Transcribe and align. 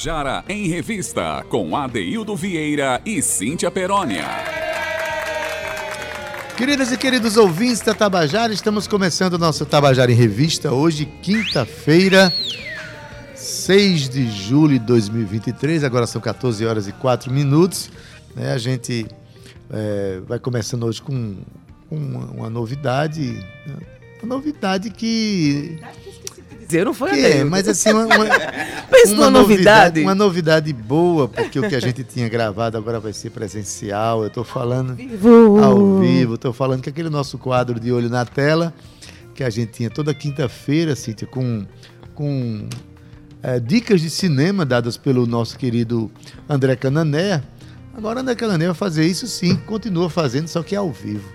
Tabajara 0.00 0.42
em 0.48 0.66
Revista, 0.66 1.44
com 1.50 1.76
Adeildo 1.76 2.34
Vieira 2.34 3.02
e 3.04 3.20
Cíntia 3.20 3.70
Perónia. 3.70 4.24
Queridas 6.56 6.90
e 6.90 6.96
queridos 6.96 7.36
ouvintes 7.36 7.82
da 7.82 7.92
Tabajara, 7.92 8.50
estamos 8.50 8.86
começando 8.86 9.34
o 9.34 9.38
nosso 9.38 9.66
Tabajara 9.66 10.10
em 10.10 10.14
Revista, 10.14 10.72
hoje, 10.72 11.04
quinta-feira, 11.04 12.32
6 13.34 14.08
de 14.08 14.30
julho 14.30 14.78
de 14.78 14.86
2023, 14.86 15.84
agora 15.84 16.06
são 16.06 16.18
14 16.18 16.64
horas 16.64 16.88
e 16.88 16.92
4 16.92 17.30
minutos. 17.30 17.90
Né? 18.34 18.54
A 18.54 18.58
gente 18.58 19.06
é, 19.70 20.22
vai 20.26 20.38
começando 20.38 20.84
hoje 20.84 21.02
com 21.02 21.36
uma, 21.90 22.24
uma 22.24 22.48
novidade, 22.48 23.32
né? 23.66 23.76
uma 24.22 24.34
novidade 24.34 24.88
que 24.88 25.78
dizer, 26.70 26.84
não 26.84 26.94
foi 26.94 27.10
que 27.10 27.24
é, 27.24 27.44
mas 27.44 27.68
assim, 27.68 27.90
uma, 27.90 28.04
uma, 28.04 28.26
Pensa 28.90 29.14
uma 29.14 29.30
novidade. 29.30 30.00
Uma 30.00 30.14
novidade 30.14 30.72
boa, 30.72 31.28
porque 31.28 31.58
o 31.58 31.68
que 31.68 31.74
a 31.74 31.80
gente 31.80 32.04
tinha 32.04 32.28
gravado 32.28 32.76
agora 32.76 33.00
vai 33.00 33.12
ser 33.12 33.30
presencial. 33.30 34.22
Eu 34.22 34.28
estou 34.28 34.44
falando 34.44 34.94
Vivo. 34.94 35.62
ao 35.62 36.00
vivo, 36.00 36.34
estou 36.34 36.52
falando 36.52 36.82
que 36.82 36.88
aquele 36.88 37.10
nosso 37.10 37.38
quadro 37.38 37.78
de 37.78 37.92
olho 37.92 38.08
na 38.08 38.24
tela, 38.24 38.74
que 39.34 39.44
a 39.44 39.50
gente 39.50 39.72
tinha 39.72 39.90
toda 39.90 40.12
quinta-feira, 40.14 40.94
Cíntia, 40.94 41.26
com, 41.26 41.64
com 42.14 42.68
é, 43.42 43.58
dicas 43.58 44.00
de 44.00 44.10
cinema 44.10 44.64
dadas 44.64 44.96
pelo 44.96 45.26
nosso 45.26 45.56
querido 45.56 46.10
André 46.48 46.76
Canané. 46.76 47.42
Agora 47.94 48.20
André 48.20 48.34
Canané 48.34 48.66
vai 48.66 48.74
fazer 48.74 49.06
isso 49.06 49.26
sim, 49.26 49.56
continua 49.66 50.08
fazendo, 50.08 50.48
só 50.48 50.62
que 50.62 50.74
é 50.74 50.78
ao 50.78 50.90
vivo. 50.90 51.28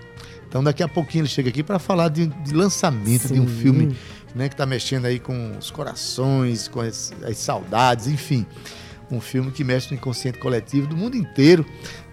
Então 0.48 0.62
daqui 0.62 0.82
a 0.82 0.88
pouquinho 0.88 1.22
ele 1.22 1.28
chega 1.28 1.48
aqui 1.48 1.62
para 1.62 1.78
falar 1.78 2.08
de, 2.08 2.26
de 2.26 2.54
lançamento 2.54 3.28
sim. 3.28 3.34
de 3.34 3.40
um 3.40 3.46
filme 3.46 3.96
né, 4.36 4.50
que 4.50 4.54
está 4.54 4.66
mexendo 4.66 5.06
aí 5.06 5.18
com 5.18 5.56
os 5.58 5.70
corações, 5.70 6.68
com 6.68 6.80
as, 6.80 7.12
as, 7.26 7.38
saudades, 7.38 8.06
enfim. 8.06 8.44
Um 9.10 9.18
filme 9.18 9.50
que 9.50 9.64
mexe 9.64 9.90
no 9.90 9.96
inconsciente 9.96 10.38
coletivo 10.38 10.86
do 10.86 10.94
mundo 10.96 11.16
inteiro. 11.16 11.64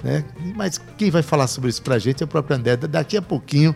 Né? 0.02 0.24
Mas 0.56 0.80
quem 0.98 1.12
vai 1.12 1.22
falar 1.22 1.48
sobre 1.48 1.70
isso 1.70 1.82
para 1.82 1.96
a 1.96 2.00
gente 2.00 2.24
é 2.24 2.26
o 2.26 2.28
próprio 2.28 2.56
André. 2.56 2.78
Daqui 2.78 3.18
a 3.18 3.22
pouquinho 3.22 3.76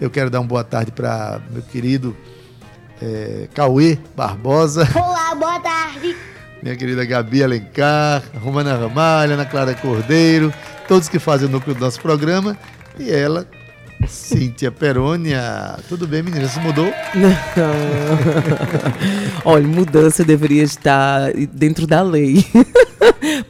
eu 0.00 0.10
quero 0.10 0.28
dar 0.28 0.40
uma 0.40 0.48
boa 0.48 0.64
tarde 0.64 0.90
para 0.90 1.40
meu 1.48 1.62
querido 1.62 2.16
é, 3.00 3.48
Cauê 3.54 3.98
Barbosa. 4.16 4.88
Olá, 4.96 5.34
boa 5.36 5.60
tarde. 5.60 6.16
Minha 6.60 6.74
querida 6.74 7.04
Gabi 7.04 7.44
Alencar, 7.44 8.24
Romana 8.42 8.76
Ramalho, 8.76 9.34
Ana 9.34 9.44
Clara 9.44 9.74
Cordeiro, 9.74 10.52
todos 10.88 11.08
que 11.08 11.20
fazem 11.20 11.46
o 11.46 11.50
núcleo 11.52 11.76
do 11.76 11.80
nosso 11.80 12.00
programa. 12.00 12.58
E 12.98 13.12
ela, 13.12 13.46
Cíntia 14.06 14.70
Perônia. 14.70 15.78
Tudo 15.88 16.06
bem, 16.06 16.22
menina? 16.22 16.46
Você 16.46 16.60
mudou? 16.60 16.86
Olha, 19.44 19.66
mudança 19.66 20.24
deveria 20.24 20.62
estar 20.62 21.32
dentro 21.52 21.86
da 21.86 22.02
lei. 22.02 22.44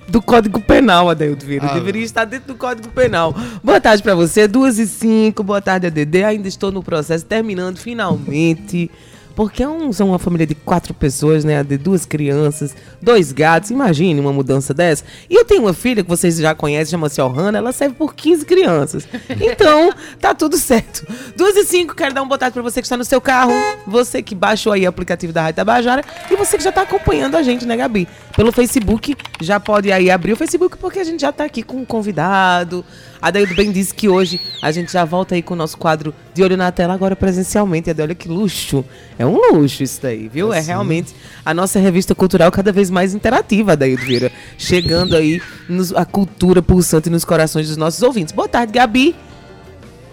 do 0.09 0.23
Código 0.23 0.61
Penal, 0.61 1.11
Adeildo 1.11 1.45
Vieira. 1.45 1.67
Ah, 1.67 1.75
deveria 1.75 2.05
estar 2.05 2.25
dentro 2.25 2.49
do 2.49 2.55
Código 2.55 2.89
Penal. 2.89 3.35
Boa 3.63 3.81
tarde 3.81 4.03
para 4.03 4.15
você, 4.15 4.47
duas 4.47 4.79
e 4.79 4.87
cinco. 4.87 5.43
Boa 5.43 5.61
tarde, 5.61 5.87
ADD. 5.87 6.25
Ainda 6.25 6.49
estou 6.49 6.71
no 6.71 6.83
processo, 6.83 7.25
terminando 7.25 7.79
finalmente 7.79 8.91
porque 9.37 9.63
é 9.63 9.67
são 9.93 10.09
uma 10.09 10.19
família 10.19 10.47
de 10.47 10.55
quatro 10.55 10.95
pessoas, 10.95 11.45
né? 11.45 11.63
De 11.63 11.77
duas 11.77 12.07
crianças, 12.07 12.75
dois 13.03 13.33
gatos. 13.33 13.71
Imagine 13.71 14.19
uma 14.19 14.33
mudança 14.33 14.73
dessa. 14.73 15.05
E 15.29 15.35
eu 15.35 15.45
tenho 15.45 15.61
uma 15.63 15.75
filha 15.75 16.03
que 16.03 16.09
vocês 16.09 16.39
já 16.39 16.55
conhecem, 16.55 16.93
chama-se 16.93 17.21
Ohana. 17.21 17.59
Ela 17.59 17.71
serve 17.71 17.95
por 17.95 18.15
15 18.15 18.47
crianças. 18.47 19.07
Então, 19.39 19.93
tá 20.19 20.35
tudo 20.35 20.57
certo. 20.57 21.07
Duas 21.37 21.55
e 21.55 21.65
cinco, 21.65 21.95
quero 21.95 22.15
dar 22.15 22.23
um 22.23 22.29
boa 22.29 22.39
tarde 22.39 22.55
pra 22.55 22.63
você 22.63 22.81
que 22.81 22.87
está 22.87 22.97
no 22.97 23.05
seu 23.05 23.21
carro. 23.21 23.53
Você 23.87 24.23
que 24.23 24.35
baixou 24.35 24.73
aí 24.73 24.87
o 24.87 24.89
aplicativo 24.89 25.33
da 25.33 25.43
Rádio 25.43 25.57
Tabajara. 25.57 26.03
E 26.31 26.37
você 26.37 26.57
que 26.57 26.65
já 26.65 26.73
tá 26.73 26.83
acompanhando 26.83 27.37
a 27.37 27.43
gente, 27.43 27.67
né, 27.67 27.77
Gabi? 27.77 28.09
Pelo 28.35 28.51
Facebook. 28.51 29.15
Já 29.43 29.61
pode 29.61 29.93
aí 29.93 30.11
abrir 30.11 30.33
o 30.33 30.37
Facebook, 30.37 30.79
porque 30.79 30.99
a 30.99 31.05
gente 31.05 31.21
já 31.21 31.31
tá 31.31 31.45
aqui 31.45 31.63
com 31.63 31.77
um 31.77 31.85
convidado. 31.85 32.83
A 33.21 33.31
Daildo 33.31 33.55
bem 33.55 33.71
disse 33.71 33.95
que 33.95 34.09
hoje 34.09 34.41
a 34.63 34.71
gente 34.71 34.93
já 34.93 35.05
volta 35.05 35.35
aí 35.35 35.43
com 35.43 35.55
o 35.55 35.57
nosso 35.57 35.77
quadro 35.77 36.15
de 36.35 36.43
olho 36.43 36.57
na 36.57 36.71
tela, 36.71 36.95
agora 36.95 37.17
presencialmente. 37.17 37.91
E 37.91 38.03
olha 38.03 38.15
que 38.15 38.29
luxo. 38.29 38.85
É 39.19 39.27
um 39.27 39.37
luxo 39.53 39.83
isso 39.83 40.01
daí, 40.03 40.29
viu? 40.29 40.53
É, 40.53 40.59
é 40.59 40.61
realmente 40.61 41.15
a 41.45 41.55
nossa 41.55 41.79
revista 41.79 42.15
cultural 42.15 42.51
cada 42.51 42.73
vez 42.73 42.91
mais 42.91 43.15
interativa, 43.15 43.77
Daildo 43.77 44.05
Vieira. 44.05 44.33
Chegando 44.59 45.17
aí 45.17 45.41
nos, 45.69 45.93
a 45.95 46.05
cultura 46.05 46.63
pulsante 46.63 47.11
nos 47.11 47.25
corações 47.25 47.69
dos 47.69 47.77
nossos 47.77 48.03
ouvintes. 48.03 48.33
Boa 48.33 48.49
tarde, 48.49 48.73
Gabi 48.73 49.15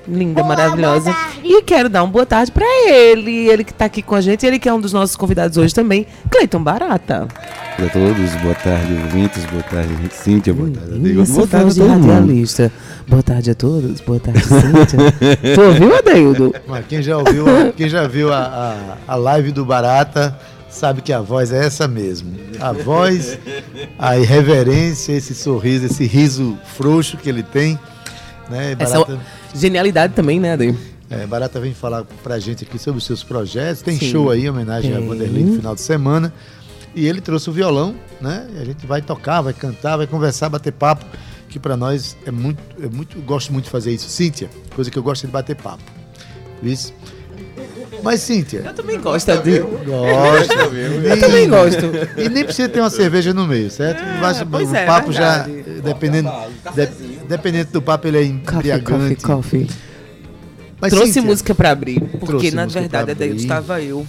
linda, 0.08 0.42
Olá, 0.42 0.50
maravilhosa. 0.50 1.16
E 1.44 1.62
quero 1.62 1.90
dar 1.90 2.04
uma 2.04 2.12
boa 2.12 2.26
tarde 2.26 2.52
para 2.52 2.66
ele, 2.90 3.50
ele 3.50 3.64
que 3.64 3.72
está 3.72 3.86
aqui 3.86 4.02
com 4.02 4.16
a 4.16 4.22
gente, 4.22 4.46
ele 4.46 4.60
que 4.60 4.68
é 4.68 4.74
um 4.74 4.80
dos 4.80 4.94
nossos 4.94 5.16
convidados 5.16 5.58
hoje 5.58 5.74
também, 5.74 6.06
Cleiton 6.30 6.64
Barata. 6.64 7.28
Boa 7.78 7.90
a 7.90 7.92
todos, 7.92 8.36
boa 8.42 8.56
tarde, 8.56 8.94
ouvintes, 8.94 9.46
boa 9.46 9.64
tarde, 9.64 9.90
Cíntia, 10.12 10.54
boa 10.54 10.70
tarde, 10.70 10.96
Adeildo. 10.96 11.34
Boa 11.34 11.48
tarde, 11.48 11.82
a 11.82 11.86
radialista. 11.88 12.72
Boa 13.08 13.24
tarde 13.24 13.52
a 13.52 13.56
todos, 13.56 14.02
boa 14.02 14.20
tarde, 14.20 14.44
Cíntia. 14.44 15.56
tu 15.56 15.62
ouviu, 15.62 15.96
Adeildo? 15.96 16.54
Mas 16.68 16.86
quem 16.86 17.02
já 17.02 17.18
ouviu, 17.18 17.46
quem 17.76 17.90
já 17.90 18.08
viu 18.08 18.32
a, 18.32 18.98
a, 19.08 19.14
a 19.14 19.16
live 19.16 19.52
do 19.52 19.66
Barata 19.66 20.38
sabe 20.70 21.02
que 21.02 21.14
a 21.14 21.22
voz 21.22 21.52
é 21.52 21.66
essa 21.66 21.88
mesmo. 21.88 22.34
A 22.60 22.72
voz, 22.72 23.38
a 23.98 24.18
irreverência, 24.18 25.14
esse 25.14 25.34
sorriso, 25.34 25.86
esse 25.86 26.06
riso 26.06 26.58
frouxo 26.76 27.18
que 27.18 27.30
ele 27.30 27.44
tem. 27.44 27.80
Né? 28.50 28.76
Barata... 28.76 29.14
Essa 29.14 29.20
genialidade 29.54 30.14
também, 30.14 30.40
né, 30.40 30.54
Adair? 30.54 30.76
É, 31.10 31.28
Barata 31.28 31.60
vem 31.60 31.74
falar 31.74 32.04
pra 32.24 32.40
gente 32.40 32.64
aqui 32.64 32.80
sobre 32.80 32.98
os 32.98 33.06
seus 33.06 33.24
projetos. 33.24 33.82
Tem 33.82 33.98
Sim. 33.98 34.10
show 34.10 34.32
aí, 34.32 34.50
homenagem 34.50 34.92
Tem. 34.92 35.04
a 35.04 35.08
Vanderlei 35.08 35.44
no 35.44 35.56
final 35.58 35.76
de 35.76 35.82
semana. 35.82 36.34
E 36.96 37.08
ele 37.08 37.22
trouxe 37.22 37.50
o 37.50 37.54
violão, 37.54 37.96
né? 38.22 38.48
E 38.56 38.62
a 38.62 38.66
gente 38.66 38.86
vai 38.86 39.02
tocar, 39.02 39.42
vai 39.42 39.54
cantar, 39.54 39.98
vai 39.98 40.08
conversar, 40.08 40.50
bater 40.50 40.72
papo, 40.72 41.06
que 41.50 41.60
para 41.60 41.76
nós 41.76 42.16
é 42.26 42.32
muito, 42.32 42.60
é 42.82 42.88
muito, 42.88 43.18
eu 43.18 43.22
gosto 43.22 43.52
muito 43.52 43.66
de 43.66 43.72
fazer 43.72 43.92
isso. 43.92 44.10
Cíntia, 44.10 44.50
coisa 44.76 44.90
que 44.90 44.98
eu 44.98 45.04
gosto 45.04 45.24
é 45.24 45.28
de 45.28 45.34
bater 45.34 45.56
papo. 45.56 45.84
Isso. 46.62 46.94
Mas, 48.04 48.22
Cíntia. 48.22 48.64
Eu 48.66 48.74
também 48.74 49.00
gosto, 49.00 49.32
de... 49.38 49.60
Gosto. 49.60 50.54
eu 50.76 51.20
também 51.20 51.50
gosto. 51.50 51.86
E 52.18 52.28
nem 52.28 52.44
precisa 52.44 52.68
ter 52.68 52.80
uma 52.80 52.90
cerveja 52.90 53.34
no 53.34 53.48
meio, 53.48 53.72
certo? 53.72 54.02
É, 54.02 54.58
o 54.58 54.76
é, 54.76 54.86
papo 54.86 55.12
já, 55.12 55.48
dependendo, 55.84 56.30
de, 56.76 57.13
dependendo 57.28 57.72
do 57.72 57.82
papo, 57.82 58.08
ele 58.08 58.18
é 58.18 58.24
embriagante. 58.24 59.16
Coffee, 59.16 59.66
coffee. 59.66 59.68
Mas, 60.80 60.92
Trouxe 60.92 61.14
Cíntia, 61.14 61.30
música 61.30 61.56
para 61.56 61.72
abrir, 61.72 62.02
porque 62.20 62.52
na 62.52 62.66
verdade 62.66 63.12
até 63.12 63.28
estava 63.28 63.82
eu 63.82 64.06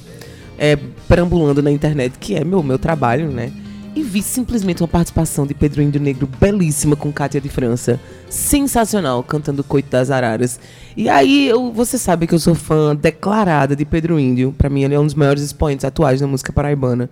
é, 0.59 0.77
perambulando 1.09 1.63
na 1.63 1.71
internet, 1.71 2.19
que 2.19 2.35
é 2.35 2.45
meu, 2.45 2.63
meu 2.63 2.79
trabalho, 2.79 3.31
né? 3.31 3.53
e 3.95 4.03
vi 4.03 4.23
simplesmente 4.23 4.83
uma 4.83 4.89
participação 4.89 5.47
de 5.47 5.55
Pedro 5.55 5.81
Índio 5.81 6.01
Negro 6.01 6.29
belíssima 6.41 6.97
com 6.97 7.13
Cátia 7.13 7.41
de 7.41 7.49
França. 7.49 8.01
Sensacional, 8.29 9.23
cantando 9.23 9.63
Coito 9.63 9.89
das 9.89 10.11
Araras. 10.11 10.59
E 10.97 11.09
aí, 11.09 11.49
eu, 11.49 11.73
você 11.73 11.97
sabe 11.97 12.27
que 12.27 12.35
eu 12.35 12.39
sou 12.39 12.55
fã 12.55 12.97
declarada 12.97 13.77
de 13.77 13.85
Pedro 13.85 14.19
Índio. 14.19 14.53
Para 14.57 14.69
mim, 14.69 14.83
ele 14.83 14.95
é 14.95 14.99
um 14.99 15.07
dos 15.07 15.15
maiores 15.15 15.43
expoentes 15.43 15.85
atuais 15.85 16.21
da 16.21 16.27
música 16.27 16.53
paraibana. 16.53 17.09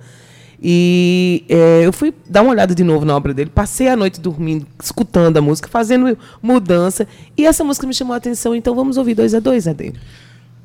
E 0.64 1.44
é, 1.48 1.84
eu 1.84 1.92
fui 1.92 2.14
dar 2.28 2.42
uma 2.42 2.52
olhada 2.52 2.72
de 2.72 2.84
novo 2.84 3.04
na 3.04 3.16
obra 3.16 3.34
dele, 3.34 3.50
passei 3.50 3.88
a 3.88 3.96
noite 3.96 4.20
dormindo, 4.20 4.64
escutando 4.80 5.36
a 5.36 5.40
música, 5.40 5.68
fazendo 5.68 6.16
mudança. 6.40 7.08
E 7.36 7.44
essa 7.44 7.64
música 7.64 7.84
me 7.84 7.92
chamou 7.92 8.14
a 8.14 8.16
atenção, 8.18 8.54
então 8.54 8.72
vamos 8.72 8.96
ouvir 8.96 9.14
dois 9.16 9.34
a 9.34 9.40
dois, 9.40 9.66
Ade. 9.66 9.92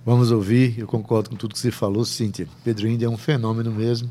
Vamos 0.06 0.30
ouvir, 0.32 0.78
eu 0.78 0.86
concordo 0.86 1.32
com 1.32 1.36
tudo 1.36 1.54
que 1.54 1.60
você 1.60 1.72
falou, 1.72 2.06
Cíntia. 2.06 2.48
Pedro 2.64 2.88
Índio 2.88 3.08
é 3.08 3.10
um 3.10 3.18
fenômeno 3.18 3.72
mesmo. 3.72 4.08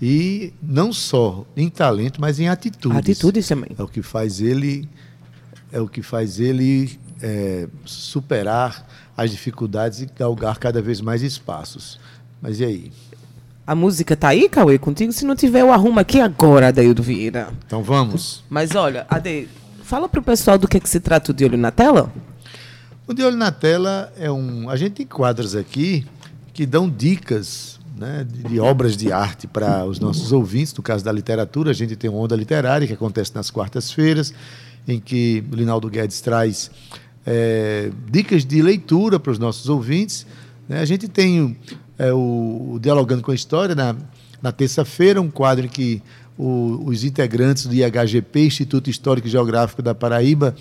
E 0.00 0.52
não 0.62 0.92
só 0.92 1.44
em 1.56 1.68
talento, 1.68 2.20
mas 2.20 2.38
em 2.38 2.48
atitudes. 2.48 2.96
Atitudes 2.96 3.48
também. 3.48 3.70
É 3.76 3.82
o 3.82 3.88
que 3.88 4.02
faz 4.02 4.40
ele, 4.40 4.88
é 5.72 5.80
o 5.80 5.88
que 5.88 6.00
faz 6.00 6.38
ele 6.38 6.96
é, 7.20 7.66
superar 7.84 8.88
as 9.16 9.32
dificuldades 9.32 10.00
e 10.00 10.06
galgar 10.06 10.58
cada 10.58 10.80
vez 10.80 11.00
mais 11.00 11.22
espaços. 11.22 11.98
Mas 12.40 12.60
e 12.60 12.64
aí? 12.64 12.92
A 13.66 13.74
música 13.74 14.14
tá 14.14 14.28
aí, 14.28 14.46
Cauê, 14.46 14.78
contigo? 14.78 15.10
Se 15.10 15.24
não 15.24 15.34
tiver, 15.34 15.62
eu 15.62 15.72
arrumo 15.72 15.98
aqui 15.98 16.20
agora, 16.20 16.68
Adeildo 16.68 17.02
Vieira. 17.02 17.48
Então 17.66 17.82
vamos. 17.82 18.44
Mas 18.50 18.74
olha, 18.74 19.06
Ade, 19.08 19.48
fala 19.82 20.06
pro 20.06 20.22
pessoal 20.22 20.58
do 20.58 20.68
que, 20.68 20.76
é 20.76 20.80
que 20.80 20.88
se 20.88 21.00
trata 21.00 21.32
o 21.32 21.34
De 21.34 21.46
Olho 21.46 21.56
na 21.56 21.70
Tela. 21.70 22.12
O 23.06 23.14
De 23.14 23.22
Olho 23.22 23.38
na 23.38 23.50
Tela 23.50 24.12
é 24.18 24.30
um... 24.30 24.68
A 24.68 24.76
gente 24.76 24.92
tem 24.92 25.06
quadros 25.06 25.56
aqui 25.56 26.06
que 26.52 26.66
dão 26.66 26.90
dicas 26.90 27.80
né, 27.96 28.26
de, 28.30 28.42
de, 28.42 28.60
obras 28.60 28.98
de 28.98 29.10
arte 29.10 29.46
para 29.46 29.86
os 29.86 29.98
nossos 29.98 30.30
ouvintes. 30.30 30.74
No 30.74 30.82
caso 30.82 31.02
da 31.02 31.10
literatura, 31.10 31.70
a 31.70 31.74
gente 31.74 31.96
tem 31.96 32.10
uma 32.10 32.20
onda 32.20 32.36
literária 32.36 32.86
que 32.86 32.92
acontece 32.92 33.34
nas 33.34 33.50
quartas-feiras, 33.50 34.34
em 34.86 35.00
que 35.00 35.42
o 35.50 35.56
Linaldo 35.56 35.88
Guedes 35.88 36.20
traz 36.20 36.70
é, 37.24 37.90
dicas 38.10 38.44
de 38.44 38.60
leitura 38.60 39.18
para 39.18 39.32
os 39.32 39.38
nossos 39.38 39.70
ouvintes. 39.70 40.26
Né? 40.68 40.80
A 40.80 40.84
gente 40.84 41.08
tem 41.08 41.56
é, 41.98 42.12
o, 42.12 42.78
Dialogando 42.80 43.22
com 43.22 43.30
a 43.30 43.34
História 43.34 43.74
na, 43.74 43.94
na 44.42 44.52
terça-feira, 44.52 45.20
um 45.20 45.30
quadro 45.30 45.66
em 45.66 45.68
que 45.68 46.02
o, 46.36 46.82
os 46.86 47.04
integrantes 47.04 47.66
do 47.66 47.74
IHGP, 47.74 48.46
Instituto 48.46 48.90
Histórico 48.90 49.28
e 49.28 49.30
Geográfico 49.30 49.82
da 49.82 49.94
Paraíba, 49.94 50.54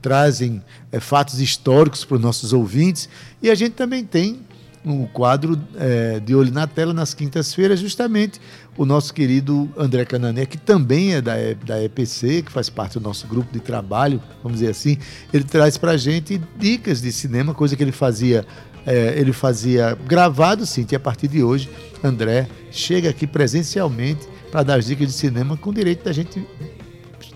trazem 0.00 0.62
é, 0.92 1.00
fatos 1.00 1.40
históricos 1.40 2.04
para 2.04 2.16
os 2.16 2.20
nossos 2.20 2.52
ouvintes. 2.52 3.08
E 3.42 3.50
a 3.50 3.54
gente 3.54 3.72
também 3.72 4.04
tem 4.04 4.40
um 4.84 5.06
quadro 5.06 5.58
é, 5.76 6.20
de 6.20 6.34
olho 6.34 6.52
na 6.52 6.66
tela 6.66 6.92
nas 6.92 7.14
quintas-feiras, 7.14 7.80
justamente 7.80 8.38
o 8.76 8.84
nosso 8.84 9.14
querido 9.14 9.70
André 9.76 10.04
Canané, 10.04 10.44
que 10.44 10.58
também 10.58 11.14
é 11.14 11.22
da, 11.22 11.34
da 11.64 11.82
EPC, 11.82 12.42
que 12.42 12.52
faz 12.52 12.68
parte 12.68 12.98
do 12.98 13.02
nosso 13.02 13.26
grupo 13.26 13.50
de 13.50 13.60
trabalho, 13.60 14.22
vamos 14.42 14.58
dizer 14.58 14.70
assim, 14.70 14.98
ele 15.32 15.44
traz 15.44 15.78
para 15.78 15.92
a 15.92 15.96
gente 15.96 16.40
dicas 16.58 17.00
de 17.00 17.10
cinema, 17.10 17.54
coisa 17.54 17.74
que 17.74 17.82
ele 17.82 17.92
fazia, 17.92 18.46
é, 18.86 19.14
ele 19.18 19.32
fazia 19.32 19.96
gravado, 20.06 20.66
sim, 20.66 20.86
e 20.90 20.94
a 20.94 21.00
partir 21.00 21.28
de 21.28 21.42
hoje, 21.42 21.70
André 22.02 22.48
chega 22.70 23.10
aqui 23.10 23.26
presencialmente 23.26 24.28
para 24.50 24.62
dar 24.62 24.78
as 24.78 24.86
dicas 24.86 25.06
de 25.08 25.12
cinema 25.14 25.56
com 25.56 25.72
direito 25.72 26.04
da 26.04 26.12
gente 26.12 26.46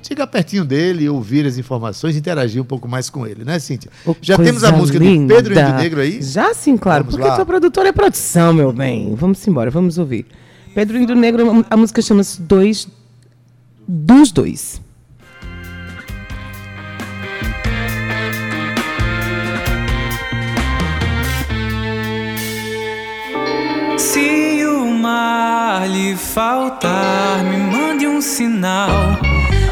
chegar 0.02 0.26
pertinho 0.26 0.64
dele, 0.64 1.08
ouvir 1.08 1.44
as 1.46 1.58
informações, 1.58 2.16
interagir 2.16 2.62
um 2.62 2.64
pouco 2.64 2.88
mais 2.88 3.10
com 3.10 3.26
ele, 3.26 3.44
né, 3.44 3.58
Cíntia? 3.58 3.90
Oh, 4.06 4.14
Já 4.20 4.36
temos 4.38 4.64
a 4.64 4.72
música 4.72 4.98
linda. 4.98 5.34
do 5.34 5.36
Pedro 5.36 5.60
Índio 5.60 5.74
Negro 5.74 6.00
aí? 6.00 6.22
Já 6.22 6.54
sim, 6.54 6.76
claro, 6.76 7.04
Vamos 7.04 7.16
porque 7.16 7.28
lá. 7.28 7.36
tua 7.36 7.44
produtora 7.44 7.88
é 7.88 7.92
produção, 7.92 8.52
meu 8.52 8.72
bem. 8.72 9.14
Vamos 9.14 9.46
embora, 9.46 9.70
vamos 9.70 9.98
ouvir. 9.98 10.26
Pedro 10.74 10.96
Índio 10.96 11.14
Negro, 11.14 11.64
a 11.68 11.76
música 11.76 12.00
chama-se 12.00 12.40
Dois 12.40 12.88
dos 13.86 14.32
Dois. 14.32 14.80
Mar 24.98 25.88
lhe 25.88 26.16
faltar, 26.16 27.44
me 27.44 27.56
mande 27.56 28.06
um 28.06 28.20
sinal. 28.20 28.88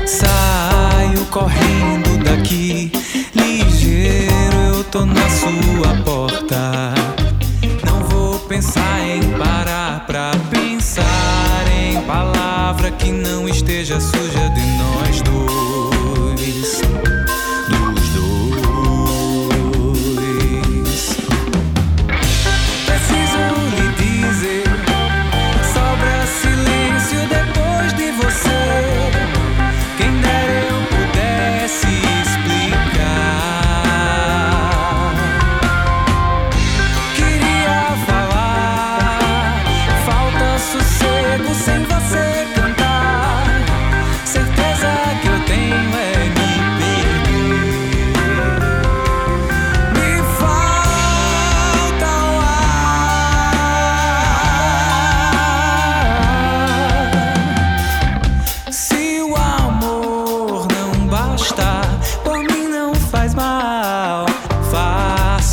Saio 0.06 1.24
correndo 1.30 2.22
daqui, 2.22 2.92
ligeiro, 3.34 4.56
eu 4.74 4.84
tô 4.84 5.04
na 5.04 5.28
sua 5.28 6.02
porta. 6.04 6.94
Não 7.84 8.00
vou 8.08 8.38
pensar 8.40 9.00
em 9.00 9.22
parar 9.36 10.04
pra 10.06 10.30
pensar 10.48 11.64
em 11.70 12.00
palavra 12.02 12.90
que 12.92 13.10
não 13.10 13.48
esteja 13.48 14.00
suja 14.00 14.48
de 14.50 14.60
nós 14.78 15.22
dois. 15.22 15.95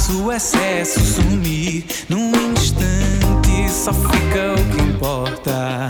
Faço 0.03 0.21
o 0.21 0.31
excesso 0.33 0.99
sumir 0.99 1.85
num 2.09 2.29
instante, 2.51 3.71
só 3.71 3.93
fica 3.93 4.51
o 4.51 4.75
que 4.75 4.81
importa. 4.81 5.89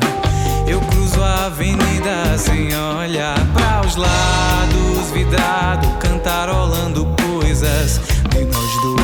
Eu 0.67 0.79
cruzo 0.81 1.19
a 1.19 1.47
avenida 1.47 2.37
sem 2.37 2.67
olhar 2.77 3.39
para 3.55 3.87
os 3.87 3.95
lados, 3.95 5.09
vidrado, 5.11 5.87
cantarolando 5.97 7.07
coisas 7.25 8.01
de 8.29 8.45
nós 8.45 8.81
dois, 8.83 9.02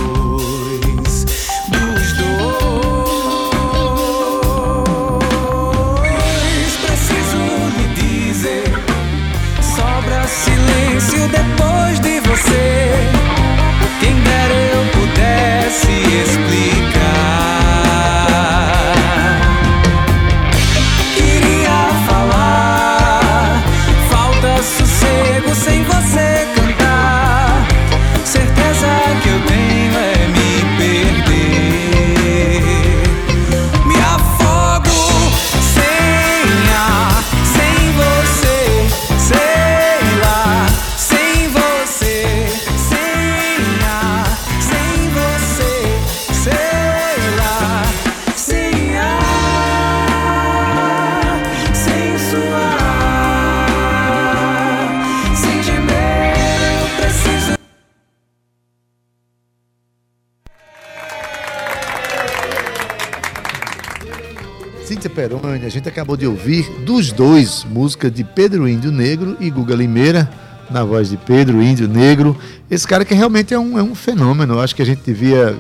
dos 67.00 67.14
dois 67.14 67.64
música 67.72 68.12
de 68.12 68.26
Pedro 68.26 68.68
Índio 68.68 68.92
Negro 68.92 69.38
e 69.40 69.50
Guga 69.50 69.74
Limeira, 69.74 70.30
na 70.70 70.84
voz 70.84 71.10
de 71.10 71.16
Pedro 71.16 71.62
Índio 71.64 71.88
Negro. 71.88 72.36
Esse 72.70 72.86
cara 72.86 73.06
que 73.06 73.14
realmente 73.14 73.54
é 73.54 73.58
um, 73.60 73.80
é 73.80 73.82
um 73.82 73.96
fenômeno, 73.96 74.60
acho 74.60 74.76
que 74.76 74.82
a 74.82 74.86
gente 74.86 75.02
devia 75.06 75.58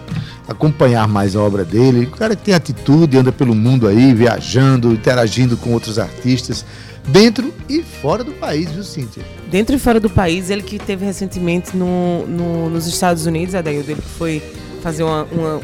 acompanhar 0.49 1.07
mais 1.07 1.37
a 1.37 1.39
obra 1.41 1.63
dele. 1.63 2.07
O 2.11 2.17
cara 2.17 2.35
que 2.35 2.43
tem 2.43 2.53
atitude, 2.53 3.17
anda 3.17 3.31
pelo 3.31 3.55
mundo 3.55 3.87
aí, 3.87 4.13
viajando, 4.13 4.91
interagindo 4.91 5.55
com 5.55 5.71
outros 5.71 5.97
artistas, 5.97 6.65
dentro 7.07 7.53
e 7.69 7.81
fora 7.83 8.21
do 8.21 8.33
país, 8.33 8.69
viu, 8.69 8.83
Cíntia? 8.83 9.23
Dentro 9.49 9.73
e 9.73 9.79
fora 9.79 9.97
do 9.97 10.09
país, 10.09 10.49
ele 10.49 10.61
que 10.61 10.77
teve 10.77 11.05
recentemente 11.05 11.75
no, 11.77 12.27
no- 12.27 12.69
nos 12.69 12.85
Estados 12.85 13.25
Unidos, 13.25 13.55
a 13.55 13.61
Daildo, 13.61 13.89
ele 13.91 14.01
que 14.01 14.09
foi 14.09 14.43
fazer 14.83 15.03
uma, 15.03 15.23
uma- 15.31 15.61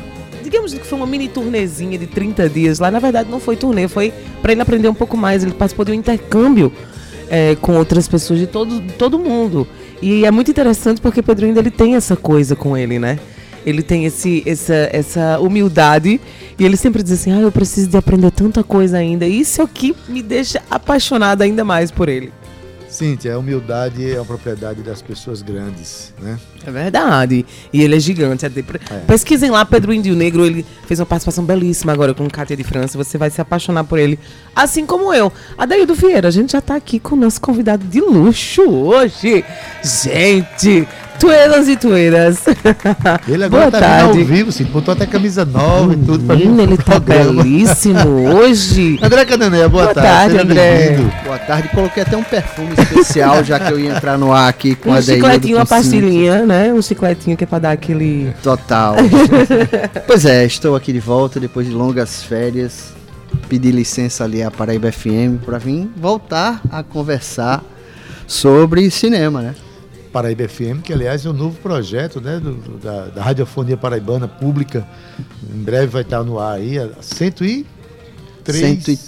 Digamos 0.56 0.74
que 0.74 0.88
foi 0.88 0.98
uma 0.98 1.06
mini 1.06 1.28
turnezinha 1.28 1.98
de 1.98 2.08
30 2.08 2.48
dias 2.48 2.80
lá. 2.80 2.90
Na 2.90 2.98
verdade, 2.98 3.30
não 3.30 3.42
foi 3.42 3.58
turnê, 3.58 3.90
foi 3.90 4.14
para 4.42 4.54
ele 4.54 4.62
aprender 4.62 4.88
um 4.88 4.94
pouco 4.94 5.18
mais. 5.18 5.44
Ele 5.44 5.54
participou 5.54 5.84
de 5.84 5.92
um 5.92 5.96
intercâmbio 5.96 6.72
é, 7.30 7.58
com 7.60 7.76
outras 7.76 8.08
pessoas 8.08 8.40
de 8.40 8.48
todo, 8.48 8.82
todo 8.98 9.20
mundo. 9.20 9.68
E 10.02 10.24
é 10.24 10.32
muito 10.32 10.50
interessante 10.50 11.02
porque 11.02 11.22
Pedro 11.22 11.46
ainda 11.46 11.60
ele 11.60 11.70
tem 11.70 11.96
essa 11.96 12.16
coisa 12.16 12.56
com 12.56 12.78
ele, 12.78 12.98
né? 12.98 13.20
Ele 13.66 13.84
tem 13.84 14.06
esse, 14.06 14.44
essa, 14.46 14.90
essa 14.94 15.40
humildade 15.42 16.22
e 16.58 16.64
ele 16.64 16.78
sempre 16.78 17.04
diz 17.04 17.12
assim: 17.12 17.34
Ah, 17.34 17.42
eu 17.42 17.52
preciso 17.52 17.90
de 17.90 17.98
aprender 17.98 18.32
tanta 18.32 18.64
coisa 18.64 18.98
ainda. 18.98 19.28
Isso 19.28 19.60
é 19.60 19.64
o 19.66 19.68
que 19.68 19.94
me 20.08 20.22
deixa 20.22 20.62
apaixonada 20.72 21.44
ainda 21.44 21.66
mais 21.66 21.92
por 21.92 22.08
ele. 22.08 22.32
Cíntia, 22.96 23.36
a 23.36 23.38
humildade 23.38 24.10
é 24.10 24.18
a 24.18 24.24
propriedade 24.24 24.82
das 24.82 25.02
pessoas 25.02 25.42
grandes, 25.42 26.14
né? 26.22 26.40
É 26.66 26.72
verdade. 26.72 27.46
E 27.74 27.82
ele 27.84 27.96
é 27.96 28.00
gigante. 28.00 28.46
é 28.46 28.50
depre- 28.50 28.80
Pesquisem 29.06 29.52
lá, 29.52 29.66
Pedro 29.66 29.92
Índio 29.94 30.16
Negro. 30.16 30.46
Ele 30.46 30.66
fez 30.88 31.00
uma 31.00 31.06
participação 31.06 31.44
belíssima 31.44 31.92
agora 31.92 32.14
com 32.14 32.28
Cátia 32.30 32.56
de 32.56 32.64
França. 32.64 32.98
Você 32.98 33.18
vai 33.18 33.30
se 33.30 33.42
apaixonar 33.42 33.84
por 33.84 34.00
ele, 34.00 34.18
assim 34.56 34.86
como 34.86 35.14
eu. 35.14 35.32
Adaildo 35.58 35.94
Vieira, 35.94 36.30
a 36.30 36.32
gente 36.32 36.54
já 36.54 36.62
tá 36.62 36.76
aqui 36.76 37.00
com 37.00 37.16
o 37.16 37.20
nosso 37.20 37.42
convidado 37.42 37.84
de 37.86 38.00
luxo 38.00 38.62
hoje. 38.64 39.44
Gente, 39.84 40.88
tueiras 41.20 41.68
e 41.68 41.76
tueiras. 41.76 42.38
Ele 43.28 43.44
agora 43.44 43.70
Boa 43.70 43.72
tá 43.72 43.80
vindo 43.80 43.90
tarde. 44.06 44.20
ao 44.20 44.26
vivo, 44.26 44.52
Cíntia, 44.52 44.74
botou 44.74 44.94
até 44.94 45.06
camisa 45.06 45.46
nova 45.46 45.94
e 45.94 45.98
tudo 45.98 46.24
pra 46.26 46.36
Menino, 46.36 46.62
ele 46.62 46.78
tá 46.78 46.84
programa. 47.00 47.44
belíssimo 47.44 48.10
hoje. 48.36 49.00
André 49.04 49.26
Canané, 49.26 49.68
boa, 49.68 49.84
Boa 49.86 49.94
tarde. 49.94 50.36
tarde, 50.36 50.38
André. 50.38 50.98
Boa 51.24 51.40
tarde, 51.40 51.70
coloquei 51.70 52.04
até 52.04 52.16
um 52.18 52.24
perfume 52.24 52.74
especial, 52.78 53.44
já 53.44 53.60
que 53.60 53.72
eu 53.72 53.80
ia 53.80 53.92
entrar 53.96 54.18
no 54.18 54.32
ar 54.34 54.50
aqui 54.50 54.76
com 54.76 54.90
Um 54.90 54.94
a 54.94 55.00
Deildo, 55.00 55.26
chicletinho, 55.26 55.54
com 55.56 55.60
uma 55.60 55.66
pastilhinha, 55.66 56.46
né? 56.46 56.74
Um 56.74 56.82
chicletinho 56.82 57.38
que 57.38 57.44
é 57.44 57.48
pra 57.48 57.60
dar 57.60 57.72
aquele. 57.72 58.34
Total. 58.44 58.96
pois 60.08 60.26
é, 60.26 60.46
estou 60.46 60.76
aqui 60.76 60.92
de 60.94 61.00
volta 61.00 61.40
depois 61.40 61.68
de 61.68 61.74
longas 61.74 62.24
férias. 62.24 62.94
Pedi 63.50 63.70
licença 63.72 64.24
ali 64.24 64.42
à 64.42 64.50
Paraíba 64.50 64.92
FM 64.92 65.44
para 65.46 65.58
vir 65.58 65.90
voltar 65.98 66.62
a 66.72 66.82
conversar 66.84 67.62
sobre 68.26 68.90
cinema, 68.90 69.42
né? 69.42 69.56
Paraíba 70.16 70.48
FM, 70.48 70.80
que 70.82 70.94
aliás 70.94 71.26
é 71.26 71.30
um 71.30 71.34
novo 71.34 71.58
projeto 71.60 72.22
né, 72.22 72.40
do, 72.40 72.54
do- 72.54 72.78
da, 72.78 73.08
da 73.08 73.22
Radiofonia 73.22 73.76
Paraibana 73.76 74.30
Pública. 74.30 74.88
Em 75.54 75.62
breve 75.62 75.88
vai 75.88 76.04
estar 76.04 76.24
no 76.24 76.40
ar 76.40 76.54
aí, 76.56 76.80
a 76.80 76.90
103. 77.02 77.66
Cento 78.46 78.92
e- 78.92 79.00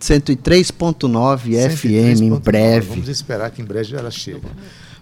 103.9 0.00 1.70
FM 1.70 1.84
em 1.84 2.30
103.9. 2.30 2.40
breve. 2.40 2.86
Vamos 2.88 3.08
esperar 3.10 3.50
que 3.50 3.60
em 3.60 3.64
breve 3.66 3.94
ela 3.94 4.10
chegue. 4.10 4.40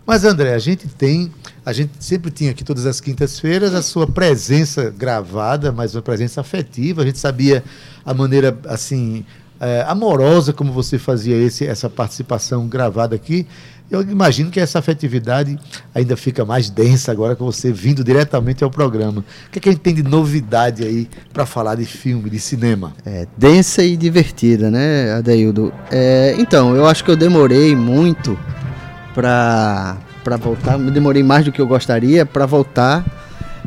Mas, 0.05 0.25
André, 0.25 0.53
a 0.53 0.59
gente 0.59 0.89
tem, 0.89 1.31
a 1.65 1.73
gente 1.73 1.93
sempre 2.01 2.33
tinha 2.33 2.51
aqui 2.51 2.65
todas 2.65 2.85
as 2.85 3.01
quintas-feiras 3.01 3.73
a 3.73 3.83
sua 3.83 4.07
presença 4.09 4.93
gravada, 4.97 5.71
mas 5.71 5.95
uma 5.95 6.03
presença 6.03 6.41
afetiva. 6.41 7.03
A 7.03 7.07
gente 7.07 7.21
sabia 7.21 7.63
a 8.05 8.13
maneira, 8.13 8.59
assim, 8.67 9.25
eh, 9.61 9.85
amorosa 9.87 10.53
como 10.53 10.73
você 10.73 10.99
fazia 10.99 11.37
esse, 11.37 11.65
essa 11.67 11.89
participação 11.89 12.67
gravada 12.67 13.15
aqui. 13.15 13.47
Eu 13.91 14.03
imagino 14.03 14.51
que 14.51 14.59
essa 14.59 14.81
afetividade 14.81 15.57
ainda 15.95 16.17
fica 16.17 16.45
mais 16.45 16.69
densa 16.69 17.13
agora 17.13 17.37
com 17.37 17.45
você 17.45 17.71
vindo 17.73 18.03
diretamente 18.03 18.65
ao 18.65 18.71
programa. 18.71 19.21
O 19.21 19.51
que, 19.51 19.59
é 19.59 19.63
que 19.63 19.69
a 19.69 19.73
gente 19.73 19.81
tem 19.81 19.95
de 19.95 20.03
novidade 20.03 20.83
aí 20.83 21.09
para 21.33 21.47
falar 21.47 21.77
de 21.77 21.85
filme, 21.85 22.29
de 22.29 22.41
cinema? 22.41 22.93
É, 23.05 23.27
densa 23.37 23.85
e 23.85 23.97
divertida, 23.97 24.71
né, 24.71 25.13
Adeildo? 25.15 25.73
É, 25.91 26.35
então, 26.37 26.75
eu 26.75 26.87
acho 26.87 27.05
que 27.05 27.11
eu 27.11 27.17
demorei 27.17 27.77
muito 27.77 28.37
pra, 29.15 29.97
pra 30.25 30.37
voltar. 30.37 30.77
Me 30.79 30.91
demorei 30.91 31.23
mais 31.23 31.45
do 31.45 31.53
que 31.53 31.61
eu 31.61 31.67
gostaria 31.67 32.27
pra 32.27 32.45
voltar. 32.45 33.05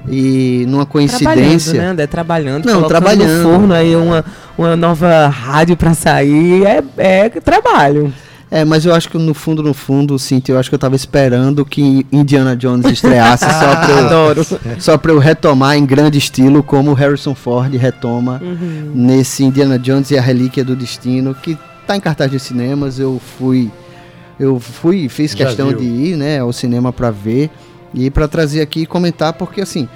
E 0.08 0.66
numa 0.68 0.86
Trabalhando, 0.86 0.90
coincidência. 0.92 1.74
né, 1.82 1.88
André? 1.88 2.08
Trabalhando. 2.08 2.66
Não, 2.66 2.84
trabalhando. 2.88 3.44
no 3.44 3.44
forno 3.44 3.74
aí 3.74 3.96
uma, 3.96 4.26
uma 4.58 4.76
nova 4.76 5.28
rádio 5.28 5.78
pra 5.78 5.94
sair. 5.94 6.66
É, 6.66 6.84
é 6.98 7.30
trabalho. 7.30 8.14
É, 8.52 8.66
mas 8.66 8.84
eu 8.84 8.94
acho 8.96 9.10
que 9.10 9.18
no 9.18 9.34
fundo, 9.36 9.62
no 9.62 9.76
fundo, 9.76 10.18
Cintia, 10.18 10.56
eu 10.56 10.60
acho 10.60 10.70
que 10.70 10.74
eu 10.76 10.80
tava 10.80 10.96
esperando 10.96 11.64
que 11.64 12.04
Indiana 12.12 12.56
Jones 12.56 12.84
estreasse 12.92 13.46
só 13.60 13.76
pra 13.76 13.90
eu, 13.92 13.98
Adoro. 14.08 14.46
só 14.80 14.98
pra 14.98 15.12
eu 15.12 15.20
retomar 15.20 15.78
em 15.78 15.86
grande 15.86 16.18
estilo 16.18 16.64
como 16.64 16.94
Harrison 16.94 17.36
Ford 17.36 17.72
retoma 17.76 18.42
Uhum. 18.44 18.92
nesse 18.96 19.44
Indiana 19.44 19.78
Jones 19.78 20.10
e 20.10 20.18
a 20.18 20.22
Relíquia 20.22 20.66
do 20.66 20.76
Destino, 20.76 21.36
que 21.36 21.56
tá 21.86 21.96
em 21.96 22.00
cartaz 22.00 22.32
de 22.32 22.40
cinemas. 22.40 22.98
Eu 22.98 23.22
fui, 23.38 23.70
eu 24.40 24.60
fui, 24.60 25.08
fiz 25.10 25.32
Já 25.34 25.46
questão 25.46 25.68
viu? 25.70 25.78
de 25.78 25.86
ir, 25.86 26.18
né, 26.18 26.40
ao 26.40 26.52
cinema 26.52 26.92
pra 26.92 27.12
ver 27.12 27.52
e 27.94 28.10
pra 28.10 28.28
trazer 28.28 28.62
aqui 28.62 28.82
e 28.82 28.86
comentar, 28.88 29.34
porque 29.34 29.62
assim. 29.62 29.88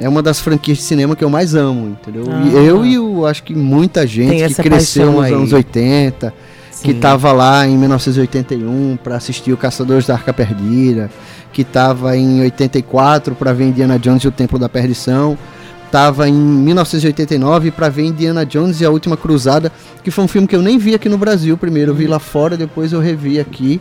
É 0.00 0.08
uma 0.08 0.22
das 0.22 0.38
franquias 0.38 0.78
de 0.78 0.84
cinema 0.84 1.16
que 1.16 1.24
eu 1.24 1.28
mais 1.28 1.56
amo, 1.56 1.88
entendeu? 2.00 2.22
E 2.22 2.56
Ah. 2.56 2.60
eu 2.62 2.86
e 2.86 2.94
eu 2.94 3.26
acho 3.26 3.42
que 3.42 3.52
muita 3.52 4.06
gente 4.06 4.28
Tem 4.44 4.48
que 4.54 4.62
cresceu 4.62 5.10
nos 5.10 5.24
aí. 5.24 5.32
anos 5.34 5.52
80, 5.52 6.32
que 6.82 6.92
estava 6.92 7.32
lá 7.32 7.66
em 7.66 7.76
1981 7.76 8.98
para 9.02 9.16
assistir 9.16 9.52
o 9.52 9.56
Caçadores 9.56 10.06
da 10.06 10.14
Arca 10.14 10.32
Perdida, 10.32 11.10
que 11.52 11.62
estava 11.62 12.16
em 12.16 12.40
84 12.42 13.34
para 13.34 13.52
ver 13.52 13.68
Indiana 13.68 13.98
Jones 13.98 14.22
e 14.22 14.28
o 14.28 14.30
Templo 14.30 14.58
da 14.58 14.68
Perdição, 14.68 15.36
estava 15.84 16.28
em 16.28 16.34
1989 16.34 17.70
para 17.70 17.88
ver 17.88 18.04
Indiana 18.04 18.44
Jones 18.44 18.80
e 18.80 18.84
a 18.84 18.90
Última 18.90 19.16
Cruzada, 19.16 19.72
que 20.04 20.10
foi 20.10 20.24
um 20.24 20.28
filme 20.28 20.46
que 20.46 20.54
eu 20.54 20.62
nem 20.62 20.78
vi 20.78 20.94
aqui 20.94 21.08
no 21.08 21.18
Brasil 21.18 21.56
primeiro, 21.56 21.92
eu 21.92 21.94
vi 21.94 22.06
lá 22.06 22.18
fora, 22.18 22.56
depois 22.56 22.92
eu 22.92 23.00
revi 23.00 23.40
aqui. 23.40 23.80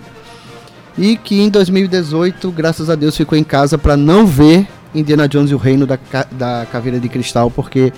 E 0.97 1.15
que 1.15 1.39
em 1.39 1.49
2018, 1.49 2.49
graças 2.51 2.89
a 2.89 2.95
Deus, 2.95 3.15
ficou 3.15 3.37
em 3.37 3.43
casa 3.43 3.77
para 3.77 3.95
não 3.95 4.25
ver 4.25 4.67
Indiana 4.95 5.27
Jones 5.27 5.51
e 5.51 5.53
o 5.53 5.57
Reino 5.57 5.85
da, 5.85 5.99
da 6.31 6.65
Caveira 6.71 6.99
de 6.99 7.07
Cristal, 7.07 7.51
porque 7.51 7.93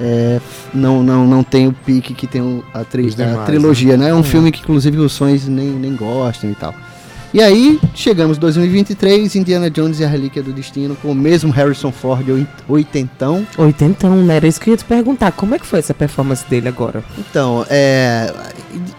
é, 0.00 0.40
não, 0.72 1.02
não, 1.02 1.26
não 1.26 1.42
tem 1.44 1.66
o 1.68 1.72
pique 1.72 2.14
que 2.14 2.26
tem 2.26 2.62
a, 2.72 2.84
tri- 2.84 3.06
Os 3.06 3.14
a 3.20 3.24
demais, 3.26 3.46
trilogia, 3.46 3.96
né? 3.96 4.10
É 4.10 4.14
um 4.14 4.22
filme 4.22 4.50
que, 4.50 4.60
inclusive, 4.60 4.98
os 4.98 5.12
sonhos 5.12 5.46
nem, 5.46 5.68
nem 5.68 5.94
gostam 5.94 6.50
e 6.50 6.54
tal. 6.54 6.74
E 7.34 7.42
aí, 7.42 7.80
chegamos 7.96 8.36
em 8.36 8.40
2023, 8.40 9.34
Indiana 9.34 9.68
Jones 9.68 9.98
e 9.98 10.04
a 10.04 10.06
Relíquia 10.08 10.40
do 10.40 10.52
Destino, 10.52 10.94
com 10.94 11.10
o 11.10 11.14
mesmo 11.16 11.50
Harrison 11.50 11.90
Ford, 11.90 12.28
oit- 12.30 12.46
oitentão. 12.68 13.44
Oitentão, 13.58 14.14
né? 14.22 14.36
Era 14.36 14.46
isso 14.46 14.60
que 14.60 14.70
eu 14.70 14.74
ia 14.74 14.78
te 14.78 14.84
perguntar. 14.84 15.32
Como 15.32 15.52
é 15.52 15.58
que 15.58 15.66
foi 15.66 15.80
essa 15.80 15.92
performance 15.92 16.48
dele 16.48 16.68
agora? 16.68 17.02
Então, 17.18 17.66
é. 17.68 18.32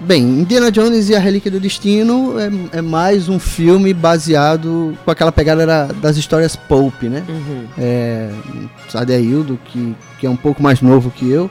Bem, 0.02 0.22
Indiana 0.22 0.70
Jones 0.70 1.08
e 1.08 1.16
a 1.16 1.20
Relíquia 1.20 1.50
do 1.50 1.62
Destino 1.62 2.36
é, 2.38 2.78
é 2.80 2.82
mais 2.82 3.30
um 3.30 3.40
filme 3.40 3.94
baseado 3.94 4.98
com 5.06 5.12
aquela 5.12 5.32
pegada 5.32 5.66
da- 5.66 5.86
das 5.88 6.18
histórias 6.18 6.58
pulp, 6.58 7.04
né? 7.04 7.24
É, 7.78 8.32
Adeildo, 8.94 9.58
que, 9.64 9.96
que 10.20 10.28
é 10.28 10.30
um 10.30 10.36
pouco 10.36 10.62
mais 10.62 10.82
novo 10.82 11.10
que 11.10 11.30
eu, 11.30 11.50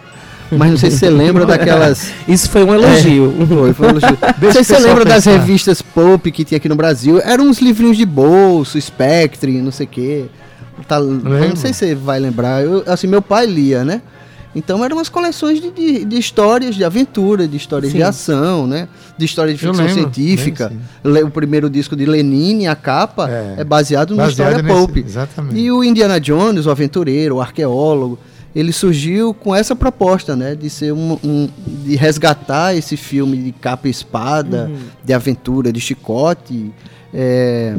mas 0.51 0.71
não 0.71 0.77
sei 0.79 0.91
se 0.91 0.99
você 0.99 1.11
lembra 1.11 1.45
daquelas. 1.47 2.11
Isso 2.29 2.49
foi 2.51 2.65
um 2.65 2.75
elogio. 2.75 3.33
Foi, 3.49 3.73
foi 3.73 3.87
um 3.87 3.91
elogio. 3.91 4.19
Não 4.41 4.53
sei 4.53 4.63
se 4.65 4.75
você 4.75 4.81
lembra 4.83 5.05
das 5.05 5.25
pensar. 5.25 5.39
revistas 5.39 5.83
pulp 5.83 6.27
que 6.27 6.45
tinha 6.45 6.57
aqui 6.57 6.69
no 6.69 6.77
Brasil. 6.77 7.21
Eram 7.21 7.45
uns 7.49 7.61
livrinhos 7.61 7.97
de 7.97 8.05
bolso, 8.07 8.81
Spectre, 8.81 9.51
não 9.61 9.71
sei 9.73 9.87
o 9.87 9.89
quê. 9.89 10.25
Tá, 10.87 11.01
não 11.01 11.57
sei 11.57 11.73
se 11.73 11.79
você 11.81 11.95
vai 11.95 12.19
lembrar. 12.21 12.63
Eu, 12.63 12.83
assim, 12.87 13.07
meu 13.07 13.23
pai 13.23 13.47
lia, 13.47 13.85
né? 13.85 14.03
Então 14.57 14.85
eram 14.85 14.97
umas 14.99 15.09
coleções 15.09 15.61
de, 15.61 15.71
de, 15.73 16.05
de 16.05 16.17
histórias 16.19 16.77
de 16.77 16.85
aventura, 16.85 17.49
de 17.49 17.57
histórias 17.57 17.91
Sim. 17.91 17.99
de 17.99 18.05
ação, 18.05 18.67
né? 18.69 18.87
De 19.19 19.25
histórias 19.25 19.59
de 19.59 19.67
ficção 19.67 19.85
lembro, 19.85 20.03
científica. 20.03 20.73
lembro, 21.03 21.29
o 21.29 21.33
primeiro 21.33 21.69
disco 21.69 21.97
de 21.97 22.05
Lenin, 22.07 22.67
a 22.67 22.77
capa, 22.77 23.29
É. 23.29 23.55
é, 23.59 23.65
baseado 23.65 24.15
Baseado 24.15 24.31
história 24.31 24.63
nesse- 24.63 24.77
pulp. 24.87 24.97
Exatamente. 24.99 25.59
E 25.59 25.73
o 25.73 25.83
Indiana 25.83 26.21
Jones, 26.21 26.67
o 26.67 26.71
aventureiro, 26.71 27.37
o 27.37 27.41
arqueólogo, 27.41 28.17
ele 28.55 28.73
surgiu 28.73 29.35
com 29.35 29.55
essa 29.55 29.75
proposta, 29.75 30.37
né? 30.37 30.55
De 30.55 30.71
ser 30.71 30.93
um, 30.93 31.19
um- 31.25 31.49
de 31.85 31.97
resgatar 31.97 32.75
esse 32.75 32.97
filme 32.97 33.37
de 33.37 33.53
capa 33.53 33.89
e 33.89 33.91
espada, 33.91 34.71
de 35.05 35.13
aventura, 35.13 35.73
de 35.73 35.81
chicote, 35.81 36.71
é, 37.13 37.77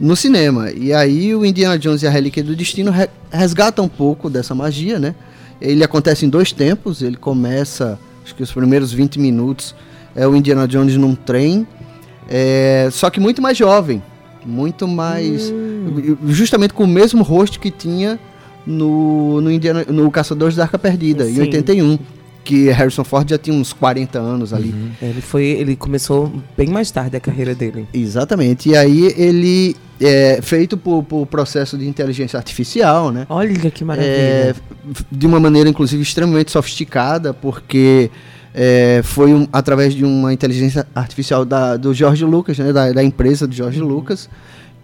no 0.00 0.16
cinema. 0.16 0.70
E 0.70 0.92
aí 0.92 1.34
o 1.34 1.44
Indiana 1.44 1.78
Jones 1.78 2.02
e 2.02 2.06
a 2.06 2.10
Relíquia 2.10 2.42
do 2.42 2.54
Destino 2.56 2.90
re- 2.90 3.08
resgata 3.30 3.82
um 3.82 3.88
pouco 3.88 4.28
dessa 4.30 4.54
magia, 4.54 4.98
né? 4.98 5.14
Ele 5.60 5.82
acontece 5.84 6.24
em 6.26 6.28
dois 6.28 6.52
tempos. 6.52 7.02
Ele 7.02 7.16
começa, 7.16 7.98
acho 8.24 8.34
que 8.34 8.42
os 8.42 8.52
primeiros 8.52 8.92
20 8.92 9.18
minutos 9.18 9.74
é 10.14 10.26
o 10.26 10.34
Indiana 10.36 10.66
Jones 10.66 10.96
num 10.96 11.14
trem, 11.14 11.66
é, 12.28 12.88
só 12.90 13.10
que 13.10 13.20
muito 13.20 13.40
mais 13.42 13.56
jovem, 13.56 14.02
muito 14.44 14.88
mais, 14.88 15.52
justamente 16.28 16.72
com 16.74 16.84
o 16.84 16.88
mesmo 16.88 17.22
rosto 17.22 17.60
que 17.60 17.70
tinha 17.70 18.18
no 18.66 19.40
no, 19.40 19.50
Indiana, 19.50 19.84
no 19.88 20.10
Caçadores 20.10 20.56
da 20.56 20.64
Arca 20.64 20.78
Perdida, 20.78 21.28
em 21.28 21.34
Sim. 21.34 21.40
81, 21.42 21.98
que 22.44 22.68
Harrison 22.70 23.02
Ford 23.04 23.28
já 23.28 23.36
tinha 23.38 23.56
uns 23.56 23.72
40 23.72 24.18
anos 24.18 24.52
ali. 24.52 24.74
Ele 25.02 25.20
foi, 25.20 25.44
ele 25.44 25.74
começou 25.76 26.32
bem 26.56 26.68
mais 26.68 26.90
tarde 26.90 27.16
a 27.16 27.20
carreira 27.20 27.54
dele. 27.54 27.86
Exatamente. 27.92 28.68
E 28.68 28.76
aí 28.76 29.12
ele 29.16 29.74
é 30.00 30.40
feito 30.42 30.76
por, 30.76 31.02
por 31.02 31.26
processo 31.26 31.76
de 31.76 31.88
inteligência 31.88 32.36
artificial, 32.36 33.10
né? 33.10 33.26
Olha 33.28 33.70
que 33.70 33.84
maravilha. 33.84 34.10
É, 34.10 34.54
de 35.10 35.26
uma 35.26 35.40
maneira, 35.40 35.68
inclusive, 35.68 36.00
extremamente 36.02 36.52
sofisticada, 36.52 37.34
porque 37.34 38.10
é, 38.54 39.00
foi 39.02 39.34
um- 39.34 39.48
através 39.52 39.92
de 39.92 40.04
uma 40.04 40.32
inteligência 40.32 40.86
artificial 40.94 41.44
da, 41.44 41.76
do 41.76 41.92
George 41.92 42.24
Lucas, 42.24 42.58
né, 42.58 42.72
da, 42.72 42.92
da 42.92 43.02
empresa 43.02 43.46
do 43.46 43.54
George 43.54 43.80
Lucas, 43.80 44.30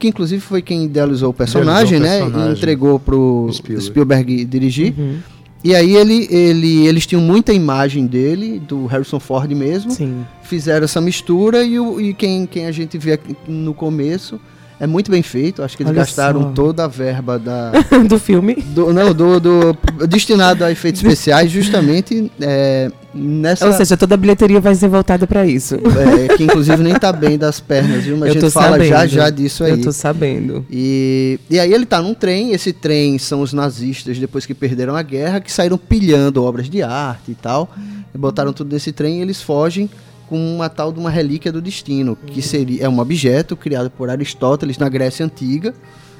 que 0.02 0.08
inclusive 0.08 0.42
foi 0.42 0.60
quem 0.60 0.86
idealizou 0.86 1.30
o 1.30 1.32
personagem, 1.32 1.98
Idealizou 1.98 2.00
o 2.00 2.24
né, 2.24 2.26
personagem. 2.26 2.54
e 2.54 2.58
entregou 2.58 2.98
para 2.98 3.14
o 3.14 3.52
Spielberg. 3.52 3.86
Spielberg. 3.86 4.44
dirigir. 4.46 4.92
Uhum. 4.98 5.18
E 5.62 5.76
aí 5.76 5.94
ele, 5.94 6.26
ele, 6.28 6.86
eles 6.88 7.06
tinham 7.06 7.22
muita 7.22 7.52
imagem 7.52 8.04
dele, 8.04 8.58
do 8.58 8.86
Harrison 8.86 9.20
Ford 9.20 9.48
mesmo, 9.52 9.92
Sim. 9.92 10.24
fizeram 10.42 10.84
essa 10.84 11.00
mistura 11.00 11.62
e, 11.62 11.78
o, 11.78 12.00
e 12.00 12.12
quem, 12.14 12.46
quem 12.46 12.66
a 12.66 12.72
gente 12.72 12.98
vê 12.98 13.12
aqui 13.12 13.36
no 13.46 13.72
começo 13.72 14.40
é 14.82 14.86
muito 14.88 15.12
bem 15.12 15.22
feito. 15.22 15.62
Acho 15.62 15.76
que 15.76 15.84
eles 15.84 15.90
Olha 15.92 16.00
gastaram 16.00 16.42
só. 16.42 16.48
toda 16.50 16.84
a 16.84 16.88
verba 16.88 17.38
da, 17.38 17.70
Do 18.08 18.18
filme. 18.18 18.54
do, 18.56 18.92
não, 18.92 19.14
do, 19.14 19.38
do- 19.38 19.76
destinado 20.08 20.64
a 20.64 20.72
efeitos 20.72 21.00
especiais, 21.04 21.50
justamente 21.52 22.30
é, 22.40 22.90
nessa. 23.14 23.64
Ou 23.66 23.72
seja, 23.72 23.96
toda 23.96 24.14
a 24.14 24.18
bilheteria 24.18 24.60
vai 24.60 24.74
ser 24.74 24.88
voltada 24.88 25.24
pra 25.24 25.46
isso. 25.46 25.76
é, 25.76 26.36
que 26.36 26.42
inclusive 26.42 26.82
nem 26.82 26.94
tá 26.94 27.12
bem 27.12 27.38
das 27.38 27.60
pernas, 27.60 28.02
viu? 28.02 28.16
Mas 28.16 28.30
Eu 28.34 28.38
a 28.38 28.40
gente 28.40 28.50
fala 28.52 28.84
já 28.84 28.96
sabendo. 28.96 29.10
já 29.14 29.30
disso 29.30 29.62
aí. 29.62 29.70
Eu 29.70 29.80
tô 29.82 29.92
sabendo. 29.92 30.66
E, 30.68 31.38
e 31.48 31.60
aí 31.60 31.72
ele 31.72 31.86
tá 31.86 32.02
num 32.02 32.12
trem, 32.12 32.50
esse 32.52 32.72
trem 32.72 33.18
são 33.18 33.40
os 33.40 33.52
nazistas, 33.52 34.18
depois 34.18 34.44
que 34.44 34.52
perderam 34.52 34.96
a 34.96 35.02
guerra, 35.02 35.40
que 35.40 35.52
saíram 35.52 35.78
pilhando 35.78 36.42
obras 36.42 36.68
de 36.68 36.82
arte 36.82 37.30
e 37.30 37.34
tal. 37.36 37.70
Botaram 38.14 38.52
tudo 38.52 38.72
nesse 38.74 38.90
trem 38.90 39.20
e 39.20 39.22
eles 39.22 39.40
fogem 39.40 39.88
com 40.28 40.36
uma 40.56 40.68
tal 40.68 40.92
de 40.92 40.98
uma 40.98 41.10
relíquia 41.10 41.52
do 41.52 41.60
destino, 41.60 42.16
que 42.16 42.40
seria 42.42 42.84
é 42.84 42.88
um 42.88 42.98
objeto 42.98 43.56
criado 43.56 43.90
por 43.90 44.08
Aristóteles 44.10 44.78
na 44.78 44.88
Grécia 44.88 45.24
Antiga. 45.24 45.74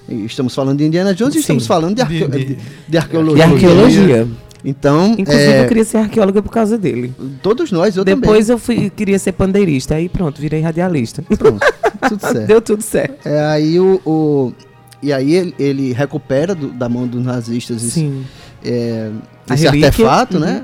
E 0.09 0.25
estamos 0.25 0.54
falando 0.54 0.78
de 0.78 0.85
Indiana 0.85 1.14
Jones 1.14 1.35
e 1.35 1.38
Sim. 1.38 1.40
estamos 1.40 1.66
falando 1.66 1.94
de, 1.97 2.02
arqueo- 2.02 2.28
De- 2.28 2.38
de, 2.44 2.54
de- 2.54 2.59
de 2.88 2.99
arqueologia. 2.99 3.44
E 3.47 3.52
arqueologia. 3.52 4.28
Então, 4.64 5.14
Inclusive, 5.18 5.44
é, 5.52 5.64
eu 5.64 5.68
queria 5.68 5.85
ser 5.85 5.97
arqueóloga 5.99 6.40
por 6.42 6.50
causa 6.52 6.78
dele. 6.78 7.12
todos 7.42 7.73
nós, 7.73 7.97
eu 7.97 8.04
Depois 8.04 8.49
eu 8.49 8.59
fui, 8.59 8.90
queria 8.90 9.18
ser 9.18 9.32
pandeirista. 9.32 9.94
Aí 9.97 10.09
pronto, 10.09 10.40
virei 10.40 10.61
radialista. 10.61 11.23
também. 11.23 11.37
Pronto, 11.37 11.66
tudo 12.09 12.21
certo. 12.21 12.47
Deu 12.47 12.61
tudo 12.62 12.82
certo. 12.82 13.26
É, 13.26 13.44
aí 13.47 13.80
o, 13.80 14.00
o- 14.06 14.52
e 15.02 15.12
aí 15.12 15.35
ele, 15.35 15.54
ele 15.59 15.92
recupera 15.92 16.54
do- 16.54 16.68
da 16.68 16.88
mão 16.88 17.06
dos 17.09 17.25
nazistas 17.25 17.82
esse, 17.82 18.12
é, 18.64 19.11
esse 19.52 19.66
artefato, 19.66 20.37
uhum. 20.37 20.44
né? 20.44 20.62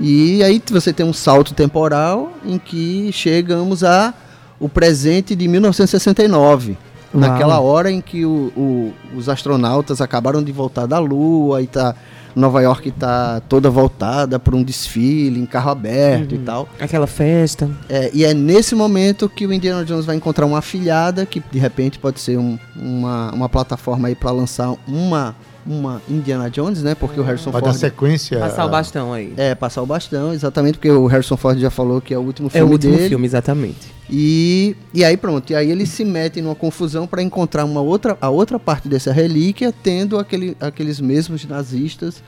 E 0.00 0.42
aí 0.44 0.62
você 0.70 0.92
tem 0.92 1.04
um 1.04 1.12
salto 1.12 1.52
temporal 1.54 2.32
em 2.44 2.58
que 2.58 3.10
chegamos 3.12 3.82
a 3.82 4.14
o 4.60 4.68
presente 4.68 5.34
de 5.36 5.46
1969. 5.48 6.76
naquela 7.14 7.58
hora 7.58 7.90
em 7.90 8.02
que 8.02 8.26
o- 8.26 8.52
o- 8.54 8.92
os 9.16 9.30
astronautas 9.30 10.00
acabaram 10.02 10.42
de 10.42 10.52
voltar 10.52 10.84
da 10.84 10.98
Lua 10.98 11.62
e 11.62 11.66
tá 11.66 11.94
Nova 12.36 12.60
York 12.60 12.90
tá 12.92 13.40
toda 13.48 13.70
voltada 13.70 14.38
para 14.38 14.54
um 14.54 14.62
desfile 14.62 15.40
em 15.40 15.46
carro 15.46 15.70
aberto 15.70 16.34
e 16.34 16.38
tal. 16.38 16.68
Aquela 16.78 17.06
festa. 17.06 17.68
É, 17.88 18.10
e 18.12 18.24
é 18.26 18.34
nesse 18.34 18.74
momento 18.74 19.26
que 19.26 19.46
o 19.46 19.52
Indiana 19.54 19.86
Jones 19.86 20.04
vai 20.04 20.16
encontrar 20.16 20.44
uma 20.44 20.58
afilhada 20.58 21.24
que 21.24 21.42
de 21.50 21.58
repente 21.58 21.98
pode 21.98 22.20
ser 22.20 22.38
um- 22.38 22.58
uma, 22.76 23.32
uma 23.32 23.48
plataforma 23.48 24.08
aí 24.08 24.14
para 24.14 24.30
lançar 24.30 24.74
uma 24.86 25.34
uma 25.66 26.00
Indiana 26.08 26.48
Jones, 26.50 26.82
né? 26.82 26.94
Porque 26.94 27.18
o 27.20 27.22
Harrison 27.22 27.50
Vai 27.50 27.60
dar 27.60 27.68
Ford 27.68 27.80
sequência. 27.80 28.38
Passar 28.38 28.64
o 28.64 28.68
bastão 28.68 29.12
aí. 29.12 29.32
é 29.36 29.54
passar 29.54 29.82
o 29.82 29.86
bastão, 29.86 30.32
exatamente 30.32 30.74
porque 30.78 30.90
o 30.90 31.06
Harrison 31.06 31.36
Ford 31.36 31.58
já 31.58 31.70
falou 31.70 32.00
que 32.00 32.14
é 32.14 32.18
o 32.18 32.22
último 32.22 32.48
É 32.48 32.50
o 32.50 32.52
filme 32.52 32.72
último 32.72 32.96
dele. 32.96 33.08
filme, 33.08 33.26
exatamente. 33.26 33.98
E, 34.10 34.74
e 34.94 35.04
aí 35.04 35.16
pronto, 35.16 35.50
e 35.50 35.54
aí 35.54 35.70
eles 35.70 35.90
se 35.90 36.04
metem 36.04 36.42
numa 36.42 36.54
confusão 36.54 37.06
para 37.06 37.22
encontrar 37.22 37.64
uma 37.64 37.80
outra, 37.82 38.16
a 38.20 38.30
outra 38.30 38.58
parte 38.58 38.88
dessa 38.88 39.12
relíquia, 39.12 39.72
tendo 39.82 40.18
aquele, 40.18 40.56
aqueles 40.60 40.98
mesmos 41.00 41.44
nazistas 41.44 42.22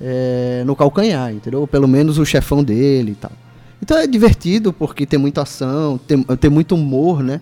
é, 0.00 0.62
no 0.64 0.74
calcanhar, 0.74 1.32
entendeu? 1.32 1.60
Ou 1.60 1.66
pelo 1.66 1.86
menos 1.88 2.18
o 2.18 2.24
chefão 2.24 2.64
dele 2.64 3.12
e 3.12 3.14
tal. 3.16 3.32
Então 3.82 3.96
é 3.98 4.06
divertido 4.06 4.72
porque 4.72 5.04
tem 5.06 5.18
muita 5.18 5.42
ação, 5.42 5.98
tem, 5.98 6.22
tem 6.22 6.50
muito 6.50 6.74
humor, 6.74 7.22
né? 7.22 7.40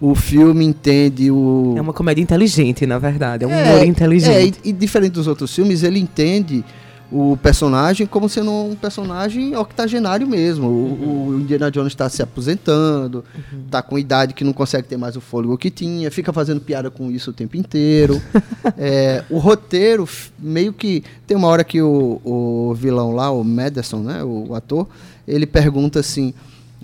O 0.00 0.14
filme 0.14 0.64
entende 0.64 1.30
o. 1.30 1.74
É 1.76 1.80
uma 1.80 1.92
comédia 1.92 2.20
inteligente, 2.22 2.84
na 2.86 2.98
verdade. 2.98 3.44
É 3.44 3.46
um 3.46 3.50
É, 3.50 3.62
humor 3.64 3.78
É, 3.82 3.86
inteligente. 3.86 4.60
e, 4.64 4.68
e 4.68 4.72
diferente 4.72 5.12
dos 5.12 5.26
outros 5.26 5.54
filmes, 5.54 5.82
ele 5.82 5.98
entende 5.98 6.62
o 7.10 7.38
personagem 7.40 8.04
como 8.04 8.28
sendo 8.28 8.50
um 8.50 8.74
personagem 8.74 9.56
octogenário 9.56 10.26
mesmo. 10.26 10.66
O, 10.66 11.28
o 11.28 11.38
Indiana 11.40 11.70
Jones 11.70 11.92
está 11.92 12.08
se 12.08 12.20
aposentando, 12.20 13.24
está 13.64 13.80
com 13.80 13.96
idade 13.96 14.34
que 14.34 14.42
não 14.42 14.52
consegue 14.52 14.88
ter 14.88 14.96
mais 14.96 15.14
o 15.16 15.20
fôlego 15.20 15.56
que 15.56 15.70
tinha, 15.70 16.10
fica 16.10 16.32
fazendo 16.32 16.60
piada 16.60 16.90
com 16.90 17.08
isso 17.10 17.30
o 17.30 17.32
tempo 17.32 17.56
inteiro. 17.56 18.20
É, 18.76 19.24
o 19.30 19.38
roteiro, 19.38 20.06
meio 20.38 20.72
que. 20.72 21.02
Tem 21.26 21.36
uma 21.36 21.46
hora 21.48 21.62
que 21.64 21.80
o, 21.80 22.20
o 22.24 22.74
vilão 22.74 23.12
lá, 23.12 23.30
o 23.30 23.42
Madison, 23.44 24.00
né, 24.00 24.22
o, 24.22 24.54
ator, 24.54 24.86
ele 25.26 25.46
pergunta 25.46 26.00
assim. 26.00 26.34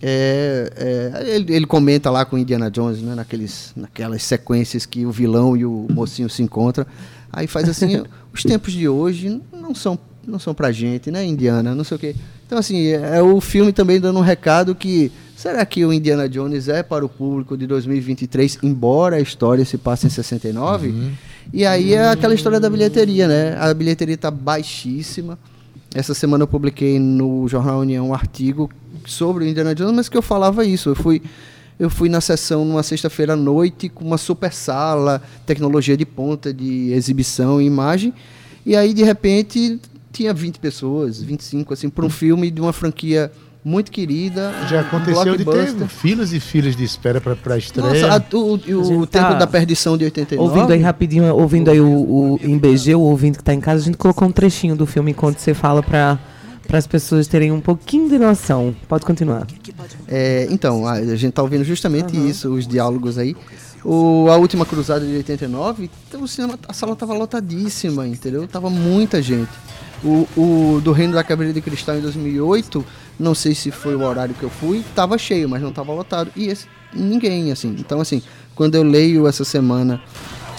É, 0.03 0.73
é, 0.77 1.35
ele, 1.37 1.55
ele 1.55 1.67
comenta 1.67 2.11
lá 2.11 2.25
com 2.25 2.35
o 2.35 2.39
Indiana 2.39 2.69
Jones, 2.69 3.01
né, 3.01 3.15
naqueles, 3.15 3.73
naquelas 3.77 4.25
sequências 4.25 4.85
que 4.85 5.07
o 5.07 5.13
vilão 5.13 5.57
e 5.57 5.65
o 5.65 5.87
mocinho 5.91 6.29
se 6.29 6.43
encontram. 6.43 6.85
Aí 7.33 7.47
faz 7.47 7.69
assim, 7.69 8.03
os 8.35 8.43
tempos 8.43 8.73
de 8.73 8.89
hoje 8.89 9.41
não 9.53 9.75
são 9.75 9.99
não 10.25 10.39
são 10.39 10.55
pra 10.55 10.71
gente, 10.71 11.11
né, 11.11 11.25
Indiana, 11.25 11.75
não 11.75 11.83
sei 11.83 11.97
o 11.97 12.01
quê. 12.01 12.15
Então 12.47 12.57
assim, 12.59 12.87
é, 12.89 13.19
é 13.19 13.23
o 13.23 13.41
filme 13.41 13.73
também 13.73 14.01
dando 14.01 14.19
um 14.19 14.23
recado 14.23 14.75
que 14.75 15.11
será 15.37 15.65
que 15.67 15.85
o 15.85 15.93
Indiana 15.93 16.29
Jones 16.29 16.69
é 16.69 16.83
para 16.83 17.05
o 17.05 17.09
público 17.09 17.57
de 17.57 17.67
2023, 17.67 18.59
embora 18.63 19.17
a 19.17 19.21
história 19.21 19.65
se 19.65 19.77
passe 19.77 20.07
em 20.07 20.11
69? 20.11 21.13
E 21.53 21.67
aí 21.67 21.95
é 21.95 22.09
aquela 22.09 22.35
história 22.35 22.61
da 22.61 22.71
bilheteria, 22.71 23.27
né? 23.27 23.57
A 23.59 23.75
bilheteria 23.75 24.17
tá 24.17 24.31
baixíssima. 24.31 25.37
Essa 25.93 26.15
semana 26.15 26.45
eu 26.45 26.49
publiquei 26.49 27.01
no 27.01 27.49
Jornal 27.49 27.81
União 27.81 28.09
um 28.09 28.15
artigo 28.15 28.71
sobre 29.07 29.45
o 29.45 29.49
Indiana 29.49 29.75
Jones, 29.75 29.93
mas 29.95 30.09
que 30.09 30.17
eu 30.17 30.23
falava 30.23 30.65
isso. 30.65 30.89
Eu 30.91 30.95
fui, 30.95 31.23
eu 31.79 31.89
fui 31.91 32.09
na 32.09 32.21
sessão 32.21 32.65
numa 32.65 32.83
sexta-feira 32.83 33.33
à 33.35 33.37
noite 33.37 33.89
com 33.89 34.05
uma 34.05 34.19
super 34.19 34.53
sala, 34.53 35.23
tecnologia 35.47 35.97
de 35.97 36.05
ponta 36.07 36.53
de 36.53 36.93
exibição 36.93 37.61
e 37.61 37.67
imagem. 37.67 38.13
E 38.65 38.77
aí, 38.77 38.95
de 38.95 39.03
repente, 39.03 39.81
tinha 40.13 40.33
20 40.33 40.59
pessoas, 40.61 41.21
25, 41.23 41.73
assim, 41.75 41.89
para 41.89 42.05
um 42.05 42.11
filme 42.11 42.51
de 42.51 42.61
uma 42.61 42.73
franquia 42.73 43.33
muito 43.65 43.91
querida. 43.93 44.53
Já 44.69 44.79
um 44.79 44.81
aconteceu 44.81 45.33
de 45.37 45.39
ter 45.39 45.45
blockbuster. 45.45 45.89
filas 45.89 46.33
e 46.33 46.41
filas 46.41 46.75
de 46.77 46.83
espera 46.85 47.21
para 47.21 47.55
a 47.55 47.59
estreia. 47.59 47.89
Nossa, 48.09 48.17
a- 48.17 48.37
o, 48.37 48.55
o- 48.57 48.99
o 49.03 49.07
tá 49.07 49.21
tempo 49.29 49.39
da 49.39 49.47
perdição 49.47 49.97
de 49.97 50.05
89. 50.05 50.49
Ouvindo 50.51 50.73
aí 50.73 50.81
rapidinho, 50.81 51.35
ouvindo 51.35 51.71
aí 51.71 51.81
o, 51.81 51.87
o 51.89 52.41
em 52.43 52.59
BG, 52.59 52.95
o 52.97 53.01
ouvinte 53.01 53.39
que 53.39 53.45
tá 53.45 53.55
em 53.55 53.61
casa, 53.61 53.83
a 53.83 53.85
gente 53.85 53.97
colocou 53.97 54.27
um 54.29 54.33
trechinho 54.33 54.75
do 54.77 54.85
filme 54.87 55.13
enquanto 55.13 55.39
você 55.39 55.55
fala 55.55 55.81
para 55.83 56.19
as 56.73 56.87
pessoas 56.87 57.27
terem 57.27 57.53
um 57.53 57.61
pouquinho 57.61 58.09
de 58.09 58.19
noção. 58.19 58.75
Pode 58.89 59.05
continuar. 59.05 59.47
É, 60.09 60.47
então, 60.51 60.87
a, 60.87 61.17
gente 61.17 61.33
tá 61.33 61.43
ouvindo 61.43 61.65
justamente 61.65 62.17
isso, 62.17 62.53
os 62.53 62.67
diálogos 62.67 63.19
aí. 63.19 63.37
O, 63.85 64.29
a 64.31 64.37
última 64.37 64.65
cruzada 64.65 65.05
de 65.05 65.17
89, 65.17 65.91
então, 66.09 66.23
o 66.23 66.29
cinema, 66.29 66.59
a 66.69 66.73
sala 66.73 66.95
tava 66.95 67.15
lotadíssima, 67.15 68.07
entendeu? 68.07 68.47
Tava 68.47 68.71
muita 68.71 69.21
gente. 69.21 69.51
O, 70.05 70.27
o 70.37 70.81
do 70.81 70.93
Reino 70.93 71.15
da 71.15 71.23
Caveira 71.23 71.53
de 71.53 71.61
Cristal 71.61 71.97
em 71.97 72.01
2008, 72.01 72.85
não 73.19 73.35
sei 73.35 73.55
se 73.55 73.71
foi 73.71 73.95
o 73.95 74.03
horário 74.03 74.35
que 74.35 74.43
eu 74.43 74.51
fui, 74.51 74.85
tava 74.95 75.19
cheio, 75.19 75.49
mas 75.49 75.63
não 75.63 75.73
tava 75.73 75.93
lotado. 75.93 76.31
E 76.35 76.47
esse, 76.47 76.67
ninguém, 76.95 77.53
assim. 77.53 77.75
Então, 77.79 78.01
assim, 78.01 78.23
quando 78.55 78.77
eu 78.77 78.83
leio 78.83 79.27
essa 79.27 79.45
semana 79.45 80.01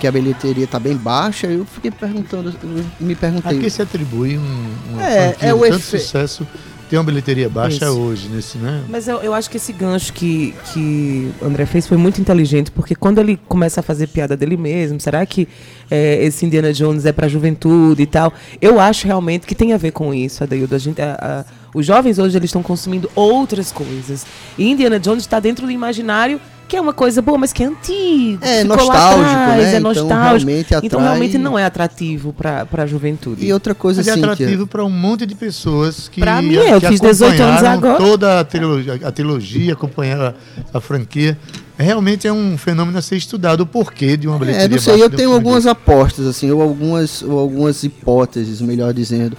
que 0.04 0.08
a 0.08 0.12
bilheteria 0.12 0.68
tá 0.68 0.78
bem 0.82 0.98
baixa, 0.98 1.48
eu 1.48 1.64
fiquei 1.64 1.90
perguntando, 1.90 2.54
eu 2.62 2.84
me 3.00 3.16
perguntei. 3.16 3.58
A 3.58 3.62
que 3.62 3.70
se 3.70 3.82
atribui 3.82 4.38
um, 4.38 4.68
uma 4.92 5.02
É, 5.02 5.34
é 5.40 5.54
o 5.54 5.60
tanto 5.62 5.76
efe- 5.78 5.98
sucesso 5.98 6.46
ter 6.90 6.98
uma 6.98 7.06
bilheteria 7.06 7.48
baixa 7.48 7.86
Isso. 7.86 7.98
hoje, 7.98 8.28
nesse, 8.28 8.58
né? 8.58 8.84
Mas 8.90 9.08
eu, 9.08 9.20
eu 9.22 9.34
acho 9.34 9.50
que 9.50 9.56
esse 9.56 9.72
gancho 9.72 10.12
que, 10.12 10.54
que 10.74 11.32
o 11.42 11.46
André 11.46 11.66
fez 11.66 11.88
foi 11.88 11.96
muito 11.96 12.20
inteligente, 12.20 12.70
porque 12.70 12.96
quando 12.96 13.20
ele 13.20 13.40
começa 13.48 13.80
a 13.80 13.84
fazer 13.84 14.08
piada 14.08 14.36
dele 14.36 14.58
mesmo, 14.58 15.00
será 15.00 15.26
que 15.26 15.48
é, 15.90 16.22
esse 16.26 16.46
Indiana 16.46 16.74
Jones 16.74 17.06
é 17.06 17.14
pra 17.14 17.30
juventude 17.30 18.02
e 18.04 18.06
tal? 18.06 18.34
Eu 18.62 18.82
acho 18.82 19.08
realmente 19.08 19.48
que 19.48 19.56
tem 19.56 19.72
a 19.72 19.78
ver 19.78 19.92
com 19.92 20.14
isso, 20.14 20.44
Adaildo. 20.44 20.76
A 20.76 20.78
gente, 20.80 21.02
a- 21.02 21.46
a- 21.48 21.54
os 21.74 21.86
jovens 21.86 22.20
hoje 22.20 22.38
eles 22.38 22.50
estão 22.50 22.62
consumindo 22.62 23.10
outras 23.16 23.72
coisas. 23.72 24.26
E 24.58 24.70
Indiana 24.70 25.00
Jones 25.00 25.24
está 25.24 25.40
dentro 25.40 25.66
do 25.66 25.72
imaginário, 25.72 26.42
que 26.68 26.76
é 26.78 26.82
uma 26.82 26.94
coisa 26.94 27.22
boa, 27.22 27.38
mas 27.38 27.54
que 27.54 27.64
é 27.64 27.68
antigo. 27.68 28.40
É 28.44 28.62
ficou 28.62 28.76
lá 28.78 28.84
nostálgico, 28.84 29.30
atrás, 29.30 29.58
né? 29.64 29.64
É 29.74 29.78
Então, 29.78 29.82
nostálgico. 29.82 30.18
realmente 30.48 30.68
Então 30.74 31.00
atrai- 31.00 31.04
realmente 31.04 31.38
não 31.38 31.60
é 31.60 31.66
atrativo 31.66 32.34
pra, 32.34 32.66
pra 32.66 32.86
juventude. 32.86 33.46
E 33.46 33.54
outra 33.54 33.76
coisa, 33.76 34.00
Mas 34.00 34.08
é 34.08 34.12
assim, 34.12 34.22
atrativo 34.24 34.66
para 34.68 34.84
um 34.84 34.90
monte 34.90 35.26
de 35.26 35.36
pessoas 35.36 36.08
que, 36.08 36.20
Pra 36.22 36.42
mim 36.42 36.56
é, 36.56 36.74
eu 36.74 36.82
que 36.82 36.88
fiz 36.88 37.00
18 37.02 37.42
anos 37.42 37.42
acompanharam 37.64 37.78
agora. 37.78 37.98
toda 37.98 38.40
a 38.40 38.44
trilogia, 38.44 39.00
a 39.04 39.12
trilogia 39.12 39.74
acompanharam 39.74 40.34
a, 40.74 40.78
a 40.78 40.82
franquia. 40.82 41.38
Realmente 41.78 42.28
é 42.28 42.32
um 42.34 42.58
fenômeno 42.58 42.98
a 42.98 43.02
ser 43.02 43.18
estudado, 43.18 43.62
o 43.62 43.66
porquê 43.66 44.16
de 44.16 44.28
uma 44.28 44.38
bilheteria 44.38 44.66
É, 44.66 44.70
não 44.70 44.80
sei, 44.80 45.02
eu 45.02 45.10
tenho 45.10 45.34
algumas 45.34 45.66
apostas, 45.66 46.26
assim, 46.28 46.50
ou 46.52 46.62
algumas, 46.62 47.22
ou 47.24 47.40
algumas 47.40 47.84
hipóteses, 47.84 48.62
melhor 48.62 48.94
dizendo. 48.94 49.36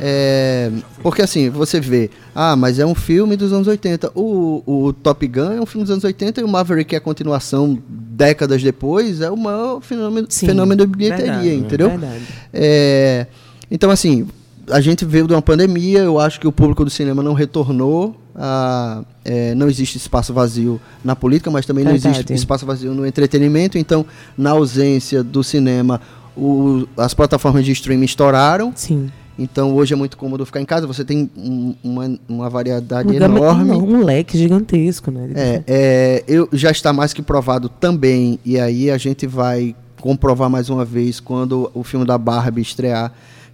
É, 0.00 0.70
porque 1.02 1.22
assim, 1.22 1.50
você 1.50 1.80
vê, 1.80 2.10
ah, 2.34 2.54
mas 2.56 2.78
é 2.78 2.86
um 2.86 2.94
filme 2.94 3.36
dos 3.36 3.52
anos 3.52 3.66
80. 3.66 4.12
O, 4.14 4.62
o 4.66 4.92
Top 4.92 5.26
Gun 5.26 5.52
é 5.52 5.60
um 5.60 5.66
filme 5.66 5.84
dos 5.84 5.90
anos 5.90 6.04
80 6.04 6.40
e 6.40 6.44
o 6.44 6.48
Maverick, 6.48 6.90
que 6.90 6.94
é 6.94 6.98
a 6.98 7.00
continuação 7.00 7.78
décadas 7.88 8.62
depois, 8.62 9.20
é 9.20 9.30
o 9.30 9.36
maior 9.36 9.80
fenômeno, 9.80 10.26
Sim, 10.30 10.46
fenômeno 10.46 10.86
de 10.86 10.92
bilheteria, 10.96 11.32
verdade, 11.32 11.54
entendeu? 11.54 11.88
verdade. 11.90 12.22
É, 12.52 13.26
então, 13.70 13.90
assim, 13.90 14.26
a 14.70 14.80
gente 14.80 15.04
veio 15.04 15.26
de 15.26 15.34
uma 15.34 15.42
pandemia, 15.42 16.00
eu 16.00 16.18
acho 16.18 16.38
que 16.40 16.46
o 16.46 16.52
público 16.52 16.84
do 16.84 16.90
cinema 16.90 17.22
não 17.22 17.32
retornou. 17.34 18.14
a- 18.40 19.02
é, 19.24 19.52
não 19.56 19.68
existe 19.68 19.96
espaço 19.98 20.32
vazio 20.32 20.80
na 21.04 21.16
política, 21.16 21.50
mas 21.50 21.66
também 21.66 21.84
não 21.84 21.90
existe 21.90 22.18
Verdade. 22.18 22.34
espaço 22.34 22.64
vazio 22.64 22.94
no 22.94 23.04
entretenimento. 23.04 23.76
Então, 23.76 24.06
na 24.36 24.50
ausência 24.50 25.24
do 25.24 25.42
cinema, 25.42 26.00
o- 26.36 26.86
as 26.96 27.12
plataformas 27.14 27.64
de 27.64 27.72
streaming 27.72 28.04
estouraram. 28.04 28.72
Sim. 28.76 29.10
Então, 29.38 29.72
hoje 29.74 29.94
é 29.94 29.96
muito 29.96 30.16
cômodo 30.16 30.44
ficar 30.44 30.60
em 30.60 30.64
casa. 30.64 30.86
Você 30.86 31.04
tem 31.04 31.30
um- 31.36 31.74
uma, 31.82 32.18
uma 32.28 32.50
variedade 32.50 33.08
enorme. 33.38 33.70
um 33.72 34.04
leque 34.04 34.36
gigantesco, 34.36 35.10
né? 35.10 35.30
É, 35.36 35.62
é, 35.66 36.24
eu 36.26 36.48
já 36.52 36.70
está 36.70 36.92
mais 36.92 37.12
que 37.12 37.22
provado 37.22 37.68
também, 37.68 38.38
e 38.44 38.58
aí 38.58 38.90
a 38.90 38.98
gente 38.98 39.26
vai 39.26 39.76
comprovar 40.00 40.50
mais 40.50 40.68
uma 40.70 40.84
vez 40.84 41.20
quando 41.20 41.70
o 41.74 41.82
filme 41.84 42.04
da 42.04 42.18
Barbie 42.18 42.62
estrear, 42.62 43.12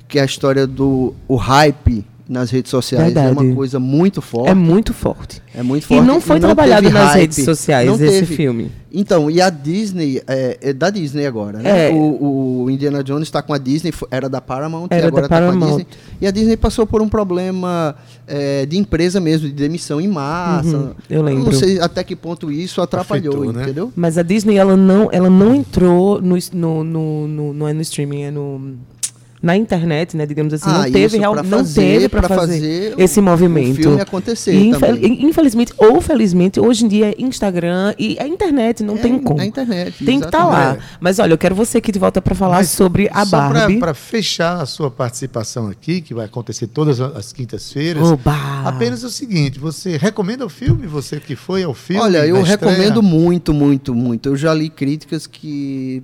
que 0.09 0.19
a 0.19 0.25
história 0.25 0.67
do 0.67 1.15
o 1.29 1.37
hype 1.37 2.05
nas 2.29 2.51
redes 2.51 2.71
sociais 2.71 3.11
é 3.11 3.15
Verdade. 3.15 3.39
uma 3.47 3.55
coisa 3.55 3.79
muito 3.79 4.23
forte. 4.23 4.51
É 4.51 4.55
muito 4.55 4.95
forte. 4.95 5.43
É 5.55 5.63
muito 5.63 5.85
E 5.85 5.87
forte. 5.87 6.07
não 6.07 6.21
foi 6.21 6.41
trabalhado 6.41 6.83
teve 6.85 6.95
nas 6.95 7.09
hype. 7.13 7.21
redes 7.21 7.45
sociais 7.45 7.87
Não 7.87 7.95
esse 7.97 8.07
teve. 8.21 8.35
filme. 8.37 8.73
Então, 8.97 9.29
e 9.31 9.41
a 9.41 9.51
Disney, 9.51 10.23
é, 10.27 10.57
é 10.63 10.73
da 10.73 10.89
Disney 10.89 11.27
agora, 11.27 11.59
né? 11.59 11.91
É. 11.91 11.93
O, 11.93 12.63
o 12.65 12.71
Indiana 12.71 13.03
Jones 13.03 13.27
está 13.29 13.43
com 13.43 13.53
a 13.53 13.59
Disney, 13.59 13.93
era 14.11 14.29
da 14.29 14.41
Paramount 14.41 14.87
e 14.91 14.95
Era 14.95 15.09
agora 15.09 15.27
da 15.29 15.37
está 15.37 15.39
com 15.39 15.45
a 15.45 15.47
Paramount. 15.49 15.69
Disney. 15.79 15.87
E 16.21 16.27
a 16.27 16.31
Disney 16.31 16.57
passou 16.57 16.87
por 16.87 17.03
um 17.03 17.09
problema 17.09 17.95
é, 18.27 18.65
de 18.65 18.79
empresa 18.79 19.19
mesmo, 19.21 19.49
de 19.49 19.53
demissão 19.55 20.01
em 20.01 20.07
massa. 20.09 20.77
Uhum, 20.77 20.95
eu 21.11 21.23
lembro. 21.23 21.45
Não 21.45 21.53
sei 21.53 21.81
até 21.81 22.05
que 22.05 22.15
ponto 22.15 22.51
isso 22.53 22.81
atrapalhou, 22.81 23.35
Afetou, 23.35 23.53
né? 23.53 23.63
entendeu? 23.65 23.93
Mas 23.97 24.17
a 24.17 24.23
Disney, 24.23 24.57
ela 24.57 24.77
não, 24.77 25.09
ela 25.13 25.29
não 25.29 25.55
entrou 25.55 26.23
no, 26.23 26.37
no, 26.53 26.85
no, 26.85 27.29
no- 27.29 27.53
Não 27.53 27.69
é 27.69 27.73
no 27.73 27.83
streaming, 27.83 28.23
é 28.23 28.31
no. 28.31 28.77
Na 29.45 29.55
internet, 29.57 30.17
né, 30.17 30.25
digamos 30.25 30.55
assim, 30.55 30.71
Ah, 30.71 30.85
não 30.85 30.91
teve 30.91 31.19
real, 31.19 31.35
pra 31.35 31.43
não 31.43 31.59
fazer- 31.59 31.81
teve 31.83 32.09
para 32.09 32.27
fazer, 32.27 32.39
fazer 32.55 32.95
o- 32.97 33.01
esse 33.03 33.21
movimento. 33.21 33.73
o 33.73 33.75
filme 33.75 34.01
acontecer 34.01 34.55
E, 34.55 34.69
infel- 34.69 34.95
também. 34.97 35.25
infelizmente 35.27 35.75
ou 35.77 36.01
felizmente, 36.01 36.59
hoje 36.59 36.87
em 36.87 36.89
dia 36.89 37.11
é 37.11 37.15
Instagram 37.19 37.95
e 37.99 38.17
é 38.19 38.27
internet, 38.27 38.83
não 38.83 38.95
É, 38.97 38.99
tem 38.99 39.19
como. 39.19 39.41
é 39.43 39.45
internet, 39.45 40.03
Tem 40.03 40.19
que 40.19 40.25
estar 40.25 40.47
lá. 40.47 40.61
exatamente. 40.63 40.85
Mas 40.99 41.19
olha, 41.19 41.33
eu 41.35 41.39
quero 41.39 41.55
você 41.55 41.77
aqui 41.77 41.93
de 41.93 41.99
volta 41.99 42.23
para 42.23 42.35
falar 42.35 42.57
Mas 42.57 42.71
sobre 42.71 43.09
a 43.13 43.25
só 43.27 43.37
Barbie. 43.37 43.79
Para 43.79 43.93
fechar 43.93 44.63
a 44.63 44.67
sua 44.67 44.91
participação 44.91 45.69
aqui, 45.69 46.01
que 46.01 46.15
vai 46.15 46.25
acontecer 46.25 46.67
todas 46.67 46.99
as 46.99 47.31
quintas-feiras, 47.33 48.03
Oba! 48.03 48.35
apenas 48.65 49.05
o 49.05 49.11
seguinte: 49.11 49.59
você 49.59 49.99
recomenda 49.99 50.47
o 50.47 50.49
filme? 50.49 50.87
Você 50.87 51.21
que 51.21 51.37
foi 51.37 51.63
ao 51.65 51.75
filme? 51.75 52.03
Olha, 52.03 52.27
eu 52.27 52.43
recomendo 52.43 53.03
muito, 53.03 53.53
muito, 53.53 53.95
muito. 53.95 54.31
Eu 54.31 54.37
já 54.37 54.55
li 54.55 54.71
críticas 54.71 55.27
que, 55.27 56.03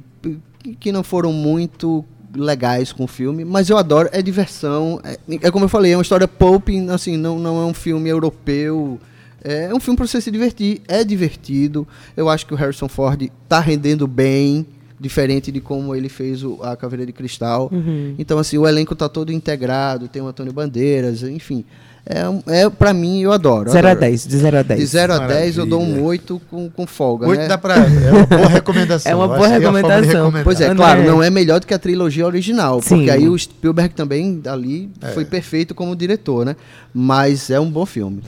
que 0.78 0.92
não 0.92 1.02
foram 1.02 1.32
muito 1.32 2.04
legais 2.34 2.92
com 2.92 3.04
o 3.04 3.08
filme, 3.08 3.44
mas 3.44 3.68
eu 3.70 3.76
adoro, 3.76 4.08
é 4.12 4.22
diversão. 4.22 5.00
É, 5.04 5.18
é 5.42 5.50
como 5.50 5.64
eu 5.64 5.68
falei, 5.68 5.92
é 5.92 5.96
uma 5.96 6.02
história 6.02 6.28
pulp, 6.28 6.68
assim, 6.92 7.16
não, 7.16 7.38
não 7.38 7.60
é 7.60 7.66
um 7.66 7.74
filme 7.74 8.08
europeu. 8.08 9.00
É 9.42 9.72
um 9.74 9.80
filme 9.80 9.96
para 9.96 10.06
você 10.06 10.20
se 10.20 10.30
divertir, 10.30 10.82
é 10.86 11.02
divertido. 11.02 11.88
Eu 12.16 12.28
acho 12.28 12.46
que 12.46 12.52
o 12.52 12.56
Harrison 12.56 12.88
Ford 12.88 13.30
tá 13.48 13.58
rendendo 13.58 14.06
bem, 14.06 14.66
diferente 14.98 15.50
de 15.50 15.60
como 15.60 15.94
ele 15.94 16.10
fez 16.10 16.44
o, 16.44 16.62
a 16.62 16.76
Caveira 16.76 17.06
de 17.06 17.12
Cristal. 17.12 17.70
Uhum. 17.72 18.14
Então, 18.18 18.38
assim, 18.38 18.58
o 18.58 18.68
elenco 18.68 18.94
tá 18.94 19.08
todo 19.08 19.32
integrado, 19.32 20.08
tem 20.08 20.20
o 20.20 20.26
Antônio 20.26 20.52
Bandeiras, 20.52 21.22
enfim. 21.22 21.64
É, 22.06 22.62
é 22.62 22.70
para 22.70 22.92
mim, 22.92 23.20
eu 23.20 23.32
adoro. 23.32 23.68
eu 23.68 23.72
0 23.72 23.86
a 23.86 23.90
adoro. 23.90 24.06
10, 24.06 24.26
de 24.26 24.36
0 24.38 24.58
a 24.58 24.62
10. 24.62 24.80
De 24.80 24.86
0 24.86 25.12
a 25.12 25.18
10 25.18 25.58
eu 25.58 25.66
dou 25.66 25.80
um 25.80 25.84
Maravilha. 25.84 26.06
8 26.08 26.42
com, 26.50 26.70
com 26.70 26.86
folga, 26.86 27.28
Oito 27.28 27.40
né? 27.40 27.48
dá 27.48 27.58
pra. 27.58 27.76
É 27.76 28.12
uma 28.12 28.26
boa 28.26 28.48
recomendação. 28.50 29.12
É 29.12 29.14
uma 29.14 29.28
boa 29.28 29.48
de 29.48 29.58
recomendação. 29.58 30.32
Pois 30.42 30.60
é, 30.60 30.64
André. 30.64 30.76
claro, 30.76 31.04
não 31.04 31.22
é 31.22 31.30
melhor 31.30 31.60
do 31.60 31.66
que 31.66 31.74
a 31.74 31.78
trilogia 31.78 32.26
original, 32.26 32.80
Sim. 32.82 32.96
porque 32.96 33.10
aí 33.10 33.28
o 33.28 33.38
Spielberg 33.38 33.94
também 33.94 34.40
ali 34.46 34.90
foi 35.14 35.24
perfeito 35.24 35.74
como 35.74 35.94
diretor, 35.94 36.44
né? 36.44 36.56
Mas 36.92 37.50
é 37.50 37.60
um 37.60 37.70
bom 37.70 37.86
filme. 37.86 38.22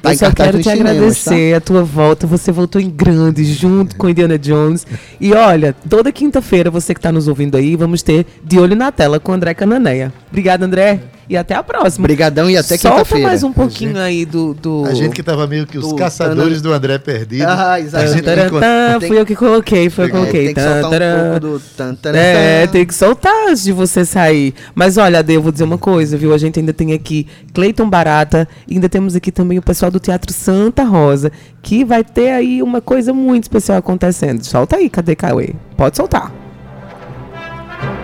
Tá 0.00 0.12
eu 0.12 0.18
só 0.18 0.30
quero 0.30 0.58
te 0.58 0.64
cinemas, 0.64 0.84
tá? 0.84 0.90
agradecer 0.90 1.54
a 1.54 1.60
tua 1.60 1.82
volta. 1.82 2.26
Você 2.26 2.52
voltou 2.52 2.80
em 2.80 2.88
grande 2.90 3.44
junto 3.44 3.96
com 3.96 4.08
Indiana 4.08 4.38
Jones. 4.38 4.86
E 5.20 5.32
olha, 5.32 5.74
toda 5.88 6.12
quinta-feira, 6.12 6.70
você 6.70 6.94
que 6.94 6.98
está 6.98 7.10
nos 7.10 7.26
ouvindo 7.26 7.56
aí, 7.56 7.76
vamos 7.76 8.02
ter 8.02 8.26
De 8.44 8.58
Olho 8.58 8.76
na 8.76 8.92
Tela 8.92 9.18
com 9.18 9.32
André 9.32 9.54
Cananeia. 9.54 10.12
Obrigada, 10.30 10.64
André. 10.64 11.00
E 11.28 11.36
até 11.36 11.54
a 11.54 11.62
próxima. 11.62 12.04
Brigadão 12.06 12.48
e 12.48 12.56
até 12.56 12.76
Solta 12.76 12.98
quinta-feira. 12.98 13.26
mais 13.28 13.42
um 13.42 13.52
pouquinho 13.52 13.98
aí 13.98 14.24
do. 14.24 14.54
do... 14.54 14.84
A 14.86 14.94
gente 14.94 15.12
que 15.12 15.22
tava 15.22 15.46
meio 15.46 15.66
que 15.66 15.76
os 15.76 15.88
do- 15.88 15.96
caçadores 15.96 16.62
do 16.62 16.72
André 16.72 16.98
perdido. 16.98 17.42
Ah, 17.48 17.72
a 17.72 17.80
exatamente. 17.80 18.12
gente 18.14 18.24
Taran, 18.60 19.00
fui 19.00 19.18
eu 19.18 19.26
que 19.26 19.34
coloquei, 19.34 19.90
foi 19.90 20.04
eu 20.04 20.08
que 20.10 20.16
É, 20.16 20.18
coloquei. 20.20 20.44
tem 20.46 20.54
que 20.54 20.60
soltar 20.60 21.02
um 21.02 21.30
pouco 21.30 21.40
do 21.40 22.16
É, 22.16 22.66
tem 22.68 22.86
que 22.86 22.94
soltar 22.94 23.32
antes 23.48 23.64
de 23.64 23.72
você 23.72 24.04
sair. 24.04 24.54
Mas 24.74 24.96
olha, 24.96 25.18
Ade, 25.18 25.32
eu 25.34 25.42
vou 25.42 25.50
dizer 25.50 25.64
uma 25.64 25.78
coisa, 25.78 26.16
viu? 26.16 26.32
A 26.32 26.38
gente 26.38 26.60
ainda 26.60 26.72
tem 26.72 26.92
aqui 26.92 27.26
Cleiton 27.52 27.90
Barata, 27.90 28.46
e 28.68 28.74
ainda 28.74 28.88
temos 28.88 29.16
aqui 29.16 29.32
também 29.32 29.58
o 29.58 29.62
pessoal 29.62 29.90
do 29.90 29.98
Teatro 29.98 30.32
Santa 30.32 30.84
Rosa, 30.84 31.32
que 31.60 31.84
vai 31.84 32.04
ter 32.04 32.30
aí 32.30 32.62
uma 32.62 32.80
coisa 32.80 33.12
muito 33.12 33.44
especial 33.44 33.78
acontecendo. 33.78 34.44
Solta 34.44 34.76
aí, 34.76 34.88
cadê 34.88 35.16
Cauê? 35.16 35.50
Pode 35.76 35.96
soltar. 35.96 36.32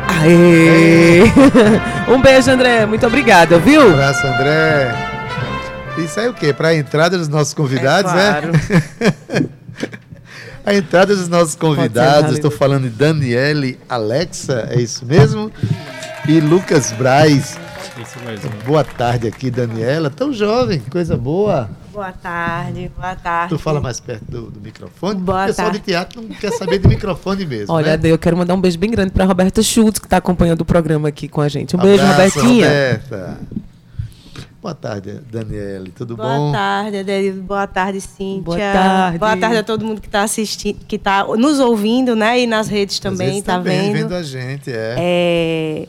Aê! 0.09 1.23
um 2.13 2.21
beijo, 2.21 2.51
André. 2.51 2.87
Muito 2.87 3.07
obrigada, 3.07 3.59
viu? 3.59 3.89
Um 3.89 3.93
abraço, 3.93 4.27
André. 4.27 4.95
Isso 5.99 6.19
aí 6.19 6.27
é 6.27 6.31
o 6.31 6.35
quê? 6.35 6.53
Para 6.53 6.69
a 6.69 6.75
entrada 6.75 7.19
dos 7.19 7.29
nossos 7.29 7.55
convidados, 7.55 8.13
claro. 8.13 8.53
né? 8.53 9.49
A 10.65 10.75
entrada 10.75 11.15
dos 11.15 11.29
nossos 11.29 11.57
convidados, 11.57 12.35
estou 12.35 12.51
falando 12.51 12.85
de 12.85 12.91
Daniele 12.91 13.79
Alexa, 13.89 14.69
é 14.71 14.81
isso 14.81 15.05
mesmo? 15.05 15.51
E 16.29 16.41
Lucas 16.41 16.93
Braz. 16.93 17.59
Isso 18.01 18.19
mesmo. 18.25 18.51
Boa 18.65 18.83
tarde 18.83 19.29
aqui, 19.29 19.51
Daniela. 19.51 20.09
Tão 20.09 20.33
jovem, 20.33 20.81
coisa 20.81 21.17
boa. 21.17 21.69
Boa 21.93 22.13
tarde, 22.13 22.91
boa 22.97 23.15
tarde. 23.15 23.55
Tu 23.55 23.59
fala 23.59 23.81
mais 23.81 24.01
perto 24.01 24.25
do, 24.25 24.51
do 24.51 24.61
microfone. 24.61 25.21
Boa 25.21 25.45
o 25.45 25.47
pessoal 25.49 25.67
tarde. 25.69 25.79
de 25.81 25.85
teatro 25.85 26.23
não 26.23 26.29
quer 26.31 26.53
saber 26.53 26.79
de 26.79 26.89
microfone 26.89 27.45
mesmo. 27.45 27.75
Olha, 27.75 27.97
né? 27.97 28.11
Eu 28.11 28.19
quero 28.19 28.37
mandar 28.37 28.55
um 28.55 28.61
beijo 28.61 28.79
bem 28.79 28.91
grande 28.91 29.13
pra 29.13 29.25
Roberta 29.25 29.63
Schultz, 29.63 29.99
que 29.99 30.07
está 30.07 30.17
acompanhando 30.17 30.63
o 30.63 30.65
programa 30.65 31.09
aqui 31.09 31.29
com 31.29 31.41
a 31.43 31.49
gente. 31.49 31.77
Um 31.77 31.79
beijo, 31.79 32.03
Abraço, 32.03 32.39
Robertinha. 32.39 32.67
Roberta. 32.67 33.41
Boa 34.63 34.75
tarde, 34.75 35.21
Daniele. 35.31 35.91
Tudo 35.91 36.17
Boa 36.17 36.37
bom? 36.37 36.53
tarde, 36.53 36.99
Adelio. 36.99 37.43
Boa 37.43 37.67
tarde, 37.67 38.01
Cíntia. 38.01 38.43
Boa 38.43 38.59
tarde. 38.59 39.19
Boa 39.19 39.37
tarde 39.37 39.57
a 39.57 39.63
todo 39.65 39.85
mundo 39.85 40.01
que 40.01 40.07
está 40.07 40.23
assistindo, 40.23 40.79
que 40.87 40.95
está 40.97 41.25
nos 41.25 41.59
ouvindo, 41.59 42.15
né? 42.15 42.41
E 42.41 42.47
nas 42.47 42.69
redes 42.69 43.01
também, 43.01 43.29
vezes 43.29 43.43
tá 43.43 43.59
também 43.59 43.93
vendo? 43.93 44.15
a 44.15 44.23
gente, 44.23 44.71
é. 44.71 44.95
É, 44.97 45.89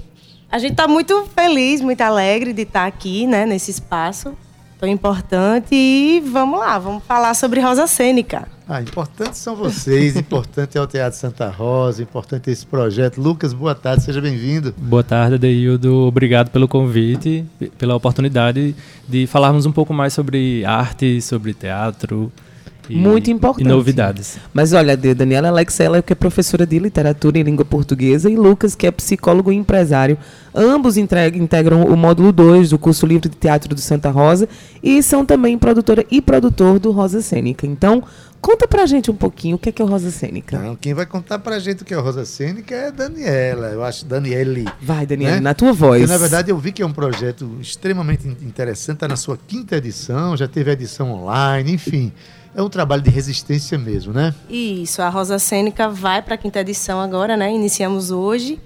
A 0.53 0.59
gente 0.59 0.73
está 0.73 0.87
muito 0.87 1.25
feliz, 1.35 1.81
muito 1.81 1.99
alegre 2.01 2.53
de 2.53 2.61
estar 2.61 2.85
aqui, 2.85 3.25
né? 3.25 3.43
Nesse 3.43 3.71
espaço 3.71 4.37
tão 4.79 4.87
importante. 4.87 5.73
E 5.73 6.21
vamos 6.31 6.59
lá, 6.59 6.77
vamos 6.77 7.03
falar 7.05 7.33
sobre 7.33 7.59
Rosa 7.59 7.87
Cênica. 7.87 8.47
Ah, 8.69 8.79
importantes 8.79 9.39
são 9.39 9.55
vocês, 9.55 10.15
importante 10.15 10.77
é 10.77 10.81
o 10.81 10.85
Teatro 10.85 11.17
Santa 11.17 11.49
Rosa, 11.49 12.03
importante 12.03 12.51
é 12.51 12.53
esse 12.53 12.67
projeto. 12.67 13.19
Lucas, 13.19 13.51
boa 13.51 13.73
tarde, 13.73 14.03
seja 14.03 14.21
bem-vindo. 14.21 14.75
Boa 14.77 15.03
tarde, 15.03 15.35
Adeildo. 15.35 16.05
Obrigado 16.05 16.51
pelo 16.51 16.67
convite, 16.67 17.43
pela 17.79 17.95
oportunidade 17.95 18.75
de 19.09 19.25
falarmos 19.25 19.65
um 19.65 19.71
pouco 19.71 19.91
mais 19.91 20.13
sobre 20.13 20.63
arte, 20.65 21.19
sobre 21.19 21.55
teatro. 21.55 22.31
E, 22.89 22.95
Muito 22.95 23.31
importante. 23.31 23.65
E 23.65 23.67
novidades. 23.69 24.37
Mas 24.53 24.73
olha, 24.73 24.97
de 24.97 25.13
Daniela 25.13 25.47
Alex, 25.47 25.79
ela 25.79 25.97
é 25.97 26.01
que 26.01 26.11
é 26.11 26.15
professora 26.15 26.65
de 26.65 26.77
literatura 26.79 27.39
e 27.39 27.43
língua 27.43 27.63
portuguesa, 27.63 28.29
e 28.29 28.35
Lucas, 28.35 28.75
que 28.75 28.85
é 28.85 28.91
psicólogo 28.91 29.51
e 29.51 29.55
empresário. 29.55 30.17
Ambos 30.53 30.97
integram 30.97 31.83
o 31.85 31.95
módulo 31.97 32.31
2 32.31 32.69
do 32.71 32.77
curso 32.77 33.05
livre 33.05 33.29
de 33.29 33.35
teatro 33.37 33.73
do 33.73 33.81
Santa 33.81 34.09
Rosa 34.09 34.47
e 34.83 35.01
são 35.01 35.25
também 35.25 35.57
produtora 35.57 36.05
e 36.11 36.21
produtor 36.21 36.77
do 36.79 36.91
Rosa 36.91 37.21
Cênica. 37.21 37.65
Então, 37.65 38.03
conta 38.39 38.67
pra 38.67 38.85
gente 38.85 39.09
um 39.09 39.15
pouquinho 39.15 39.55
o 39.55 39.59
que 39.59 39.69
é, 39.69 39.71
que 39.71 39.81
é 39.81 39.85
o 39.85 39.87
Rosa 39.87 40.11
Cênica. 40.11 40.57
Então, 40.57 40.75
quem 40.75 40.93
vai 40.93 41.05
contar 41.05 41.39
pra 41.39 41.57
gente 41.59 41.81
o 41.81 41.85
que 41.85 41.93
é 41.93 41.97
o 41.97 42.01
Rosa 42.01 42.25
Cênica 42.25 42.75
é 42.75 42.87
a 42.89 42.91
Daniela, 42.91 43.67
eu 43.67 43.83
acho, 43.83 44.05
Daniele. 44.05 44.65
Vai, 44.81 45.05
Daniela, 45.07 45.35
Né? 45.35 45.41
na 45.41 45.53
tua 45.53 45.73
voz. 45.73 46.01
Porque, 46.01 46.11
na 46.11 46.17
verdade, 46.19 46.51
eu 46.51 46.57
vi 46.57 46.71
que 46.71 46.81
é 46.83 46.85
um 46.85 46.91
projeto 46.93 47.49
extremamente 47.61 48.27
in- 48.27 48.45
interessante, 48.45 48.97
está 48.97 49.07
na 49.07 49.15
sua 49.15 49.37
quinta 49.47 49.77
edição, 49.77 50.35
já 50.37 50.47
teve 50.47 50.69
a 50.69 50.73
edição 50.73 51.11
online, 51.13 51.71
enfim. 51.71 52.11
É 52.55 52.61
um 52.61 52.69
trabalho 52.69 53.01
de 53.01 53.09
resistência 53.09 53.77
mesmo, 53.77 54.13
né? 54.13 54.33
Isso, 54.49 55.01
a 55.01 55.09
Rosa 55.09 55.39
Cênica 55.39 55.89
vai 55.89 56.21
para 56.21 56.35
a 56.35 56.37
quinta 56.37 56.59
edição 56.59 57.01
agora, 57.01 57.35
né? 57.35 57.51
Iniciamos 57.51 58.11
hoje. 58.11 58.59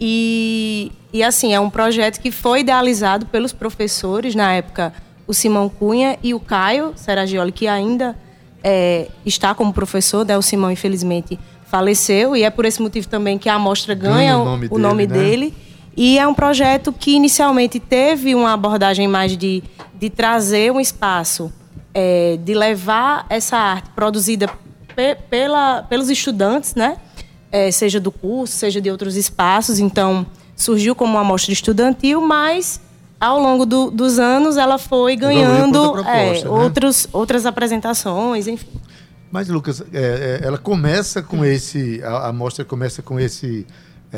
E, 0.00 0.92
e 1.12 1.22
assim, 1.22 1.52
é 1.52 1.60
um 1.60 1.70
projeto 1.70 2.20
que 2.20 2.30
foi 2.30 2.60
idealizado 2.60 3.26
pelos 3.26 3.52
professores, 3.52 4.34
na 4.34 4.52
época, 4.52 4.92
o 5.26 5.34
Simão 5.34 5.68
Cunha 5.68 6.18
e 6.22 6.34
o 6.34 6.40
Caio 6.40 6.92
Seragioli, 6.96 7.52
que 7.52 7.66
ainda 7.66 8.16
é, 8.62 9.08
está 9.24 9.54
como 9.54 9.72
professor, 9.72 10.24
né? 10.24 10.36
O 10.36 10.42
Simão, 10.42 10.70
infelizmente, 10.70 11.38
faleceu, 11.66 12.36
e 12.36 12.44
é 12.44 12.50
por 12.50 12.64
esse 12.64 12.80
motivo 12.80 13.08
também 13.08 13.36
que 13.36 13.48
a 13.48 13.54
amostra 13.54 13.94
ganha, 13.94 14.32
Ganha 14.32 14.38
o 14.38 14.42
o 14.42 14.44
nome 14.44 14.68
o 14.70 14.78
nome 14.78 15.06
dele, 15.06 15.18
né? 15.18 15.28
dele. 15.28 15.54
E 15.96 16.18
é 16.18 16.26
um 16.26 16.34
projeto 16.34 16.92
que 16.92 17.12
inicialmente 17.14 17.78
teve 17.78 18.34
uma 18.34 18.52
abordagem 18.52 19.06
mais 19.06 19.36
de, 19.36 19.62
de 19.98 20.10
trazer 20.10 20.72
um 20.72 20.80
espaço, 20.80 21.52
é, 21.94 22.36
de 22.42 22.52
levar 22.54 23.24
essa 23.30 23.56
arte 23.56 23.88
produzida 23.94 24.50
pe- 24.96 25.14
pela, 25.30 25.82
pelos 25.84 26.10
estudantes, 26.10 26.74
né? 26.74 26.96
É, 27.52 27.70
seja 27.70 28.00
do 28.00 28.10
curso, 28.10 28.54
seja 28.56 28.80
de 28.80 28.90
outros 28.90 29.14
espaços. 29.16 29.78
Então, 29.78 30.26
surgiu 30.56 30.94
como 30.94 31.12
uma 31.12 31.20
amostra 31.20 31.52
estudantil, 31.52 32.20
mas 32.20 32.80
ao 33.20 33.38
longo 33.38 33.64
do- 33.64 33.90
dos 33.90 34.18
anos 34.18 34.56
ela 34.56 34.76
foi 34.76 35.14
ganhando 35.16 35.80
outra 35.80 36.02
proposta, 36.02 36.46
é, 36.46 36.50
né? 36.50 36.50
outros, 36.50 37.06
outras 37.12 37.46
apresentações, 37.46 38.48
enfim. 38.48 38.66
Mas, 39.30 39.48
Lucas, 39.48 39.80
é, 39.92 40.40
é, 40.42 40.46
ela 40.46 40.58
começa 40.58 41.22
com 41.22 41.44
esse. 41.44 42.00
A, 42.04 42.28
a 42.28 42.32
mostra 42.32 42.64
começa 42.64 43.02
com 43.02 43.18
esse 43.18 43.66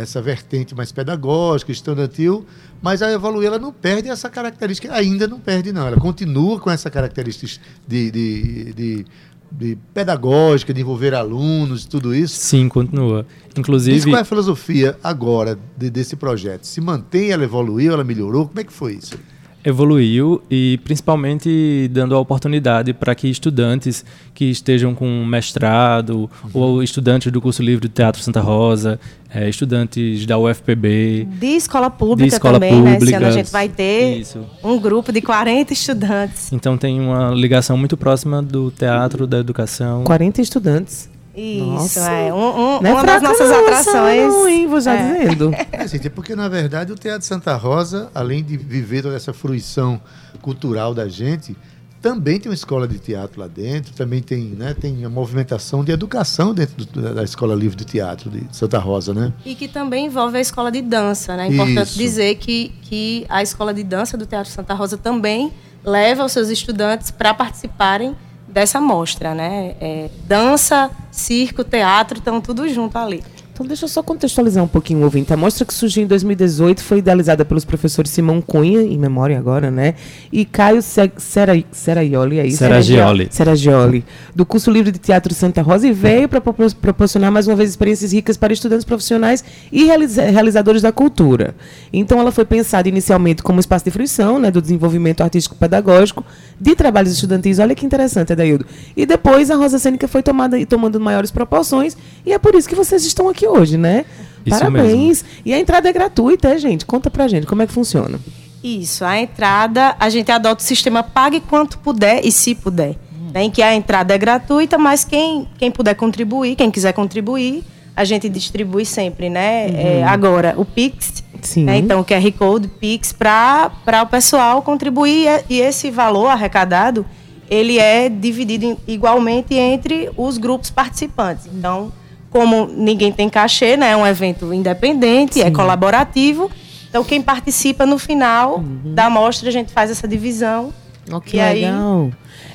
essa 0.02 0.20
vertente 0.20 0.74
mais 0.74 0.92
pedagógica, 0.92 1.72
estudantil, 1.72 2.44
mas 2.82 3.02
a 3.02 3.10
Evoluir 3.10 3.46
ela 3.48 3.58
não 3.58 3.72
perde 3.72 4.08
essa 4.08 4.28
característica, 4.28 4.92
ainda 4.92 5.26
não 5.26 5.40
perde, 5.40 5.72
não. 5.72 5.86
Ela 5.86 5.96
continua 5.96 6.60
com 6.60 6.70
essa 6.70 6.90
característica 6.90 7.62
de, 7.86 8.10
de, 8.10 8.72
de, 8.74 9.06
de 9.50 9.78
pedagógica, 9.94 10.74
de 10.74 10.80
envolver 10.80 11.14
alunos 11.14 11.84
e 11.84 11.88
tudo 11.88 12.14
isso. 12.14 12.36
Sim, 12.38 12.68
continua. 12.68 13.26
Diz 13.48 13.58
Inclusive, 13.58 14.10
qual 14.10 14.18
é 14.18 14.20
a 14.22 14.24
filosofia 14.24 14.98
agora 15.02 15.58
de- 15.76 15.88
desse 15.90 16.14
projeto? 16.16 16.64
Se 16.64 16.80
mantém, 16.80 17.30
ela 17.30 17.44
evoluiu, 17.44 17.92
ela 17.92 18.04
melhorou? 18.04 18.46
Como 18.48 18.60
é 18.60 18.64
que 18.64 18.72
foi 18.72 18.94
isso? 18.94 19.18
Evoluiu 19.66 20.40
e 20.48 20.78
principalmente 20.84 21.90
dando 21.92 22.14
a 22.14 22.20
oportunidade 22.20 22.92
para 22.92 23.16
que 23.16 23.28
estudantes 23.28 24.04
que 24.32 24.44
estejam 24.44 24.94
com 24.94 25.24
mestrado 25.24 26.30
ou 26.54 26.84
estudantes 26.84 27.32
do 27.32 27.40
curso 27.40 27.62
livre 27.64 27.88
de 27.88 27.94
Teatro 27.94 28.22
Santa 28.22 28.40
Rosa, 28.40 29.00
eh, 29.28 29.48
estudantes 29.48 30.24
da 30.24 30.38
UFPB, 30.38 31.26
De 31.32 31.46
escola 31.48 31.90
pública 31.90 32.28
de 32.28 32.34
escola 32.36 32.54
também, 32.54 32.80
né? 32.80 32.90
Esse 32.90 32.98
pública. 32.98 33.16
ano 33.16 33.26
a 33.26 33.30
gente 33.32 33.50
vai 33.50 33.68
ter 33.68 34.20
Isso. 34.20 34.46
um 34.62 34.78
grupo 34.78 35.10
de 35.10 35.20
40 35.20 35.72
estudantes. 35.72 36.52
Então 36.52 36.78
tem 36.78 37.00
uma 37.00 37.30
ligação 37.30 37.76
muito 37.76 37.96
próxima 37.96 38.40
do 38.40 38.70
teatro, 38.70 39.26
da 39.26 39.38
educação. 39.38 40.04
40 40.04 40.40
estudantes. 40.40 41.08
Isso, 41.36 41.64
Nossa. 41.66 42.10
é. 42.10 42.32
Um, 42.32 42.38
um- 42.38 42.86
é 42.86 42.92
uma 42.92 43.04
das 43.04 43.22
nossas 43.22 43.50
não, 43.50 43.60
atrações. 43.60 44.32
Não, 44.32 44.48
hein? 44.48 44.66
Vou 44.66 44.80
já 44.80 44.94
É. 44.94 45.18
dizendo. 45.24 45.50
É, 45.70 45.86
gente, 45.86 46.08
porque 46.10 46.34
na 46.34 46.48
verdade 46.48 46.92
o 46.92 46.96
Teatro 46.96 47.26
Santa 47.26 47.54
Rosa, 47.56 48.10
além 48.14 48.42
de 48.42 48.56
viver 48.56 49.02
toda 49.02 49.14
essa 49.16 49.32
fruição 49.34 50.00
cultural 50.40 50.94
da 50.94 51.06
gente, 51.08 51.54
também 52.00 52.38
tem 52.38 52.48
uma 52.50 52.54
escola 52.54 52.86
de 52.86 52.98
teatro 52.98 53.40
lá 53.40 53.48
dentro, 53.48 53.92
também 53.94 54.22
tem, 54.22 54.44
né, 54.56 54.74
tem 54.78 55.04
a 55.04 55.08
movimentação 55.10 55.82
de 55.84 55.90
educação 55.92 56.54
dentro 56.54 56.84
do- 56.86 57.14
da 57.14 57.22
Escola 57.24 57.54
Livre 57.54 57.76
de 57.76 57.84
Teatro 57.84 58.30
de 58.30 58.46
Santa 58.52 58.78
Rosa, 58.78 59.12
né? 59.12 59.32
E 59.44 59.54
que 59.54 59.66
também 59.66 60.06
envolve 60.06 60.38
a 60.38 60.40
escola 60.40 60.70
de 60.70 60.80
dança, 60.82 61.36
né? 61.36 61.48
É 61.48 61.52
importante 61.52 61.88
Isso. 61.88 61.98
dizer 61.98 62.36
que, 62.36 62.72
que 62.82 63.26
a 63.28 63.42
escola 63.42 63.74
de 63.74 63.82
dança 63.82 64.16
do 64.16 64.24
Teatro 64.24 64.50
Santa 64.52 64.72
Rosa 64.74 64.96
também 64.96 65.52
leva 65.84 66.24
os 66.24 66.32
seus 66.32 66.48
estudantes 66.48 67.10
para 67.10 67.34
participarem 67.34 68.14
dessa 68.56 68.80
mostra, 68.80 69.34
né? 69.34 69.74
É, 69.78 70.08
dança, 70.24 70.90
circo, 71.12 71.62
teatro, 71.62 72.16
estão 72.16 72.40
tudo 72.40 72.66
junto 72.66 72.96
ali. 72.96 73.22
Então, 73.56 73.66
deixa 73.66 73.86
eu 73.86 73.88
só 73.88 74.02
contextualizar 74.02 74.62
um 74.62 74.68
pouquinho 74.68 75.00
o 75.00 75.04
ouvinte. 75.04 75.32
A 75.32 75.36
mostra 75.36 75.64
que 75.64 75.72
surgiu 75.72 76.02
em 76.02 76.06
2018 76.06 76.82
foi 76.84 76.98
idealizada 76.98 77.42
pelos 77.42 77.64
professores 77.64 78.10
Simão 78.10 78.42
Cunha, 78.42 78.82
em 78.82 78.98
memória 78.98 79.38
agora, 79.38 79.70
né? 79.70 79.94
E 80.30 80.44
Caio 80.44 80.82
Se- 80.82 81.10
Sera- 81.16 81.64
Seraioli, 81.72 82.38
é 82.38 82.46
isso? 82.46 82.58
Seragioli. 82.58 83.28
Seragioli, 83.30 84.04
do 84.34 84.44
curso 84.44 84.70
livre 84.70 84.92
de 84.92 84.98
Teatro 84.98 85.32
Santa 85.32 85.62
Rosa, 85.62 85.88
e 85.88 85.92
veio 85.92 86.28
para 86.28 86.38
proporcionar 86.42 87.32
mais 87.32 87.46
uma 87.46 87.56
vez 87.56 87.70
experiências 87.70 88.12
ricas 88.12 88.36
para 88.36 88.52
estudantes 88.52 88.84
profissionais 88.84 89.42
e 89.72 89.84
realiza- 89.84 90.24
realizadores 90.24 90.82
da 90.82 90.92
cultura. 90.92 91.54
Então, 91.90 92.20
ela 92.20 92.30
foi 92.30 92.44
pensada 92.44 92.86
inicialmente 92.90 93.42
como 93.42 93.58
espaço 93.58 93.86
de 93.86 93.90
fruição, 93.90 94.38
né, 94.38 94.50
do 94.50 94.60
desenvolvimento 94.60 95.22
artístico-pedagógico, 95.22 96.22
de 96.60 96.74
trabalhos 96.74 97.10
estudantis. 97.12 97.58
Olha 97.58 97.74
que 97.74 97.86
interessante, 97.86 98.34
Adaildo. 98.34 98.66
E 98.94 99.06
depois 99.06 99.50
a 99.50 99.56
Rosa 99.56 99.78
Cênica 99.78 100.06
foi 100.06 100.22
tomada 100.22 100.58
e 100.58 100.66
tomando 100.66 101.00
maiores 101.00 101.30
proporções, 101.30 101.96
e 102.26 102.34
é 102.34 102.38
por 102.38 102.54
isso 102.54 102.68
que 102.68 102.74
vocês 102.74 103.02
estão 103.06 103.30
aqui 103.30 103.45
hoje, 103.46 103.76
né? 103.76 104.04
Isso 104.44 104.58
Parabéns. 104.58 105.24
E 105.44 105.52
a 105.52 105.58
entrada 105.58 105.88
é 105.88 105.92
gratuita, 105.92 106.48
é, 106.48 106.58
gente? 106.58 106.86
Conta 106.86 107.10
pra 107.10 107.26
gente 107.26 107.46
como 107.46 107.62
é 107.62 107.66
que 107.66 107.72
funciona. 107.72 108.18
Isso, 108.62 109.04
a 109.04 109.18
entrada, 109.20 109.94
a 109.98 110.08
gente 110.08 110.30
adota 110.30 110.62
o 110.62 110.64
sistema 110.64 111.02
pague 111.02 111.40
quanto 111.40 111.78
puder 111.78 112.24
e 112.24 112.32
se 112.32 112.54
puder. 112.54 112.96
Né, 113.32 113.44
em 113.44 113.50
que 113.50 113.60
a 113.60 113.74
entrada 113.74 114.14
é 114.14 114.18
gratuita, 114.18 114.78
mas 114.78 115.04
quem, 115.04 115.46
quem 115.58 115.70
puder 115.70 115.94
contribuir, 115.94 116.56
quem 116.56 116.70
quiser 116.70 116.92
contribuir, 116.92 117.64
a 117.94 118.04
gente 118.04 118.28
distribui 118.28 118.84
sempre, 118.84 119.28
né? 119.28 119.68
É, 119.68 120.04
agora, 120.04 120.54
o 120.56 120.64
Pix, 120.64 121.22
Sim. 121.42 121.64
né, 121.64 121.76
então 121.76 122.00
o 122.00 122.04
QR 122.04 122.30
Code 122.32 122.68
Pix 122.68 123.12
para 123.12 123.70
o 124.02 124.06
pessoal 124.06 124.62
contribuir 124.62 125.44
e, 125.48 125.60
esse 125.60 125.90
valor 125.90 126.28
arrecadado, 126.28 127.04
ele 127.50 127.78
é 127.78 128.08
dividido 128.08 128.78
igualmente 128.86 129.54
entre 129.54 130.10
os 130.16 130.38
grupos 130.38 130.70
participantes. 130.70 131.46
Então, 131.46 131.92
como 132.36 132.66
ninguém 132.66 133.10
tem 133.10 133.30
cachê, 133.30 133.76
né, 133.78 133.92
é 133.92 133.96
um 133.96 134.06
evento 134.06 134.52
independente, 134.52 135.40
é 135.40 135.50
colaborativo, 135.50 136.50
então 136.88 137.02
quem 137.02 137.22
participa 137.22 137.86
no 137.86 137.98
final 137.98 138.62
da 138.84 139.08
mostra, 139.08 139.48
a 139.48 139.52
gente 139.52 139.72
faz 139.72 139.90
essa 139.90 140.06
divisão. 140.06 140.70
Oh, 141.10 141.18
que 141.20 141.38
E 141.38 141.40
aí- 141.40 141.62
legal. 141.62 142.10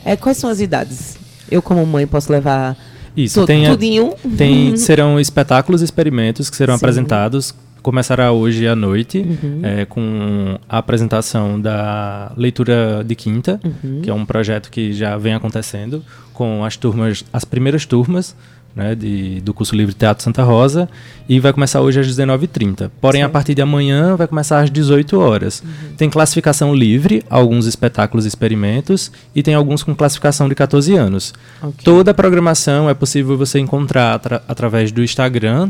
É, 0.06 0.16
quais 0.16 0.38
são 0.38 0.50
as 0.50 0.60
idades? 0.60 1.18
Eu, 1.50 1.62
como 1.62 1.84
mãe, 1.86 2.06
posso 2.06 2.32
levar 2.32 2.78
Isso, 3.18 3.42
tu- 3.42 3.48
tem, 3.48 3.66
a- 3.66 3.72
tudinho? 3.72 4.14
tem 4.38 4.76
serão 4.78 5.20
espetáculos 5.20 5.82
e 5.82 5.86
experimentos 5.86 6.50
que 6.50 6.56
serão 6.56 6.76
Sim. 6.78 6.84
apresentados. 6.86 7.54
Começará 7.82 8.32
hoje 8.32 8.68
à 8.68 8.76
noite 8.76 9.18
Uhum. 9.20 9.60
é, 9.64 9.86
com 9.86 10.60
a 10.70 10.78
apresentação 10.78 11.60
da 11.60 12.32
leitura 12.38 13.04
de 13.04 13.16
quinta, 13.16 13.60
Uhum. 13.64 14.02
que 14.04 14.10
é 14.10 14.14
um 14.14 14.24
projeto 14.26 14.70
que 14.70 14.94
já 14.94 15.18
vem 15.18 15.34
acontecendo 15.34 16.04
com 16.34 16.64
as 16.64 16.78
turmas, 16.78 17.26
as 17.34 17.44
primeiras 17.44 17.86
turmas 17.86 18.36
né, 18.76 18.96
de, 18.96 19.42
do 19.42 19.54
curso 19.54 19.76
livre 19.76 19.94
Teatro 19.94 20.24
Santa 20.24 20.44
Rosa 20.44 20.88
e 21.28 21.40
vai 21.40 21.52
começar 21.54 21.82
hoje 21.82 22.00
às 22.00 22.08
19h30. 22.08 22.90
Porém, 23.02 23.22
a 23.24 23.30
partir 23.30 23.54
de 23.56 23.62
amanhã 23.62 24.16
vai 24.16 24.28
começar 24.28 24.60
às 24.62 24.70
18 24.72 25.20
horas. 25.20 25.64
Tem 25.98 26.10
classificação 26.10 26.74
livre, 26.74 27.24
alguns 27.30 27.66
espetáculos 27.66 28.26
e 28.26 28.28
experimentos 28.28 29.12
e 29.36 29.44
tem 29.44 29.54
alguns 29.54 29.84
com 29.84 29.94
classificação 29.96 30.48
de 30.50 30.56
14 30.56 30.96
anos. 30.96 31.34
Toda 31.84 32.12
a 32.12 32.14
programação 32.14 32.90
é 32.90 32.94
possível 32.94 33.38
você 33.38 33.60
encontrar 33.60 34.14
atra- 34.16 34.44
através 34.48 34.92
do 34.92 35.04
Instagram, 35.04 35.70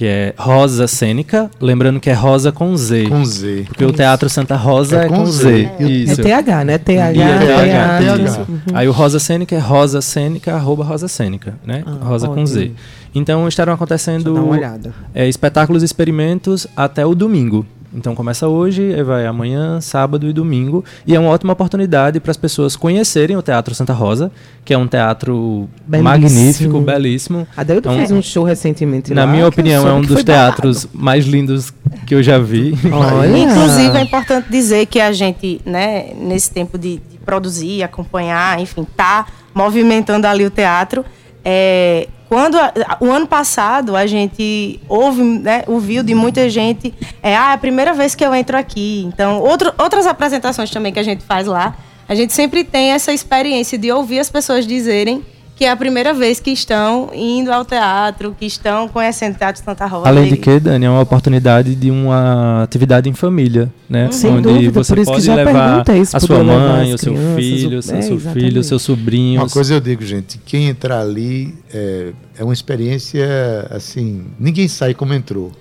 que 0.00 0.06
é 0.06 0.32
Rosa 0.38 0.86
Cênica, 0.86 1.50
lembrando 1.60 2.00
que 2.00 2.08
é 2.08 2.14
Rosa 2.14 2.50
com 2.50 2.74
Z. 2.74 3.06
Com 3.06 3.22
Z. 3.22 3.64
Porque 3.68 3.84
o 3.84 3.92
Teatro 3.92 4.30
Santa 4.30 4.56
Rosa 4.56 5.02
É 5.02 5.04
é, 5.04 5.08
com 5.08 5.26
Z. 5.26 5.42
Z. 5.42 5.70
É 5.78 5.82
É 5.84 5.86
Isso. 5.86 6.22
TH, 6.22 6.64
né? 6.64 6.78
TH, 6.78 7.12
E 7.12 7.20
é 7.20 7.38
TH, 7.38 7.98
TH. 7.98 8.44
TH. 8.46 8.46
Aí 8.72 8.88
o 8.88 8.92
Rosa 8.92 9.18
Cênica 9.18 9.54
é 9.54 9.58
Rosa 9.58 10.00
Cênica, 10.00 10.54
arroba 10.54 10.84
Rosa 10.84 11.06
Cênica, 11.06 11.52
né? 11.66 11.82
Ah, 11.84 12.02
Rosa 12.02 12.28
com 12.28 12.46
Z. 12.46 12.72
Então 13.14 13.46
estarão 13.46 13.74
acontecendo 13.74 14.32
dar 14.32 14.40
uma 14.40 14.52
olhada. 14.56 14.94
é, 15.14 15.28
espetáculos 15.28 15.82
e 15.82 15.84
experimentos 15.84 16.66
até 16.74 17.04
o 17.04 17.14
domingo. 17.14 17.66
Então 17.92 18.14
começa 18.14 18.46
hoje, 18.46 18.82
e 18.82 19.02
vai 19.02 19.26
amanhã, 19.26 19.80
sábado 19.80 20.28
e 20.28 20.32
domingo. 20.32 20.84
E 21.06 21.14
é 21.14 21.18
uma 21.18 21.28
ótima 21.30 21.52
oportunidade 21.52 22.20
para 22.20 22.30
as 22.30 22.36
pessoas 22.36 22.76
conhecerem 22.76 23.36
o 23.36 23.42
Teatro 23.42 23.74
Santa 23.74 23.92
Rosa, 23.92 24.30
que 24.64 24.72
é 24.72 24.78
um 24.78 24.86
teatro 24.86 25.68
Belíssimo. 25.86 26.08
magnífico, 26.08 26.80
belíssimo. 26.80 27.48
A 27.56 27.64
Deildo 27.64 27.88
É 27.88 27.92
um- 27.92 27.96
fez 27.96 28.10
um 28.12 28.22
show 28.22 28.44
recentemente 28.44 29.12
Na 29.12 29.24
lá, 29.24 29.32
minha 29.32 29.46
opinião, 29.46 29.88
é 29.88 29.92
um 29.92 30.02
dos 30.02 30.22
teatros 30.22 30.86
mais 30.92 31.24
lindos 31.26 31.72
que 32.06 32.14
eu 32.14 32.22
já 32.22 32.38
vi. 32.38 32.74
Olha. 32.92 33.36
Inclusive, 33.38 33.98
é 33.98 34.02
importante 34.02 34.46
dizer 34.50 34.86
que 34.86 35.00
a 35.00 35.12
gente, 35.12 35.60
né, 35.66 36.12
nesse 36.16 36.50
tempo 36.52 36.78
de, 36.78 36.98
de 37.10 37.18
produzir, 37.24 37.82
acompanhar, 37.82 38.60
enfim, 38.60 38.86
tá 38.96 39.26
movimentando 39.52 40.26
ali 40.28 40.46
o 40.46 40.50
teatro. 40.50 41.04
É, 41.44 42.06
quando 42.30 42.56
o 43.00 43.10
ano 43.10 43.26
passado 43.26 43.96
a 43.96 44.06
gente 44.06 44.78
ouve, 44.88 45.20
né, 45.20 45.64
ouviu 45.66 46.00
de 46.04 46.14
muita 46.14 46.48
gente, 46.48 46.94
é, 47.20 47.36
ah, 47.36 47.50
é 47.50 47.54
a 47.54 47.58
primeira 47.58 47.92
vez 47.92 48.14
que 48.14 48.24
eu 48.24 48.32
entro 48.32 48.56
aqui. 48.56 49.02
Então, 49.04 49.40
outro, 49.40 49.74
outras 49.76 50.06
apresentações 50.06 50.70
também 50.70 50.92
que 50.92 51.00
a 51.00 51.02
gente 51.02 51.24
faz 51.24 51.48
lá, 51.48 51.76
a 52.08 52.14
gente 52.14 52.32
sempre 52.32 52.62
tem 52.62 52.92
essa 52.92 53.12
experiência 53.12 53.76
de 53.76 53.90
ouvir 53.90 54.20
as 54.20 54.30
pessoas 54.30 54.64
dizerem 54.64 55.24
que 55.60 55.66
é 55.66 55.70
a 55.70 55.76
primeira 55.76 56.14
vez 56.14 56.40
que 56.40 56.50
estão 56.50 57.10
indo 57.14 57.52
ao 57.52 57.66
teatro, 57.66 58.34
que 58.40 58.46
estão 58.46 58.88
conhecendo 58.88 59.34
o 59.34 59.38
Teatro 59.38 59.62
Santa 59.62 59.84
Rosa. 59.84 60.08
Além 60.08 60.30
de 60.30 60.38
que, 60.38 60.58
Dani, 60.58 60.86
é 60.86 60.88
uma 60.88 61.02
oportunidade 61.02 61.74
de 61.74 61.90
uma 61.90 62.62
atividade 62.62 63.10
em 63.10 63.12
família, 63.12 63.70
né? 63.86 64.10
Sem 64.10 64.30
Onde 64.30 64.44
dúvida, 64.44 64.72
você 64.82 64.94
por 64.94 65.00
isso 65.02 65.10
que 65.10 65.16
pode 65.16 65.26
já 65.26 65.34
levar 65.34 65.84
se 66.06 66.16
a 66.16 66.20
sua 66.20 66.42
mãe, 66.42 66.94
o 66.94 66.96
seu 66.96 67.12
crianças, 67.12 67.34
filho, 67.36 67.76
o- 67.76 67.78
o 67.78 67.82
seu, 67.82 67.96
é, 67.98 68.00
seu 68.00 68.16
exatamente. 68.16 68.42
filho, 68.46 68.60
os 68.62 68.66
seus 68.68 68.80
sobrinhos. 68.80 69.42
Uma 69.42 69.50
coisa 69.50 69.74
eu 69.74 69.80
digo, 69.80 70.02
gente, 70.02 70.38
quem 70.46 70.66
entrar 70.68 70.98
ali 71.02 71.54
é, 71.74 72.12
é 72.38 72.42
uma 72.42 72.54
experiência 72.54 73.22
assim, 73.70 74.28
ninguém 74.38 74.66
sai 74.66 74.94
como 74.94 75.12
entrou, 75.12 75.52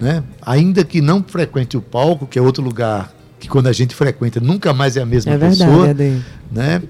né? 0.00 0.24
Ainda 0.42 0.82
que 0.82 1.00
não 1.00 1.22
frequente 1.24 1.76
o 1.76 1.80
palco, 1.80 2.26
que 2.26 2.36
é 2.36 2.42
outro 2.42 2.64
lugar 2.64 3.12
que 3.38 3.46
quando 3.46 3.68
a 3.68 3.72
gente 3.72 3.94
frequenta 3.94 4.40
nunca 4.40 4.72
mais 4.74 4.96
é 4.96 5.02
a 5.02 5.06
mesma 5.06 5.34
É 5.34 5.38
pessoa, 5.38 5.86
verdade, 5.86 6.02
Ade. 6.14 6.22
né? 6.50 6.82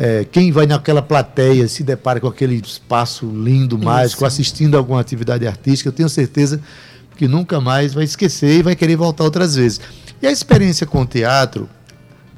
É, 0.00 0.24
quem 0.30 0.52
vai 0.52 0.64
naquela 0.64 1.02
plateia 1.02 1.66
se 1.66 1.82
depara 1.82 2.20
com 2.20 2.28
aquele 2.28 2.54
espaço 2.54 3.26
lindo, 3.26 3.76
mágico, 3.76 4.24
assistindo 4.24 4.76
a 4.76 4.78
alguma 4.78 5.00
atividade 5.00 5.44
artística, 5.44 5.88
eu 5.88 5.92
tenho 5.92 6.08
certeza 6.08 6.60
que 7.16 7.26
nunca 7.26 7.60
mais 7.60 7.94
vai 7.94 8.04
esquecer 8.04 8.60
e 8.60 8.62
vai 8.62 8.76
querer 8.76 8.94
voltar 8.94 9.24
outras 9.24 9.56
vezes. 9.56 9.80
E 10.22 10.26
a 10.28 10.30
experiência 10.30 10.86
com 10.86 11.02
o 11.02 11.04
teatro, 11.06 11.68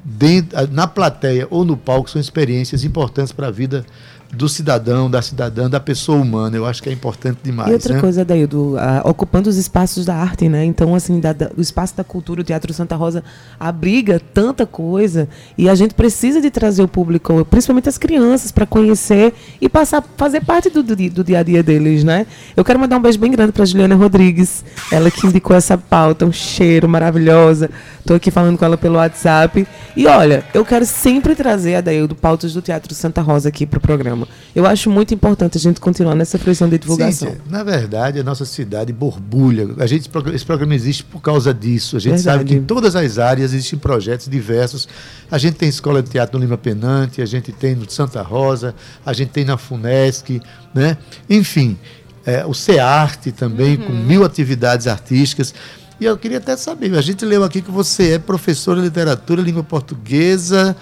dentro, 0.03 0.57
na 0.71 0.87
plateia 0.87 1.47
ou 1.51 1.63
no 1.63 1.77
palco, 1.77 2.09
são 2.09 2.19
experiências 2.19 2.83
importantes 2.83 3.31
para 3.31 3.49
a 3.49 3.51
vida 3.51 3.85
do 4.33 4.47
cidadão, 4.47 5.09
da 5.09 5.21
cidadã, 5.21 5.69
da 5.69 5.79
pessoa 5.79 6.17
humana. 6.17 6.55
Eu 6.55 6.65
acho 6.65 6.81
que 6.81 6.89
é 6.89 6.93
importante 6.93 7.39
demais. 7.43 7.69
E 7.69 7.73
outra 7.73 7.95
né? 7.95 7.99
coisa, 7.99 8.23
Daildo, 8.23 8.75
ah, 8.79 9.01
ocupando 9.05 9.49
os 9.49 9.57
espaços 9.57 10.05
da 10.05 10.15
arte, 10.15 10.47
né? 10.47 10.63
Então, 10.63 10.95
assim, 10.95 11.19
da- 11.19 11.33
da- 11.33 11.51
o 11.57 11.61
espaço 11.61 11.95
da 11.97 12.03
cultura, 12.03 12.41
o 12.41 12.43
Teatro 12.43 12.73
Santa 12.73 12.95
Rosa 12.95 13.23
abriga 13.59 14.21
tanta 14.33 14.65
coisa 14.65 15.27
e 15.57 15.67
a 15.67 15.75
gente 15.75 15.93
precisa 15.93 16.41
de 16.41 16.49
trazer 16.49 16.81
o 16.81 16.87
público, 16.87 17.43
principalmente 17.45 17.89
as 17.89 17.97
crianças, 17.97 18.51
para 18.51 18.65
conhecer 18.65 19.33
e 19.59 19.67
passar, 19.67 20.03
fazer 20.15 20.41
parte 20.45 20.69
do, 20.69 20.81
do, 20.81 20.95
do 20.95 21.23
dia 21.23 21.39
a 21.39 21.43
dia 21.43 21.61
deles, 21.61 22.03
né? 22.03 22.25
Eu 22.55 22.63
quero 22.63 22.79
mandar 22.79 22.97
um 22.97 23.01
beijo 23.01 23.19
bem 23.19 23.31
grande 23.31 23.51
para 23.51 23.65
Juliana 23.65 23.95
Rodrigues, 23.95 24.63
ela 24.91 25.11
que 25.11 25.27
indicou 25.27 25.55
essa 25.55 25.77
pauta, 25.77 26.25
um 26.25 26.31
cheiro 26.31 26.87
maravilhosa. 26.87 27.69
Tô 28.05 28.13
aqui 28.13 28.31
falando 28.31 28.57
com 28.57 28.65
ela 28.65 28.77
pelo 28.77 28.95
WhatsApp. 28.95 29.67
E 29.95 30.07
olha, 30.07 30.43
eu 30.53 30.63
quero 30.65 30.85
sempre 30.85 31.35
trazer 31.35 31.75
a 31.75 31.81
Daildo 31.81 32.15
pautas 32.15 32.53
do 32.53 32.61
Teatro 32.61 32.93
Santa 32.95 33.21
Rosa 33.21 33.49
aqui 33.49 33.65
pro 33.65 33.79
programa. 33.79 34.20
Eu 34.55 34.65
acho 34.65 34.89
muito 34.89 35.13
importante 35.13 35.57
a 35.57 35.61
gente 35.61 35.79
continuar 35.79 36.15
nessa 36.15 36.37
fruição 36.37 36.67
de 36.67 36.77
divulgação. 36.77 37.29
Cíntia, 37.29 37.43
na 37.49 37.63
verdade, 37.63 38.19
a 38.19 38.23
nossa 38.23 38.45
cidade 38.45 38.91
borbulha. 38.91 39.69
A 39.77 39.87
gente, 39.87 40.09
esse 40.33 40.45
programa 40.45 40.75
existe 40.75 41.03
por 41.03 41.21
causa 41.21 41.53
disso. 41.53 41.97
A 41.97 41.99
gente 41.99 42.15
Verdade. 42.15 42.37
sabe 42.37 42.45
que 42.45 42.55
em 42.55 42.63
todas 42.63 42.95
as 42.95 43.17
áreas 43.17 43.53
existem 43.53 43.79
projetos 43.79 44.27
diversos. 44.27 44.87
A 45.29 45.37
gente 45.37 45.55
tem 45.55 45.69
escola 45.69 46.03
de 46.03 46.09
teatro 46.09 46.37
no 46.37 46.43
Lima 46.43 46.57
Penante, 46.57 47.21
a 47.21 47.25
gente 47.25 47.51
tem 47.51 47.75
no 47.75 47.89
Santa 47.89 48.21
Rosa, 48.21 48.75
a 49.05 49.13
gente 49.13 49.29
tem 49.29 49.45
na 49.45 49.57
Funesc, 49.57 50.41
né? 50.73 50.97
Enfim, 51.29 51.77
é, 52.25 52.45
o 52.45 52.53
CEARTE 52.53 53.31
também, 53.31 53.77
com 53.77 53.93
mil 53.93 54.23
atividades 54.23 54.87
artísticas. 54.87 55.53
E 55.99 56.05
eu 56.05 56.17
queria 56.17 56.39
até 56.39 56.57
saber, 56.57 56.97
a 56.97 57.01
gente 57.01 57.23
leu 57.23 57.43
aqui 57.43 57.61
que 57.61 57.69
você 57.69 58.13
é 58.13 58.19
professora 58.19 58.79
de 58.79 58.85
literatura, 58.85 59.39
língua 59.39 59.63
portuguesa, 59.63 60.75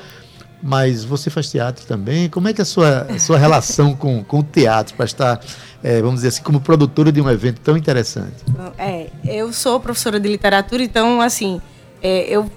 mas 0.62 1.04
você 1.04 1.30
faz 1.30 1.50
teatro 1.50 1.86
também. 1.86 2.30
Como 2.30 2.48
é 2.48 2.54
que 2.54 2.62
é 2.62 2.64
a 2.64 2.66
sua, 2.66 3.08
a 3.10 3.20
sua 3.20 3.38
relação 3.38 3.96
com, 3.96 4.24
com 4.24 4.40
o 4.40 4.44
teatro 4.44 4.96
para 4.96 5.06
estar, 5.06 5.40
é, 5.84 6.02
vamos 6.02 6.16
dizer 6.16 6.30
assim, 6.30 6.44
como 6.44 6.60
produtora 6.60 7.12
de 7.12 7.22
um 7.22 7.30
evento 7.30 7.62
tão 7.62 7.78
interessante? 7.78 8.44
É, 8.78 9.08
eu 9.26 9.54
sou 9.54 9.80
professora 9.80 10.20
de 10.20 10.28
literatura, 10.28 10.84
então, 10.84 11.22
assim, 11.22 11.62
é, 12.02 12.26
eu 12.30 12.50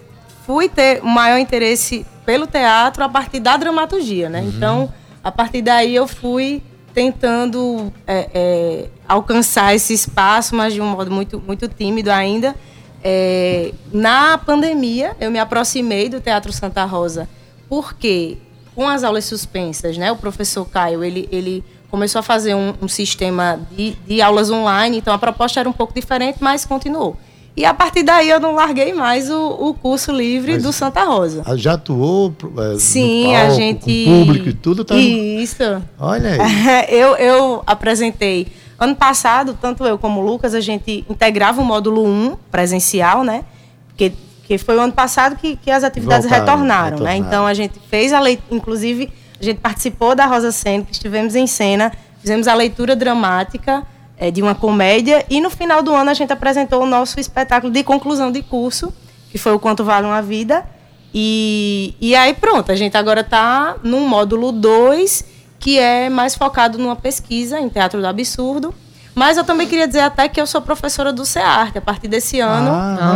fui 0.46 0.68
ter 0.68 1.00
o 1.02 1.06
maior 1.06 1.38
interesse 1.38 2.04
pelo 2.26 2.46
teatro 2.46 3.04
a 3.04 3.08
partir 3.08 3.40
da 3.40 3.56
dramaturgia, 3.56 4.28
né? 4.28 4.40
Uhum. 4.40 4.48
Então, 4.48 4.92
a 5.22 5.30
partir 5.30 5.62
daí 5.62 5.94
eu 5.94 6.06
fui 6.06 6.62
tentando 6.92 7.92
é, 8.06 8.28
é, 8.34 8.88
alcançar 9.08 9.74
esse 9.74 9.94
espaço, 9.94 10.54
mas 10.54 10.74
de 10.74 10.80
um 10.80 10.86
modo 10.86 11.10
muito, 11.10 11.40
muito 11.40 11.68
tímido 11.68 12.10
ainda. 12.10 12.54
É, 13.02 13.72
na 13.92 14.38
pandemia, 14.38 15.16
eu 15.20 15.30
me 15.30 15.38
aproximei 15.38 16.08
do 16.08 16.20
Teatro 16.20 16.52
Santa 16.52 16.84
Rosa, 16.84 17.28
porque 17.72 18.36
com 18.74 18.86
as 18.86 19.02
aulas 19.02 19.24
suspensas, 19.24 19.96
né, 19.96 20.12
o 20.12 20.16
professor 20.16 20.62
Caio, 20.66 21.02
ele, 21.02 21.26
ele 21.32 21.64
começou 21.90 22.18
a 22.18 22.22
fazer 22.22 22.54
um, 22.54 22.74
um 22.82 22.86
sistema 22.86 23.60
de, 23.70 23.92
de 24.06 24.20
aulas 24.20 24.50
online, 24.50 24.98
então 24.98 25.14
a 25.14 25.16
proposta 25.16 25.58
era 25.58 25.66
um 25.66 25.72
pouco 25.72 25.94
diferente, 25.94 26.36
mas 26.38 26.66
continuou. 26.66 27.16
E 27.56 27.64
a 27.64 27.72
partir 27.72 28.02
daí 28.02 28.28
eu 28.28 28.38
não 28.38 28.54
larguei 28.54 28.92
mais 28.92 29.30
o, 29.30 29.48
o 29.48 29.72
curso 29.72 30.12
livre 30.12 30.52
Mas 30.52 30.64
do 30.64 30.70
Santa 30.70 31.02
Rosa. 31.04 31.42
Já 31.56 31.72
atuou 31.72 32.34
é, 32.74 32.78
Sim, 32.78 33.24
palco, 33.24 33.38
a 33.38 33.50
gente. 33.54 34.04
Com 34.04 34.26
público 34.26 34.48
e 34.50 34.52
tudo, 34.52 34.84
tá? 34.84 34.94
Isso. 34.94 35.62
Olha 35.98 36.32
aí. 36.32 36.88
eu, 36.94 37.16
eu 37.16 37.62
apresentei. 37.66 38.48
Ano 38.78 38.94
passado, 38.94 39.56
tanto 39.58 39.82
eu 39.86 39.96
como 39.96 40.20
o 40.20 40.24
Lucas, 40.26 40.54
a 40.54 40.60
gente 40.60 41.06
integrava 41.08 41.62
o 41.62 41.64
módulo 41.64 42.04
1 42.06 42.36
presencial, 42.50 43.24
né? 43.24 43.46
Porque, 43.88 44.12
que 44.44 44.58
foi 44.58 44.76
o 44.76 44.80
ano 44.80 44.92
passado 44.92 45.36
que, 45.36 45.56
que 45.56 45.70
as 45.70 45.84
atividades 45.84 46.26
Voltaram, 46.26 46.46
retornaram, 46.46 46.90
retornaram, 46.90 47.20
né? 47.20 47.26
Então 47.26 47.46
a 47.46 47.54
gente 47.54 47.78
fez 47.88 48.12
a 48.12 48.20
leitura, 48.20 48.54
inclusive, 48.54 49.12
a 49.40 49.44
gente 49.44 49.58
participou 49.58 50.14
da 50.14 50.26
Rosa 50.26 50.52
Cena, 50.52 50.84
que 50.84 50.92
estivemos 50.92 51.34
em 51.34 51.46
cena, 51.46 51.92
fizemos 52.20 52.46
a 52.46 52.54
leitura 52.54 52.94
dramática 52.94 53.86
é, 54.16 54.30
de 54.30 54.40
uma 54.40 54.54
comédia. 54.54 55.24
E 55.28 55.40
no 55.40 55.50
final 55.50 55.82
do 55.82 55.92
ano 55.94 56.10
a 56.10 56.14
gente 56.14 56.32
apresentou 56.32 56.82
o 56.82 56.86
nosso 56.86 57.18
espetáculo 57.18 57.72
de 57.72 57.82
conclusão 57.82 58.30
de 58.30 58.42
curso, 58.42 58.92
que 59.30 59.38
foi 59.38 59.52
o 59.52 59.58
Quanto 59.58 59.84
Vale 59.84 60.06
uma 60.06 60.22
Vida. 60.22 60.64
E, 61.12 61.94
e 62.00 62.14
aí 62.14 62.32
pronto, 62.32 62.70
a 62.70 62.76
gente 62.76 62.96
agora 62.96 63.20
está 63.20 63.76
num 63.82 64.06
módulo 64.06 64.52
2, 64.52 65.24
que 65.58 65.78
é 65.78 66.08
mais 66.08 66.34
focado 66.34 66.78
numa 66.78 66.96
pesquisa 66.96 67.58
em 67.60 67.68
teatro 67.68 68.00
do 68.00 68.06
absurdo. 68.06 68.72
Mas 69.14 69.36
eu 69.36 69.44
também 69.44 69.66
queria 69.66 69.86
dizer 69.86 70.00
até 70.00 70.28
que 70.28 70.40
eu 70.40 70.46
sou 70.46 70.62
professora 70.62 71.12
do 71.12 71.24
CEART. 71.24 71.76
A 71.76 71.80
partir 71.80 72.08
desse 72.08 72.40
ano, 72.40 72.70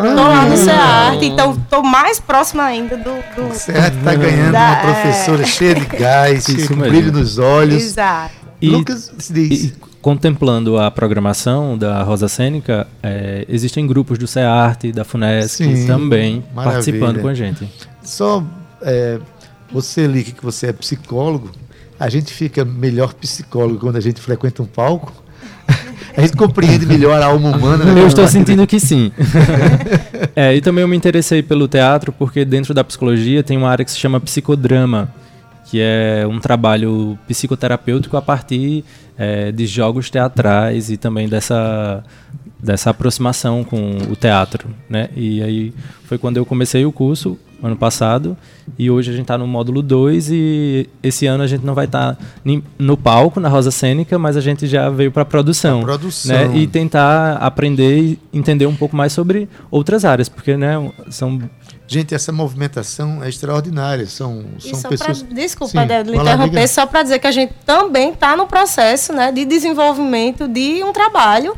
estou 0.08 0.24
ah, 0.24 0.28
lá 0.28 0.44
no 0.44 0.56
CEART. 0.56 1.22
Então, 1.22 1.52
estou 1.54 1.82
mais 1.82 2.20
próxima 2.20 2.64
ainda 2.64 2.96
do... 2.96 3.14
do 3.34 3.48
o 3.48 3.54
CEART 3.54 3.94
está 3.96 4.14
ganhando 4.14 4.52
da, 4.52 4.72
uma 4.72 4.76
professora 4.76 5.42
é... 5.42 5.46
cheia 5.46 5.74
de 5.74 5.86
gás, 5.86 6.46
com 6.66 6.76
brilho 6.76 7.12
nos 7.12 7.38
olhos. 7.38 7.82
Exato. 7.82 8.34
E, 8.60 8.68
Lucas 8.68 9.10
diz... 9.30 9.64
E, 9.64 9.74
contemplando 10.02 10.78
a 10.78 10.90
programação 10.90 11.76
da 11.76 12.02
Rosa 12.02 12.28
Cênica, 12.28 12.86
é, 13.02 13.44
existem 13.48 13.86
grupos 13.86 14.18
do 14.18 14.26
CEART, 14.26 14.92
da 14.92 15.04
FUNESC 15.04 15.64
Sim, 15.64 15.86
também 15.86 16.44
maravilha. 16.54 16.72
participando 16.72 17.20
com 17.20 17.28
a 17.28 17.34
gente. 17.34 17.68
Só 18.02 18.42
é, 18.82 19.18
você, 19.72 20.06
Lick, 20.06 20.32
que 20.32 20.44
você 20.44 20.68
é 20.68 20.72
psicólogo, 20.72 21.50
a 21.98 22.08
gente 22.08 22.32
fica 22.32 22.64
melhor 22.64 23.14
psicólogo 23.14 23.80
quando 23.80 23.96
a 23.96 24.00
gente 24.00 24.20
frequenta 24.20 24.62
um 24.62 24.66
palco. 24.66 25.12
A 26.16 26.22
gente 26.22 26.36
compreende 26.36 26.86
melhor 26.86 27.20
a 27.20 27.26
alma 27.26 27.56
humana. 27.56 27.84
Né? 27.84 28.00
Eu 28.00 28.06
estou 28.06 28.26
sentindo 28.26 28.66
que 28.66 28.80
sim. 28.80 29.12
é, 30.34 30.54
e 30.54 30.60
também 30.62 30.82
eu 30.82 30.88
me 30.88 30.96
interessei 30.96 31.42
pelo 31.42 31.68
teatro 31.68 32.10
porque 32.10 32.44
dentro 32.44 32.72
da 32.72 32.82
psicologia 32.82 33.42
tem 33.42 33.56
uma 33.56 33.68
área 33.68 33.84
que 33.84 33.90
se 33.90 33.98
chama 33.98 34.18
psicodrama 34.18 35.12
que 35.66 35.80
é 35.80 36.24
um 36.26 36.38
trabalho 36.38 37.18
psicoterapêutico 37.26 38.16
a 38.16 38.22
partir 38.22 38.84
é, 39.18 39.50
de 39.50 39.66
jogos 39.66 40.08
teatrais 40.08 40.90
e 40.90 40.96
também 40.96 41.28
dessa, 41.28 42.04
dessa 42.58 42.90
aproximação 42.90 43.64
com 43.64 43.98
o 44.08 44.14
teatro, 44.14 44.68
né? 44.88 45.08
E 45.16 45.42
aí 45.42 45.74
foi 46.04 46.18
quando 46.18 46.36
eu 46.36 46.46
comecei 46.46 46.86
o 46.86 46.92
curso, 46.92 47.36
ano 47.62 47.76
passado, 47.76 48.36
e 48.78 48.90
hoje 48.90 49.10
a 49.10 49.12
gente 49.12 49.22
está 49.22 49.38
no 49.38 49.46
módulo 49.46 49.82
2 49.82 50.30
e 50.30 50.88
esse 51.02 51.26
ano 51.26 51.42
a 51.42 51.46
gente 51.46 51.64
não 51.64 51.74
vai 51.74 51.86
estar 51.86 52.14
tá 52.14 52.22
no 52.78 52.96
palco, 52.96 53.40
na 53.40 53.48
Rosa 53.48 53.70
Cênica, 53.70 54.18
mas 54.18 54.36
a 54.36 54.40
gente 54.40 54.66
já 54.66 54.90
veio 54.90 55.10
para 55.10 55.22
a 55.22 55.24
produção. 55.24 55.80
produção. 55.80 56.36
Né? 56.36 56.58
E 56.58 56.66
tentar 56.66 57.36
aprender 57.36 57.98
e 57.98 58.18
entender 58.32 58.66
um 58.66 58.76
pouco 58.76 58.96
mais 58.96 59.12
sobre 59.12 59.48
outras 59.70 60.04
áreas, 60.04 60.28
porque 60.28 60.56
né, 60.56 60.74
são 61.10 61.40
Gente, 61.88 62.14
essa 62.14 62.32
movimentação 62.32 63.22
é 63.22 63.28
extraordinária. 63.28 64.06
São, 64.06 64.44
são 64.58 64.82
pessoas. 64.90 65.22
Pra, 65.22 65.34
desculpa, 65.34 65.82
Sim, 65.82 65.86
Débora, 65.86 66.16
interromper, 66.16 66.66
só 66.66 66.84
para 66.84 67.04
dizer 67.04 67.20
que 67.20 67.26
a 67.28 67.30
gente 67.30 67.54
também 67.64 68.10
está 68.10 68.36
no 68.36 68.46
processo 68.46 69.12
né, 69.12 69.30
de 69.30 69.44
desenvolvimento 69.44 70.48
de 70.48 70.82
um 70.82 70.92
trabalho 70.92 71.56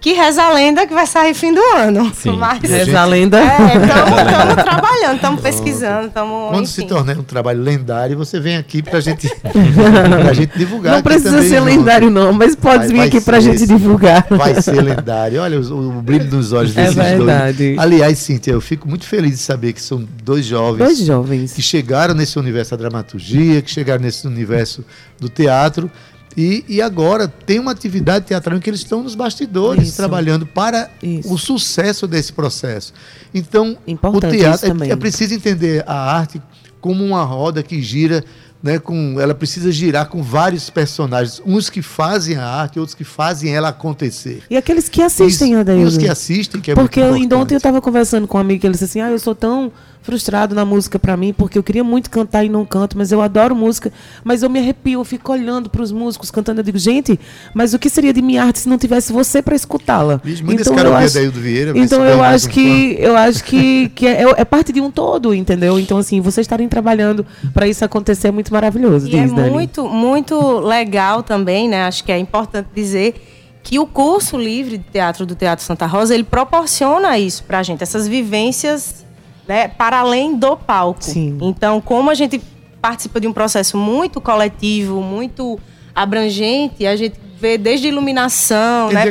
que 0.00 0.14
reza 0.14 0.42
a 0.42 0.52
lenda 0.52 0.86
que 0.86 0.94
vai 0.94 1.06
sair 1.06 1.34
fim 1.34 1.52
do 1.52 1.60
ano. 1.76 2.10
Sim. 2.14 2.36
Mas, 2.36 2.62
reza 2.62 3.00
a 3.00 3.04
lenda. 3.04 3.38
Estamos 3.38 4.58
é, 4.58 4.62
trabalhando, 4.64 5.16
estamos 5.16 5.40
pesquisando. 5.42 6.10
Tamo, 6.10 6.48
Quando 6.48 6.64
enfim. 6.64 6.72
se 6.72 6.86
tornar 6.86 7.18
um 7.18 7.22
trabalho 7.22 7.62
lendário, 7.62 8.16
você 8.16 8.40
vem 8.40 8.56
aqui 8.56 8.82
para 8.82 8.98
gente, 9.00 9.30
a 10.28 10.32
gente 10.32 10.56
divulgar. 10.56 10.94
Não 10.94 11.02
precisa 11.02 11.30
também, 11.32 11.48
ser 11.48 11.60
lendário, 11.60 12.10
não, 12.10 12.32
mas 12.32 12.56
pode 12.56 12.86
vai, 12.86 12.88
vir 12.88 13.00
aqui 13.02 13.20
para 13.20 13.36
a 13.36 13.40
gente 13.40 13.66
divulgar. 13.66 14.26
Vai 14.30 14.60
ser 14.62 14.80
lendário. 14.80 15.42
Olha 15.42 15.60
o, 15.60 15.98
o 15.98 16.02
brilho 16.02 16.30
nos 16.30 16.52
olhos 16.52 16.74
é 16.76 16.84
desses 16.84 16.96
é 16.96 17.16
verdade. 17.16 17.74
dois. 17.74 17.78
Aliás, 17.78 18.18
Cíntia, 18.18 18.52
eu 18.52 18.60
fico 18.60 18.88
muito 18.88 19.04
feliz 19.04 19.32
de 19.32 19.38
saber 19.38 19.74
que 19.74 19.82
são 19.82 20.02
dois 20.24 20.46
jovens, 20.46 20.78
dois 20.84 20.98
jovens 21.00 21.52
que 21.52 21.60
chegaram 21.60 22.14
nesse 22.14 22.38
universo 22.38 22.70
da 22.70 22.76
dramaturgia, 22.78 23.60
que 23.60 23.70
chegaram 23.70 24.02
nesse 24.02 24.26
universo 24.26 24.82
do 25.18 25.28
teatro 25.28 25.90
e, 26.36 26.64
e 26.68 26.80
agora 26.80 27.26
tem 27.26 27.58
uma 27.58 27.72
atividade 27.72 28.26
teatral 28.26 28.56
em 28.56 28.60
que 28.60 28.70
eles 28.70 28.80
estão 28.80 29.02
nos 29.02 29.14
bastidores 29.14 29.88
Isso. 29.88 29.96
trabalhando 29.96 30.46
para 30.46 30.90
Isso. 31.02 31.32
o 31.32 31.38
sucesso 31.38 32.06
desse 32.06 32.32
processo. 32.32 32.92
Então, 33.34 33.76
Importante 33.86 34.36
o 34.36 34.38
teatro 34.38 34.84
é, 34.84 34.90
é 34.90 34.96
preciso 34.96 35.34
entender 35.34 35.84
a 35.86 36.16
arte 36.16 36.40
como 36.80 37.04
uma 37.04 37.22
roda 37.24 37.62
que 37.62 37.82
gira 37.82 38.24
né, 38.62 38.78
com, 38.78 39.18
ela 39.18 39.34
precisa 39.34 39.72
girar 39.72 40.08
com 40.08 40.22
vários 40.22 40.68
personagens, 40.68 41.40
uns 41.46 41.70
que 41.70 41.80
fazem 41.80 42.36
a 42.36 42.46
arte, 42.46 42.78
outros 42.78 42.94
que 42.94 43.04
fazem 43.04 43.54
ela 43.54 43.68
acontecer. 43.68 44.42
E 44.50 44.56
aqueles 44.56 44.88
que 44.88 45.00
assistem, 45.00 45.56
Adaildo. 45.56 45.88
Os 45.88 45.96
que 45.96 46.08
assistem, 46.08 46.60
que 46.60 46.70
é 46.70 46.74
Porque 46.74 47.00
ainda 47.00 47.38
ontem 47.38 47.54
eu 47.54 47.58
estava 47.58 47.80
conversando 47.80 48.28
com 48.28 48.36
um 48.36 48.40
amigo 48.40 48.60
que 48.60 48.66
ele 48.66 48.72
disse 48.72 48.84
assim, 48.84 49.00
ah, 49.00 49.10
eu 49.10 49.18
sou 49.18 49.34
tão 49.34 49.72
frustrado 50.02 50.54
na 50.54 50.64
música 50.64 50.98
para 50.98 51.16
mim, 51.16 51.32
porque 51.32 51.58
eu 51.58 51.62
queria 51.62 51.84
muito 51.84 52.10
cantar 52.10 52.44
e 52.44 52.48
não 52.48 52.64
canto, 52.64 52.96
mas 52.96 53.12
eu 53.12 53.20
adoro 53.20 53.54
música, 53.54 53.92
mas 54.24 54.42
eu 54.42 54.48
me 54.48 54.58
arrepio, 54.58 55.00
eu 55.00 55.04
fico 55.04 55.32
olhando 55.32 55.68
para 55.68 55.82
os 55.82 55.92
músicos 55.92 56.30
cantando, 56.30 56.60
eu 56.60 56.64
digo, 56.64 56.78
gente, 56.78 57.18
mas 57.54 57.74
o 57.74 57.78
que 57.78 57.90
seria 57.90 58.12
de 58.12 58.22
minha 58.22 58.42
arte 58.42 58.60
se 58.60 58.68
não 58.68 58.78
tivesse 58.78 59.12
você 59.12 59.42
para 59.42 59.54
escutá-la? 59.54 60.20
Então 60.52 60.76
eu 60.78 60.96
acho, 60.96 61.30
Vieira, 61.32 61.72
então 61.78 62.04
eu 62.04 62.22
acho 62.22 62.46
um 62.46 62.50
que 62.50 62.96
fã. 62.96 63.02
eu 63.02 63.16
acho 63.16 63.44
que, 63.44 63.88
que 63.90 64.06
é, 64.06 64.22
é, 64.36 64.44
parte 64.44 64.72
de 64.72 64.80
um 64.80 64.90
todo, 64.90 65.34
entendeu? 65.34 65.78
Então 65.78 65.98
assim, 65.98 66.20
vocês 66.20 66.44
estarem 66.44 66.68
trabalhando 66.68 67.26
para 67.52 67.68
isso 67.68 67.84
acontecer 67.84 68.28
é 68.28 68.30
muito 68.30 68.52
maravilhoso. 68.52 69.06
E 69.06 69.10
diz, 69.10 69.32
é 69.32 69.34
Dani. 69.34 69.50
muito 69.50 69.88
muito 69.88 70.60
legal 70.60 71.22
também, 71.22 71.68
né? 71.68 71.84
Acho 71.84 72.02
que 72.04 72.12
é 72.12 72.18
importante 72.18 72.68
dizer 72.74 73.14
que 73.62 73.78
o 73.78 73.86
curso 73.86 74.38
livre 74.38 74.78
de 74.78 74.84
teatro 74.84 75.26
do 75.26 75.34
Teatro 75.34 75.64
Santa 75.64 75.86
Rosa 75.86 76.14
ele 76.14 76.24
proporciona 76.24 77.18
isso 77.18 77.44
para 77.44 77.58
a 77.58 77.62
gente, 77.62 77.82
essas 77.82 78.08
vivências 78.08 79.04
né, 79.50 79.66
para 79.66 79.98
além 79.98 80.36
do 80.36 80.56
palco. 80.56 81.02
Sim. 81.02 81.36
Então, 81.40 81.80
como 81.80 82.08
a 82.08 82.14
gente 82.14 82.40
participa 82.80 83.20
de 83.20 83.26
um 83.26 83.32
processo 83.32 83.76
muito 83.76 84.20
coletivo, 84.20 85.02
muito 85.02 85.58
abrangente, 85.92 86.86
a 86.86 86.94
gente 86.94 87.18
vê 87.36 87.58
desde 87.58 87.88
iluminação, 87.88 88.92
né, 88.92 89.10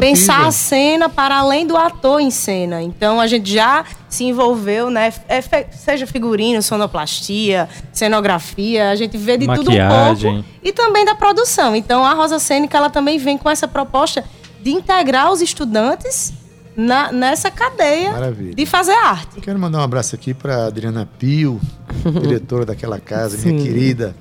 pensar 0.00 0.44
a 0.44 0.50
cena 0.50 1.08
para 1.08 1.36
além 1.36 1.64
do 1.64 1.76
ator 1.76 2.20
em 2.20 2.32
cena. 2.32 2.82
Então 2.82 3.20
a 3.20 3.28
gente 3.28 3.48
já 3.48 3.84
se 4.08 4.24
envolveu, 4.24 4.90
né, 4.90 5.12
é, 5.28 5.40
seja 5.70 6.04
figurino, 6.04 6.60
sonoplastia, 6.62 7.68
cenografia, 7.92 8.90
a 8.90 8.96
gente 8.96 9.16
vê 9.16 9.36
de 9.36 9.46
Maquiagem. 9.46 10.16
tudo 10.16 10.28
um 10.28 10.42
pouco 10.42 10.48
e 10.64 10.72
também 10.72 11.04
da 11.04 11.14
produção. 11.14 11.76
Então 11.76 12.04
a 12.04 12.12
Rosa 12.12 12.40
Cênica 12.40 12.76
ela 12.76 12.90
também 12.90 13.18
vem 13.18 13.38
com 13.38 13.48
essa 13.48 13.68
proposta 13.68 14.24
de 14.60 14.72
integrar 14.72 15.30
os 15.30 15.40
estudantes 15.40 16.32
na, 16.76 17.10
nessa 17.10 17.50
cadeia 17.50 18.12
Maravilha. 18.12 18.54
de 18.54 18.66
fazer 18.66 18.92
arte. 18.92 19.40
Quero 19.40 19.58
mandar 19.58 19.78
um 19.78 19.82
abraço 19.82 20.14
aqui 20.14 20.34
para 20.34 20.66
Adriana 20.66 21.08
Pio, 21.18 21.60
diretora 22.22 22.66
daquela 22.66 23.00
casa, 23.00 23.38
Sim. 23.38 23.52
minha 23.52 23.64
querida. 23.64 24.14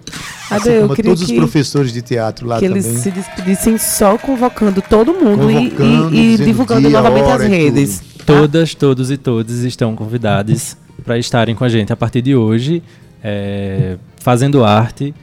Assim 0.49 0.69
Ade, 0.69 0.79
como 0.81 0.95
todos 0.95 1.21
os 1.23 1.31
professores 1.31 1.91
de 1.91 2.01
teatro 2.01 2.47
lá 2.47 2.59
que 2.59 2.67
também. 2.67 2.81
Que 2.81 2.89
eles 2.89 3.01
se 3.01 3.11
despedissem 3.11 3.77
só 3.77 4.17
convocando 4.17 4.81
todo 4.81 5.13
mundo 5.13 5.47
convocando, 5.47 6.15
e, 6.15 6.17
e, 6.17 6.33
e 6.35 6.37
divulgando 6.37 6.87
dia, 6.87 6.91
novamente 6.91 7.29
as 7.29 7.41
redes. 7.41 7.99
Tá? 7.99 8.25
Todas, 8.25 8.73
todos 8.73 9.11
e 9.11 9.17
todas 9.17 9.59
estão 9.63 9.95
convidados 9.95 10.77
para 11.03 11.17
estarem 11.17 11.55
com 11.55 11.63
a 11.63 11.69
gente 11.69 11.91
a 11.91 11.95
partir 11.95 12.21
de 12.21 12.35
hoje, 12.35 12.81
é, 13.23 13.97
fazendo 14.17 14.63
arte 14.63 15.13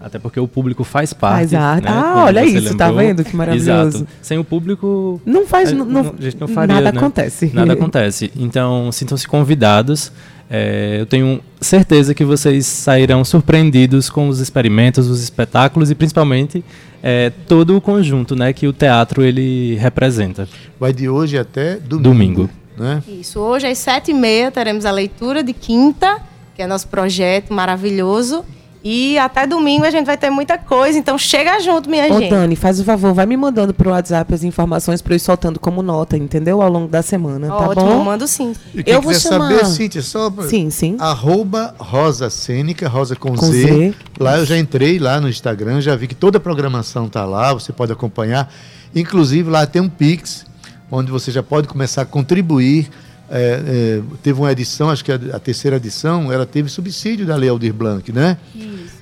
Até 0.00 0.18
porque 0.18 0.38
o 0.38 0.46
público 0.46 0.84
faz 0.84 1.12
parte. 1.12 1.50
Faz 1.50 1.54
arte. 1.54 1.84
né, 1.84 1.90
Ah, 1.90 2.02
como 2.12 2.24
olha 2.26 2.44
isso, 2.44 2.76
tá 2.76 2.90
vendo? 2.90 3.24
Que 3.24 3.34
maravilhoso. 3.34 3.98
Exato. 3.98 4.06
Sem 4.22 4.38
o 4.38 4.44
público. 4.44 5.20
Não 5.24 5.46
faz. 5.46 5.70
a- 5.70 5.74
Não, 5.74 5.84
não- 5.84 6.14
a 6.18 6.22
gente 6.22 6.36
não 6.40 6.48
faria, 6.48 6.74
nada 6.76 6.92
né? 6.92 6.98
acontece. 6.98 7.50
Nada 7.52 7.72
acontece. 7.72 8.30
Então, 8.36 8.90
sintam-se 8.92 9.26
convidados. 9.26 10.12
É, 10.48 10.98
eu 11.00 11.06
tenho 11.06 11.40
certeza 11.60 12.14
que 12.14 12.24
vocês 12.24 12.66
sairão 12.66 13.24
surpreendidos 13.24 14.08
com 14.08 14.28
os 14.28 14.38
experimentos, 14.38 15.08
os 15.08 15.20
espetáculos 15.20 15.90
e 15.90 15.94
principalmente 15.96 16.64
é, 17.02 17.30
todo 17.48 17.76
o 17.76 17.80
conjunto 17.80 18.36
né, 18.36 18.52
que 18.52 18.68
o 18.68 18.72
teatro 18.72 19.24
ele 19.24 19.74
representa. 19.76 20.48
Vai 20.78 20.92
de 20.92 21.08
hoje 21.08 21.36
até 21.36 21.76
domingo. 21.76 22.02
Domingo. 22.02 22.50
Né? 22.78 23.02
Isso, 23.08 23.40
hoje 23.40 23.66
às 23.66 23.78
sete 23.78 24.10
e 24.10 24.14
meia 24.14 24.50
teremos 24.52 24.84
a 24.84 24.90
leitura 24.92 25.42
de 25.42 25.52
quinta, 25.52 26.18
que 26.54 26.62
é 26.62 26.66
nosso 26.66 26.86
projeto 26.88 27.52
maravilhoso. 27.52 28.44
E 28.88 29.18
até 29.18 29.48
domingo 29.48 29.84
a 29.84 29.90
gente 29.90 30.06
vai 30.06 30.16
ter 30.16 30.30
muita 30.30 30.56
coisa, 30.56 30.96
então 30.96 31.18
chega 31.18 31.58
junto, 31.58 31.90
minha 31.90 32.04
Ô, 32.04 32.20
gente. 32.20 32.30
Dani, 32.30 32.54
faz 32.54 32.78
o 32.78 32.84
favor, 32.84 33.12
vai 33.12 33.26
me 33.26 33.36
mandando 33.36 33.74
pro 33.74 33.90
WhatsApp 33.90 34.32
as 34.32 34.44
informações 34.44 35.02
pra 35.02 35.12
eu 35.12 35.16
ir 35.16 35.18
soltando 35.18 35.58
como 35.58 35.82
nota, 35.82 36.16
entendeu? 36.16 36.62
Ao 36.62 36.70
longo 36.70 36.86
da 36.86 37.02
semana, 37.02 37.48
tá 37.48 37.56
Ótimo, 37.70 37.84
bom? 37.84 38.04
mando 38.04 38.28
sim. 38.28 38.54
E 38.72 38.84
quem 38.84 38.94
Eu 38.94 39.02
vou 39.02 39.12
chamar- 39.12 39.50
saber, 39.50 39.66
Cíntia, 39.66 40.02
só 40.02 40.30
Sim, 40.48 40.70
sim. 40.70 40.96
Arroba 41.00 41.74
Rosa 41.80 42.30
Cênica, 42.30 42.88
Rosa 42.88 43.16
com, 43.16 43.30
Com 43.34 43.46
Z. 43.46 43.62
Z. 43.66 43.94
Lá 44.20 44.38
eu 44.38 44.46
já 44.46 44.56
entrei 44.56 45.00
lá 45.00 45.20
no 45.20 45.28
Instagram, 45.28 45.80
já 45.80 45.96
vi 45.96 46.06
que 46.06 46.14
toda 46.14 46.38
a 46.38 46.40
programação 46.40 47.08
tá 47.08 47.24
lá, 47.24 47.52
você 47.52 47.72
pode 47.72 47.90
acompanhar. 47.90 48.48
Inclusive 48.94 49.50
lá 49.50 49.66
tem 49.66 49.82
um 49.82 49.88
Pix, 49.88 50.46
onde 50.92 51.10
você 51.10 51.32
já 51.32 51.42
pode 51.42 51.66
começar 51.66 52.02
a 52.02 52.06
contribuir. 52.06 52.88
É, 53.30 53.98
é, 53.98 54.02
teve 54.22 54.38
uma 54.40 54.52
edição, 54.52 54.88
acho 54.90 55.04
que 55.04 55.10
a, 55.10 55.18
a 55.34 55.38
terceira 55.38 55.76
edição, 55.76 56.32
ela 56.32 56.46
teve 56.46 56.68
subsídio 56.68 57.26
da 57.26 57.34
Lei 57.36 57.48
Aldir 57.48 57.72
Blanc, 57.74 58.12
né? 58.12 58.36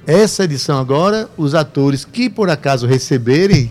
Essa 0.07 0.45
edição 0.45 0.79
agora, 0.79 1.29
os 1.37 1.55
atores 1.55 2.05
que 2.05 2.29
por 2.31 2.49
acaso 2.51 2.87
receberem 2.87 3.71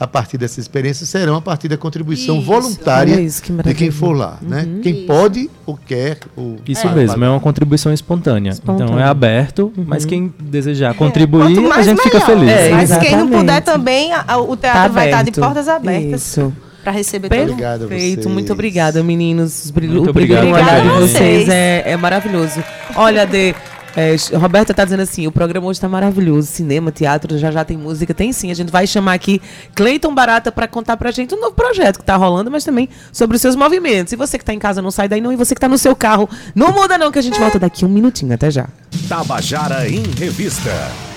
a 0.00 0.06
partir 0.06 0.36
dessa 0.36 0.58
experiência 0.58 1.06
serão 1.06 1.36
a 1.36 1.40
partir 1.40 1.68
da 1.68 1.76
contribuição 1.76 2.38
Isso. 2.38 2.46
voluntária 2.46 3.20
isso, 3.20 3.40
que 3.40 3.52
de 3.52 3.74
quem 3.74 3.92
for 3.92 4.12
lá, 4.16 4.36
né? 4.42 4.66
Quem 4.82 4.96
Isso. 4.98 5.06
pode 5.06 5.48
ou 5.64 5.76
quer. 5.76 6.18
Ou 6.34 6.56
Isso 6.66 6.82
vai 6.88 6.94
mesmo, 6.96 7.24
é 7.24 7.28
uma 7.28 7.38
contribuição 7.38 7.92
espontânea. 7.92 8.50
Espontânea. 8.50 8.84
Então 8.90 8.98
é 8.98 9.04
aberto, 9.04 9.72
mas 9.86 10.04
quem 10.04 10.32
desejar 10.40 10.94
contribuir, 10.94 11.56
É, 11.56 11.70
a 11.72 11.82
gente 11.82 12.02
fica 12.02 12.18
melhor. 12.18 12.26
feliz. 12.26 12.50
É, 12.50 12.70
Mas 12.72 12.96
quem 12.96 13.16
não 13.16 13.28
puder 13.28 13.60
também, 13.62 14.12
a- 14.12 14.38
o 14.38 14.56
Tá 14.56 14.72
teatro 14.72 14.92
vai 14.94 15.06
estar 15.06 15.22
de 15.22 15.30
portas 15.32 15.68
abertas 15.68 16.22
Isso. 16.22 16.52
Para 16.82 16.92
receber 16.92 17.28
todo 17.28 17.38
mundo. 17.38 17.50
Obrigado 17.52 17.84
a 17.84 17.88
Perfeito, 17.88 18.22
vocês. 18.22 18.34
muito 18.34 18.52
obrigada, 18.52 19.02
meninos. 19.02 19.68
O 19.70 19.72
brilho, 19.72 19.94
Muito 19.94 20.10
o 20.10 20.12
brilho 20.12 20.34
no 20.34 20.48
obrigado. 20.48 20.54
olhar 20.54 20.80
de 20.82 20.88
Obrigada 20.88 21.04
a 21.04 21.08
vocês 21.08 21.48
é, 21.48 21.82
é 21.86 21.96
maravilhoso. 21.96 22.62
Olha, 22.96 23.24
Dê, 23.26 23.54
é, 23.94 24.16
Roberta 24.36 24.72
tá 24.72 24.84
dizendo 24.84 25.02
assim, 25.02 25.26
o 25.26 25.32
programa 25.32 25.66
hoje 25.66 25.80
tá 25.80 25.88
maravilhoso. 25.88 26.48
Cinema, 26.48 26.90
teatro, 26.90 27.36
já 27.38 27.50
já 27.50 27.64
tem 27.64 27.76
música, 27.76 28.12
tem 28.14 28.32
sim. 28.32 28.50
A 28.50 28.54
gente 28.54 28.70
vai 28.72 28.86
chamar 28.86 29.12
aqui 29.14 29.40
Cleiton 29.74 30.14
Barata 30.14 30.50
para 30.50 30.66
contar 30.66 30.96
pra 30.96 31.10
gente 31.10 31.34
um 31.34 31.40
novo 31.40 31.54
projeto 31.54 31.98
que 31.98 32.04
tá 32.04 32.16
rolando, 32.16 32.50
mas 32.50 32.64
também 32.64 32.88
sobre 33.12 33.36
os 33.36 33.42
seus 33.42 33.54
movimentos. 33.54 34.12
E 34.12 34.16
você 34.16 34.38
que 34.38 34.44
tá 34.44 34.52
em 34.54 34.58
casa, 34.58 34.80
não 34.80 34.90
sai 34.90 35.08
daí 35.08 35.20
não. 35.20 35.32
E 35.32 35.36
você 35.36 35.54
que 35.54 35.60
tá 35.60 35.68
no 35.68 35.78
seu 35.78 35.94
carro, 35.94 36.28
não 36.54 36.72
muda 36.72 36.96
não, 36.98 37.12
que 37.12 37.18
a 37.18 37.22
gente 37.22 37.38
volta 37.38 37.58
daqui 37.58 37.84
um 37.84 37.88
minutinho. 37.88 38.32
Até 38.34 38.50
já. 38.50 38.66
Tabajara 39.08 39.88
em 39.88 40.02
Revista. 40.18 41.11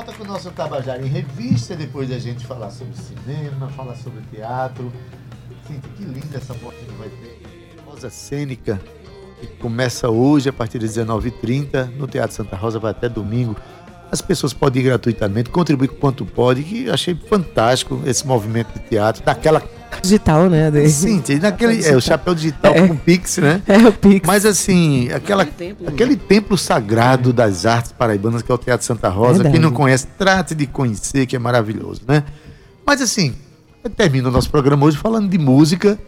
Volta 0.00 0.14
com 0.14 0.24
o 0.24 0.26
nosso 0.26 0.50
Tabajara 0.52 1.02
em 1.02 1.08
Revista, 1.08 1.76
depois 1.76 2.08
da 2.08 2.18
gente 2.18 2.46
falar 2.46 2.70
sobre 2.70 2.94
cinema, 2.94 3.68
falar 3.68 3.94
sobre 3.96 4.22
teatro. 4.34 4.90
Gente, 5.68 5.86
que 5.88 6.04
linda 6.04 6.38
essa 6.38 6.54
porta 6.54 6.78
que 6.78 6.92
vai 6.92 7.10
ter. 7.10 7.42
Rosa 7.84 8.08
Cênica, 8.08 8.80
que 9.38 9.46
começa 9.58 10.08
hoje 10.08 10.48
a 10.48 10.54
partir 10.54 10.78
das 10.78 10.96
19h30 10.96 11.94
no 11.96 12.08
Teatro 12.08 12.34
Santa 12.34 12.56
Rosa, 12.56 12.78
vai 12.78 12.92
até 12.92 13.10
domingo. 13.10 13.54
As 14.12 14.20
pessoas 14.20 14.52
podem 14.52 14.82
ir 14.82 14.86
gratuitamente, 14.86 15.50
contribuir 15.50 15.88
com 15.88 15.94
quanto 15.96 16.24
pode, 16.26 16.62
que 16.64 16.86
eu 16.86 16.94
achei 16.94 17.14
fantástico 17.28 18.00
esse 18.04 18.26
movimento 18.26 18.72
de 18.74 18.80
teatro, 18.88 19.22
daquela. 19.24 19.62
Digital, 20.02 20.48
né, 20.48 20.70
Dê? 20.70 20.88
Sim, 20.88 21.22
naquele. 21.40 21.84
É, 21.84 21.96
o 21.96 22.00
chapéu 22.00 22.34
digital 22.34 22.74
É. 22.74 22.86
com 22.88 22.96
Pix, 22.96 23.38
né? 23.38 23.62
É 23.68 23.78
o 23.78 23.92
Pix. 23.92 24.26
Mas 24.26 24.44
assim, 24.46 25.08
aquela, 25.12 25.46
aquele 25.86 26.16
templo 26.16 26.56
sagrado 26.58 27.32
das 27.32 27.66
artes 27.66 27.92
paraibanas 27.92 28.42
que 28.42 28.50
é 28.50 28.54
o 28.54 28.58
Teatro 28.58 28.84
Santa 28.86 29.08
Rosa, 29.08 29.34
Verdade. 29.34 29.52
quem 29.52 29.60
não 29.60 29.70
conhece, 29.72 30.06
trate 30.18 30.54
de 30.54 30.66
conhecer, 30.66 31.26
que 31.26 31.36
é 31.36 31.38
maravilhoso, 31.38 32.02
né? 32.06 32.24
Mas 32.86 33.00
assim, 33.00 33.34
eu 33.84 33.90
termino 33.90 34.28
o 34.28 34.32
nosso 34.32 34.50
programa 34.50 34.86
hoje 34.86 34.96
falando 34.96 35.28
de 35.28 35.38
música 35.38 35.98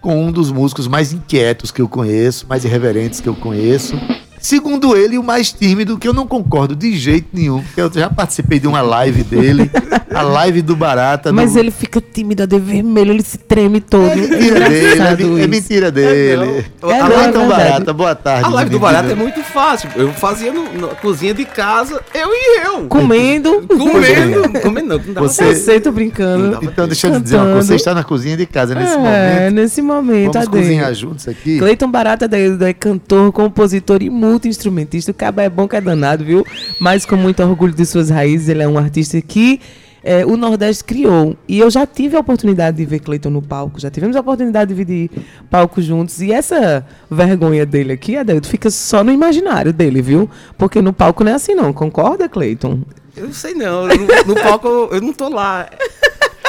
com 0.00 0.26
um 0.26 0.30
dos 0.30 0.52
músicos 0.52 0.86
mais 0.86 1.12
inquietos 1.12 1.70
que 1.72 1.82
eu 1.82 1.88
conheço, 1.88 2.46
mais 2.48 2.64
irreverentes 2.64 3.20
que 3.20 3.28
eu 3.28 3.34
conheço. 3.34 3.98
Segundo 4.40 4.96
ele, 4.96 5.18
o 5.18 5.22
mais 5.22 5.52
tímido, 5.52 5.98
que 5.98 6.06
eu 6.08 6.12
não 6.12 6.26
concordo 6.26 6.74
de 6.76 6.96
jeito 6.96 7.28
nenhum, 7.32 7.62
porque 7.62 7.80
eu 7.80 7.90
já 7.92 8.08
participei 8.10 8.58
de 8.58 8.66
uma 8.66 8.80
live 8.80 9.22
dele, 9.24 9.70
a 10.14 10.22
live 10.22 10.62
do 10.62 10.74
Barata. 10.76 11.32
Mas 11.32 11.54
no- 11.54 11.60
ele 11.60 11.70
fica 11.70 12.00
tímido, 12.00 12.46
de 12.46 12.58
vermelho, 12.58 13.12
ele 13.12 13.22
se 13.22 13.38
treme 13.38 13.80
todo. 13.80 14.08
É 14.10 14.16
mentira 14.16 14.68
dele, 14.68 15.00
é, 15.00 15.16
mi- 15.16 15.22
é 15.36 15.40
isso. 15.40 15.48
mentira 15.48 15.90
dele. 15.90 16.64
É 16.82 17.00
Alô, 17.00 17.14
não, 17.14 17.20
é 17.22 17.28
então, 17.28 17.48
verdade. 17.48 17.70
Barata, 17.70 17.92
boa 17.92 18.14
tarde. 18.14 18.44
A 18.44 18.48
live 18.48 18.70
do 18.70 18.78
barato 18.78 19.10
é 19.10 19.14
muito 19.14 19.42
fácil. 19.42 19.90
Eu 19.96 20.12
fazia 20.12 20.52
no- 20.52 20.72
na 20.80 20.88
cozinha 20.88 21.34
de 21.34 21.44
casa, 21.44 22.00
eu 22.14 22.28
e 22.32 22.60
eu. 22.64 22.84
Comendo. 22.88 23.62
Comendo. 23.68 24.48
Comendo 24.62 24.88
não, 24.88 24.98
não 24.98 25.14
dava 25.14 25.28
Você- 25.28 25.44
Eu 25.44 25.54
sei, 25.56 25.80
tô 25.80 25.90
brincando. 25.92 26.58
Então, 26.62 26.86
deixa 26.86 27.08
eu 27.08 27.12
te 27.14 27.20
dizer 27.22 27.36
uma 27.36 27.52
coisa. 27.52 27.68
Você 27.68 27.74
está 27.74 27.94
na 27.94 28.04
cozinha 28.04 28.36
de 28.36 28.46
casa 28.46 28.74
nesse 28.74 28.92
é, 28.94 28.96
momento. 28.96 29.54
nesse 29.54 29.82
momento. 29.82 30.32
Vamos 30.32 30.48
cozinhar 30.48 30.94
juntos 30.94 31.26
aqui. 31.28 31.58
Cleiton 31.58 31.90
Barata 31.90 32.28
é 32.66 32.72
cantor, 32.72 33.32
compositor 33.32 34.02
e 34.02 34.10
multi-instrumentista. 34.38 35.10
O 35.10 35.14
cabo 35.14 35.40
é 35.40 35.48
bom 35.50 35.66
que 35.66 35.76
é 35.76 35.80
danado, 35.80 36.24
viu? 36.24 36.46
Mas 36.80 37.04
com 37.04 37.16
muito 37.16 37.42
orgulho 37.42 37.74
de 37.74 37.84
suas 37.84 38.08
raízes, 38.08 38.48
ele 38.48 38.62
é 38.62 38.68
um 38.68 38.78
artista 38.78 39.20
que 39.20 39.60
é, 40.02 40.24
o 40.24 40.36
Nordeste 40.36 40.84
criou. 40.84 41.36
E 41.48 41.58
eu 41.58 41.68
já 41.68 41.84
tive 41.84 42.16
a 42.16 42.20
oportunidade 42.20 42.76
de 42.76 42.84
ver 42.86 43.00
Cleiton 43.00 43.30
no 43.30 43.42
palco, 43.42 43.80
já 43.80 43.90
tivemos 43.90 44.16
a 44.16 44.20
oportunidade 44.20 44.68
de 44.72 44.74
dividir 44.74 45.10
palco 45.50 45.82
juntos. 45.82 46.20
E 46.22 46.32
essa 46.32 46.86
vergonha 47.10 47.66
dele 47.66 47.92
aqui, 47.92 48.16
Adelto, 48.16 48.48
fica 48.48 48.70
só 48.70 49.02
no 49.02 49.10
imaginário 49.12 49.72
dele, 49.72 50.00
viu? 50.00 50.30
Porque 50.56 50.80
no 50.80 50.92
palco 50.92 51.24
não 51.24 51.32
é 51.32 51.34
assim, 51.34 51.54
não. 51.54 51.72
Concorda, 51.72 52.28
Cleiton? 52.28 52.80
Eu 53.16 53.32
sei 53.32 53.52
não. 53.54 53.88
não- 53.88 53.96
No 54.26 54.34
palco 54.36 54.68
eu 54.92 55.00
não 55.00 55.12
tô 55.12 55.28
lá. 55.28 55.68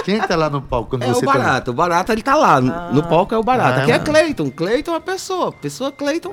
Quem 0.04 0.18
está 0.18 0.36
lá 0.36 0.50
no 0.50 0.62
palco 0.62 0.92
quando 0.92 1.04
É 1.04 1.08
você 1.08 1.24
o 1.24 1.26
Barata. 1.26 1.72
O 1.72 1.74
Barata 1.74 2.14
ele 2.14 2.22
tá 2.24 2.36
lá. 2.36 2.60
No- 2.62 2.94
No 2.94 3.04
palco 3.04 3.34
é 3.34 3.38
o 3.38 3.44
Barata. 3.44 3.80
Ah. 3.80 3.84
Aqui 3.84 3.92
é 3.92 4.00
Cleiton. 4.00 4.50
Cleiton 4.50 4.92
é 4.92 4.94
uma 4.96 5.02
pessoa. 5.02 5.52
Pessoa 5.52 5.92
Cleiton. 5.92 6.32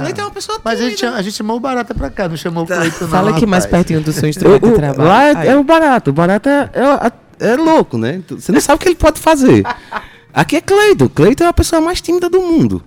Cleiton 0.00 0.20
é 0.20 0.24
uma 0.24 0.30
pessoa 0.30 0.60
Mas 0.64 0.80
a 0.80 0.88
gente, 0.88 1.04
a 1.06 1.22
gente 1.22 1.34
chamou 1.34 1.56
o 1.56 1.60
Barata 1.60 1.94
pra 1.94 2.10
cá, 2.10 2.28
não 2.28 2.36
chamou 2.36 2.64
o 2.64 2.66
Cleiton, 2.66 3.04
não. 3.04 3.08
Fala 3.08 3.30
aqui 3.30 3.46
mais 3.46 3.66
pertinho 3.66 4.00
do 4.00 4.12
seu 4.12 4.28
instrumento 4.28 4.66
de 4.68 4.74
trabalho. 4.74 5.08
Lá 5.08 5.24
é, 5.24 5.36
Aí. 5.36 5.48
é 5.48 5.56
o 5.56 5.64
Barata. 5.64 6.10
O 6.10 6.12
Barata 6.12 6.70
é, 6.72 7.46
é, 7.46 7.52
é 7.52 7.56
louco, 7.56 7.98
né? 7.98 8.22
Você 8.28 8.52
não 8.52 8.60
sabe 8.60 8.76
o 8.76 8.78
que 8.80 8.88
ele 8.88 8.96
pode 8.96 9.20
fazer. 9.20 9.64
Aqui 10.32 10.56
é 10.56 10.60
Cleiton. 10.60 11.08
Cleiton 11.08 11.44
é 11.44 11.48
a 11.48 11.52
pessoa 11.52 11.80
mais 11.80 12.00
tímida 12.00 12.28
do 12.28 12.40
mundo. 12.40 12.82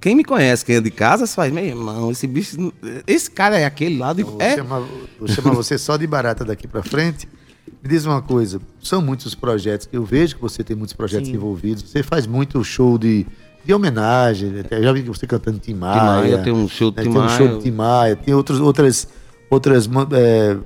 Quem 0.00 0.14
me 0.14 0.24
conhece, 0.24 0.64
quem 0.64 0.76
é 0.76 0.80
de 0.82 0.90
casa, 0.90 1.26
você 1.26 1.34
faz, 1.34 1.50
meu 1.52 1.64
irmão, 1.64 2.10
esse 2.10 2.26
bicho. 2.26 2.72
Esse 3.06 3.30
cara 3.30 3.58
é 3.58 3.64
aquele 3.64 3.98
lá. 3.98 4.12
de- 4.12 4.22
Vou, 4.22 4.36
É, 4.40 4.54
chamar, 4.56 4.82
vou 5.18 5.26
chamar 5.28 5.52
você 5.54 5.78
só 5.78 5.96
de 5.96 6.06
Barata 6.06 6.44
daqui 6.44 6.66
pra 6.68 6.82
frente. 6.82 7.26
Me 7.84 7.90
diz 7.90 8.06
uma 8.06 8.22
coisa, 8.22 8.62
são 8.82 9.02
muitos 9.02 9.26
os 9.26 9.34
projetos, 9.34 9.86
eu 9.92 10.02
vejo 10.06 10.36
que 10.36 10.40
você 10.40 10.64
tem 10.64 10.74
muitos 10.74 10.94
projetos 10.94 11.28
Sim. 11.28 11.34
envolvidos, 11.34 11.82
você 11.82 12.02
faz 12.02 12.26
muito 12.26 12.64
show 12.64 12.96
de, 12.96 13.26
de 13.62 13.74
homenagem, 13.74 14.58
até 14.58 14.82
já 14.82 14.90
vi 14.90 15.02
que 15.02 15.08
você 15.08 15.26
cantando 15.26 15.58
Tim 15.58 15.74
Maia. 15.74 16.02
Maia, 16.02 16.38
tem 16.38 16.50
um 16.50 16.66
show 16.66 16.90
de 16.90 16.96
né, 16.96 17.02
Tim 17.02 17.12
Tem 17.12 17.20
um 17.20 17.28
show 17.28 17.46
Maia. 17.46 17.58
de 17.58 17.62
Tim 17.62 17.70
Maia, 17.72 18.16
tem 18.16 18.32
outros, 18.32 18.58
outras, 18.58 19.06
outras, 19.50 19.86
é, 20.12 20.56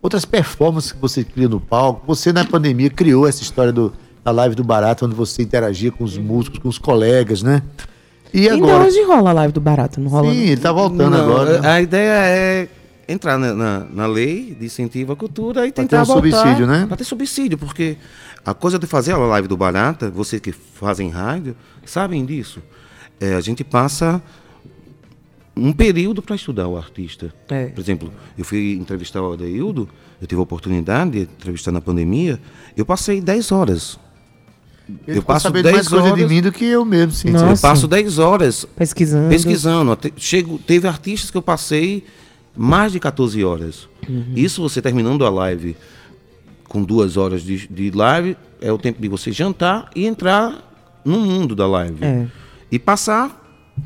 outras 0.00 0.24
performances 0.24 0.92
que 0.92 1.00
você 1.00 1.24
cria 1.24 1.48
no 1.48 1.58
palco. 1.58 2.06
Você, 2.06 2.32
na 2.32 2.44
pandemia, 2.44 2.90
criou 2.90 3.26
essa 3.26 3.42
história 3.42 3.72
do, 3.72 3.92
da 4.22 4.30
live 4.30 4.54
do 4.54 4.62
Barata, 4.62 5.04
onde 5.04 5.16
você 5.16 5.42
interagia 5.42 5.90
com 5.90 6.04
os 6.04 6.16
músicos, 6.16 6.60
com 6.60 6.68
os 6.68 6.78
colegas, 6.78 7.42
né? 7.42 7.60
E 8.32 8.48
Ainda 8.48 8.66
agora? 8.66 8.84
hoje 8.84 9.02
rola 9.02 9.30
a 9.30 9.32
live 9.32 9.52
do 9.52 9.60
Barato, 9.60 10.00
não 10.00 10.10
rola? 10.10 10.30
Sim, 10.30 10.36
não? 10.36 10.44
ele 10.44 10.60
tá 10.60 10.70
voltando 10.70 11.10
Não, 11.10 11.24
agora. 11.24 11.60
né? 11.60 11.68
A 11.68 11.80
ideia 11.82 12.12
é 12.12 12.68
entrar 13.08 13.38
na, 13.38 13.54
na, 13.54 13.80
na 13.92 14.06
lei 14.06 14.56
de 14.58 14.66
incentivo 14.66 15.12
à 15.12 15.16
cultura 15.16 15.66
e 15.66 15.72
Pra 15.72 15.82
tentar 15.84 16.04
ter 16.04 16.10
um 16.10 16.14
voltar, 16.14 16.38
subsídio, 16.42 16.66
né? 16.66 16.86
Pra 16.86 16.96
ter 16.96 17.04
subsídio, 17.04 17.56
porque 17.58 17.96
a 18.44 18.52
coisa 18.54 18.78
de 18.78 18.86
fazer 18.86 19.12
a 19.12 19.18
live 19.18 19.46
do 19.48 19.56
Barata, 19.56 20.10
vocês 20.10 20.40
que 20.40 20.52
fazem 20.52 21.08
rádio, 21.10 21.56
sabem 21.84 22.24
disso. 22.24 22.60
É, 23.20 23.34
a 23.34 23.40
gente 23.40 23.62
passa 23.64 24.20
um 25.56 25.72
período 25.72 26.20
para 26.20 26.36
estudar 26.36 26.68
o 26.68 26.76
artista. 26.76 27.32
É. 27.48 27.66
Por 27.66 27.80
exemplo, 27.80 28.12
eu 28.36 28.44
fui 28.44 28.74
entrevistar 28.74 29.22
o 29.22 29.32
Adeildo, 29.32 29.88
eu 30.20 30.26
tive 30.26 30.38
a 30.38 30.42
oportunidade 30.42 31.10
de 31.12 31.20
entrevistar 31.22 31.72
na 31.72 31.80
pandemia, 31.80 32.38
eu 32.76 32.84
passei 32.84 33.20
10 33.20 33.52
horas. 33.52 33.98
Ele 35.06 35.18
eu 35.18 35.22
passo 35.22 35.44
sabendo 35.44 35.64
10 35.64 35.74
mais 35.74 35.88
coisa 35.88 36.04
de 36.04 36.10
horas- 36.12 36.28
mim 36.30 36.42
do 36.42 36.52
que 36.52 36.64
eu 36.64 36.84
mesmo, 36.84 37.10
sim. 37.12 37.30
Nossa. 37.30 37.46
Eu 37.46 37.56
passo 37.70 37.88
10 37.88 38.18
horas 38.18 38.64
Pesquisando. 38.76 39.28
pesquisando. 39.30 39.98
Chego, 40.16 40.58
teve 40.58 40.86
artistas 40.86 41.30
que 41.30 41.36
eu 41.36 41.42
passei 41.42 42.04
mais 42.56 42.92
de 42.92 43.00
14 43.00 43.44
horas. 43.44 43.88
Uhum. 44.08 44.32
Isso 44.34 44.62
você 44.62 44.80
terminando 44.80 45.24
a 45.24 45.30
live 45.30 45.76
com 46.68 46.82
duas 46.82 47.16
horas 47.16 47.42
de, 47.42 47.66
de 47.68 47.90
live, 47.90 48.36
é 48.60 48.72
o 48.72 48.78
tempo 48.78 49.00
de 49.00 49.08
você 49.08 49.30
jantar 49.30 49.90
e 49.94 50.06
entrar 50.06 50.62
no 51.04 51.20
mundo 51.20 51.54
da 51.54 51.66
live. 51.66 52.04
É. 52.04 52.26
E 52.70 52.78
passar 52.78 53.42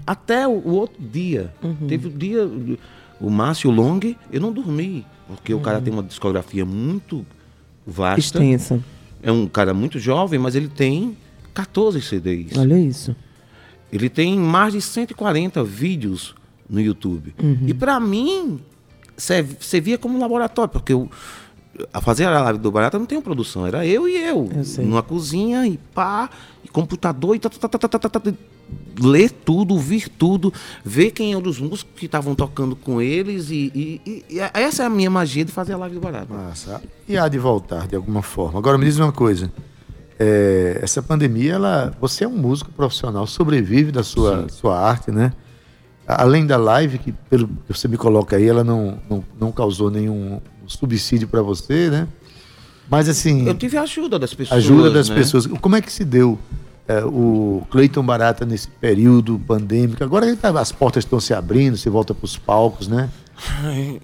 até 0.06 0.46
o, 0.46 0.52
o 0.52 0.70
outro 0.72 1.02
dia. 1.02 1.52
Uhum. 1.62 1.86
Teve 1.86 2.08
o 2.08 2.10
dia. 2.10 2.50
O 3.20 3.28
Márcio 3.28 3.70
Long, 3.70 4.00
eu 4.32 4.40
não 4.40 4.50
dormi. 4.50 5.04
porque 5.28 5.52
o 5.52 5.60
cara 5.60 5.80
tem 5.80 5.92
uma 5.92 6.02
discografia 6.02 6.64
muito 6.64 7.26
vasta. 7.86 8.38
Extensa. 8.38 8.82
É 9.22 9.30
um 9.30 9.46
cara 9.46 9.74
muito 9.74 9.98
jovem, 9.98 10.40
mas 10.40 10.54
ele 10.54 10.68
tem 10.68 11.16
14 11.52 12.00
CDs. 12.00 12.56
Olha 12.56 12.78
isso. 12.78 13.14
Ele 13.92 14.08
tem 14.08 14.38
mais 14.38 14.72
de 14.72 14.80
140 14.80 15.62
vídeos 15.64 16.34
no 16.70 16.80
YouTube. 16.80 17.34
Uhum. 17.42 17.58
E 17.66 17.74
para 17.74 17.98
mim, 17.98 18.60
você 19.16 19.80
via 19.80 19.98
como 19.98 20.16
um 20.16 20.20
laboratório, 20.20 20.70
porque 20.70 20.92
eu, 20.92 21.10
a 21.92 22.00
fazer 22.00 22.24
a 22.24 22.40
live 22.42 22.58
do 22.58 22.70
Barata 22.70 22.98
não 22.98 23.06
tem 23.06 23.20
produção, 23.20 23.66
era 23.66 23.84
eu 23.86 24.08
e 24.08 24.16
eu. 24.16 24.48
Eu 24.78 24.84
numa 24.84 25.02
cozinha 25.02 25.66
e 25.66 25.76
pá, 25.76 26.30
e 26.64 26.68
computador 26.68 27.34
e 27.36 27.38
tá, 27.38 27.48
tá, 27.50 27.68
tá, 27.68 27.78
tá, 27.78 27.88
tá, 27.88 27.98
tá, 28.08 28.20
tá, 28.20 28.32
ler 29.02 29.30
tudo, 29.30 29.74
ouvir 29.74 30.08
tudo, 30.08 30.52
ver 30.84 31.10
quem 31.10 31.32
eram 31.34 31.48
os 31.48 31.58
músicos 31.58 31.86
que 31.96 32.06
estavam 32.06 32.34
tocando 32.34 32.76
com 32.76 33.00
eles 33.00 33.50
e, 33.50 33.72
e- 33.74 34.00
e- 34.06 34.24
e 34.36 34.38
essa 34.40 34.82
é 34.84 34.86
a 34.86 34.90
minha 34.90 35.10
magia 35.10 35.44
de 35.44 35.50
fazer 35.52 35.72
a 35.72 35.76
live 35.78 35.96
do 35.96 36.00
Barata. 36.00 36.32
Massa. 36.32 36.80
E 37.08 37.16
há 37.16 37.26
de 37.28 37.38
voltar 37.38 37.88
de 37.88 37.96
alguma 37.96 38.22
forma. 38.22 38.58
Agora 38.58 38.78
me 38.78 38.84
diz 38.84 38.98
uma 38.98 39.10
coisa. 39.12 39.50
É, 40.18 40.78
essa 40.82 41.02
pandemia, 41.02 41.54
ela, 41.54 41.96
você 42.00 42.24
é 42.24 42.28
um 42.28 42.36
músico 42.36 42.70
profissional, 42.72 43.26
sobrevive 43.26 43.90
da 43.90 44.02
sua, 44.02 44.48
sua 44.50 44.78
arte, 44.78 45.10
né? 45.10 45.32
Além 46.18 46.46
da 46.46 46.56
live, 46.56 46.98
que 46.98 47.12
pelo 47.12 47.48
que 47.48 47.54
você 47.76 47.86
me 47.88 47.96
coloca 47.96 48.36
aí, 48.36 48.46
ela 48.46 48.64
não, 48.64 48.98
não, 49.08 49.24
não 49.38 49.52
causou 49.52 49.90
nenhum 49.90 50.40
subsídio 50.66 51.26
para 51.28 51.42
você, 51.42 51.90
né? 51.90 52.08
Mas 52.88 53.08
assim, 53.08 53.46
Eu 53.46 53.54
tive 53.54 53.76
a 53.76 53.82
ajuda 53.82 54.18
das 54.18 54.34
pessoas. 54.34 54.58
ajuda 54.58 54.90
das 54.90 55.08
né? 55.08 55.14
pessoas. 55.14 55.46
Como 55.46 55.76
é 55.76 55.80
que 55.80 55.92
se 55.92 56.04
deu 56.04 56.38
é, 56.88 57.04
o 57.04 57.62
Cleiton 57.70 58.02
Barata 58.04 58.44
nesse 58.44 58.68
período 58.68 59.38
pandêmico? 59.46 60.02
Agora 60.02 60.26
ele 60.26 60.36
tá- 60.36 60.50
as 60.60 60.72
portas 60.72 61.04
estão 61.04 61.20
se 61.20 61.32
abrindo, 61.32 61.76
você 61.76 61.88
volta 61.88 62.12
para 62.14 62.24
os 62.24 62.36
palcos, 62.36 62.88
né? 62.88 63.08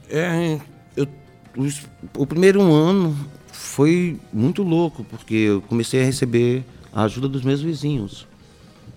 É, 0.08 0.58
eu- 0.96 1.08
os- 1.56 1.82
o 2.16 2.26
primeiro 2.26 2.60
ano 2.72 3.16
foi 3.52 4.18
muito 4.32 4.62
louco, 4.62 5.04
porque 5.04 5.34
eu 5.34 5.60
comecei 5.62 6.00
a 6.02 6.04
receber 6.04 6.64
a 6.92 7.02
ajuda 7.02 7.28
dos 7.28 7.42
meus 7.42 7.60
vizinhos. 7.60 8.26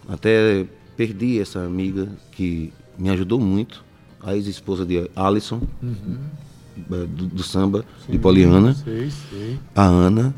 Até 0.07 0.65
perdi 0.95 1.39
essa 1.39 1.59
amiga 1.61 2.07
que 2.31 2.71
me 2.99 3.09
ajudou 3.09 3.39
muito, 3.39 3.83
a 4.21 4.35
ex-esposa 4.35 4.85
de 4.85 5.09
Alisson, 5.15 5.61
eh, 5.83 7.05
do, 7.07 7.27
do 7.27 7.43
samba, 7.43 7.85
de 8.07 8.19
Poliana, 8.19 8.73
Sei, 8.73 9.09
sei. 9.29 9.59
a 9.75 9.83
Ana. 9.85 10.35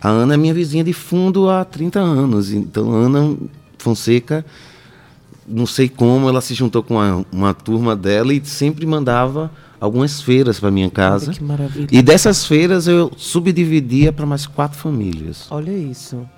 A 0.00 0.08
Ana 0.08 0.34
é 0.34 0.36
minha 0.36 0.54
vizinha 0.54 0.82
de 0.84 0.92
fundo 0.92 1.50
há 1.50 1.64
30 1.64 1.98
anos. 2.00 2.52
Então, 2.52 2.90
Ana 2.92 3.36
Fonseca, 3.78 4.44
não 5.46 5.66
sei 5.66 5.88
como, 5.88 6.28
ela 6.28 6.40
se 6.40 6.54
juntou 6.54 6.82
com 6.82 6.94
uma, 6.94 7.26
uma 7.32 7.54
turma 7.54 7.94
dela 7.96 8.32
e 8.32 8.44
sempre 8.44 8.86
mandava 8.86 9.50
algumas 9.80 10.20
feiras 10.22 10.58
para 10.60 10.70
minha 10.70 10.90
casa. 10.90 11.26
Olha 11.30 11.38
que 11.38 11.44
maravilha. 11.44 11.88
E 11.90 12.00
dessas 12.02 12.46
feiras 12.46 12.86
eu 12.86 13.12
subdividia 13.16 14.12
para 14.12 14.24
mais 14.24 14.46
quatro 14.46 14.78
famílias. 14.78 15.46
Olha 15.50 15.72
isso. 15.72 16.28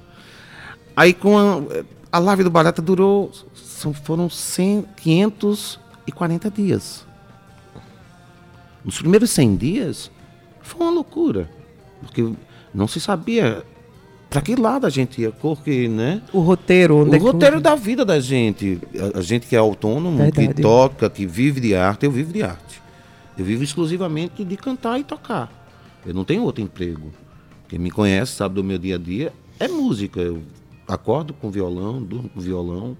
Aí 0.96 1.12
com 1.12 1.38
a, 1.38 1.62
a 2.12 2.18
live 2.18 2.44
do 2.44 2.50
Barata 2.50 2.80
durou, 2.82 3.30
são- 3.54 3.92
foram 3.94 4.28
100, 4.28 4.84
540 4.96 6.50
dias. 6.50 7.04
Nos 8.84 8.98
primeiros 8.98 9.30
100 9.30 9.56
dias 9.56 10.10
foi 10.62 10.80
uma 10.86 10.90
loucura, 10.92 11.50
porque 12.00 12.32
não 12.74 12.88
se 12.88 13.00
sabia 13.00 13.62
para 14.28 14.40
que 14.40 14.54
lado 14.54 14.86
a 14.86 14.90
gente 14.90 15.20
ia, 15.20 15.32
porque, 15.32 15.88
né? 15.88 16.22
O 16.32 16.40
roteiro, 16.40 17.04
o 17.08 17.14
é 17.14 17.18
roteiro 17.18 17.60
da 17.60 17.74
vida 17.74 18.04
da 18.04 18.20
gente, 18.20 18.80
a, 19.14 19.18
a 19.18 19.22
gente 19.22 19.46
que 19.46 19.56
é 19.56 19.58
autônomo, 19.58 20.16
Verdade. 20.18 20.54
que 20.54 20.62
toca, 20.62 21.10
que 21.10 21.26
vive 21.26 21.60
de 21.60 21.74
arte, 21.74 22.06
eu 22.06 22.12
vivo 22.12 22.32
de 22.32 22.42
arte. 22.42 22.80
Eu 23.36 23.44
vivo 23.44 23.64
exclusivamente 23.64 24.44
de 24.44 24.56
cantar 24.56 24.98
e 25.00 25.04
tocar. 25.04 25.50
Eu 26.06 26.14
não 26.14 26.24
tenho 26.24 26.42
outro 26.42 26.62
emprego. 26.62 27.12
Quem 27.68 27.78
me 27.78 27.90
conhece 27.90 28.32
sabe 28.32 28.54
do 28.54 28.64
meu 28.64 28.78
dia 28.78 28.94
a 28.96 28.98
dia 28.98 29.32
é 29.58 29.66
música. 29.66 30.20
Eu 30.20 30.42
acordo 30.92 31.32
com 31.34 31.50
violão, 31.50 32.02
durmo 32.02 32.28
com 32.28 32.40
violão. 32.40 32.96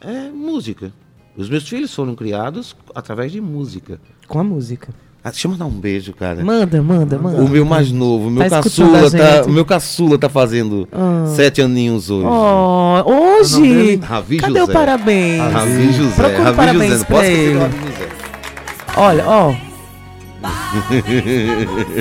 É 0.00 0.30
música. 0.30 0.92
Os 1.36 1.48
meus 1.48 1.68
filhos 1.68 1.94
foram 1.94 2.14
criados 2.14 2.76
através 2.94 3.32
de 3.32 3.40
música. 3.40 4.00
Com 4.28 4.38
a 4.38 4.44
música. 4.44 4.88
Ah, 5.22 5.30
deixa 5.30 5.48
eu 5.48 5.50
mandar 5.50 5.66
um 5.66 5.70
beijo, 5.70 6.12
cara. 6.14 6.44
Manda, 6.44 6.80
manda, 6.80 7.18
manda. 7.18 7.42
O 7.42 7.48
meu 7.48 7.64
mais 7.64 7.90
novo, 7.90 8.28
o 8.28 8.30
meu 8.30 8.48
Tá 8.48 8.62
caçula, 8.62 9.08
a 9.08 9.10
tá, 9.10 9.42
o 9.44 9.50
meu 9.52 9.64
caçula 9.64 10.16
tá 10.16 10.28
fazendo 10.28 10.88
Ah. 10.92 11.26
sete 11.34 11.60
aninhos 11.60 12.08
hoje. 12.10 12.26
Oh, 12.26 13.02
hoje! 13.40 13.96
Ravi 13.96 14.36
Cadê 14.38 14.60
José. 14.60 14.70
o 14.70 14.72
parabéns? 14.72 15.52
Ravi 15.52 15.92
José. 15.92 16.14
Procura 16.14 16.42
Ravi 16.44 16.56
parabéns 16.56 16.92
José. 16.92 17.04
Pra 17.04 17.16
posso 17.16 17.26
ele. 17.28 17.58
Ravi 17.58 17.78
José. 17.78 18.08
Olha, 18.96 19.24
ó. 19.26 19.65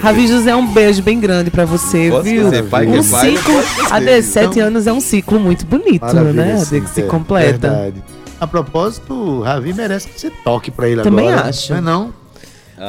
Ravi 0.02 0.28
José, 0.28 0.56
um 0.56 0.68
beijo 0.68 1.02
bem 1.02 1.20
grande 1.20 1.50
pra 1.50 1.66
você, 1.66 2.10
Posso 2.10 2.24
viu? 2.24 2.44
esquecer, 2.44 2.64
pai 2.70 2.86
que 2.86 2.92
um 2.92 3.00
é 3.00 3.04
pai, 3.04 3.32
ciclo, 3.38 3.54
a 3.92 4.00
17 4.00 4.60
anos 4.60 4.88
é 4.88 4.94
um 4.94 5.00
ciclo 5.00 5.40
muito 5.40 5.66
bonito, 5.66 6.02
Maravilha, 6.02 6.34
né? 6.46 6.58
sim, 6.60 6.76
De 6.76 6.82
que 6.82 6.90
se 6.90 7.02
é, 7.02 7.06
completa. 7.06 7.70
Verdade. 7.70 8.04
A 8.40 8.46
propósito, 8.48 9.14
o 9.14 9.42
Ravi 9.42 9.74
merece 9.74 10.08
que 10.10 10.20
você 10.20 10.30
toque 10.44 10.70
pra 10.70 10.90
ele 10.90 11.02
Também 11.02 11.32
agora. 11.32 11.50
acho. 11.50 11.72
Não 11.72 11.78
é 11.78 11.82
não? 11.82 12.14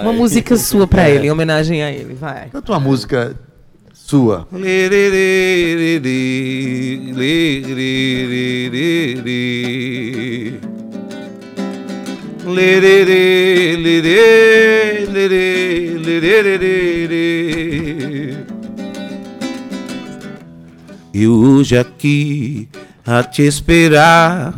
Uma 0.02 0.12
música 0.12 0.56
sua 0.56 0.86
pra 0.86 1.08
ele, 1.08 1.28
em 1.28 1.30
homenagem 1.30 1.82
a 1.82 1.90
ele, 1.92 2.14
vai. 2.14 2.48
Canta 2.48 2.72
uma 2.72 2.80
música 2.80 3.36
sua. 3.94 4.46
Lererê, 12.46 13.76
lerê, 13.76 15.04
lerê, 15.10 15.98
lererê. 15.98 16.86
E 21.12 21.26
hoje 21.26 21.76
aqui 21.76 22.68
a 23.04 23.24
te 23.24 23.42
esperar 23.42 24.54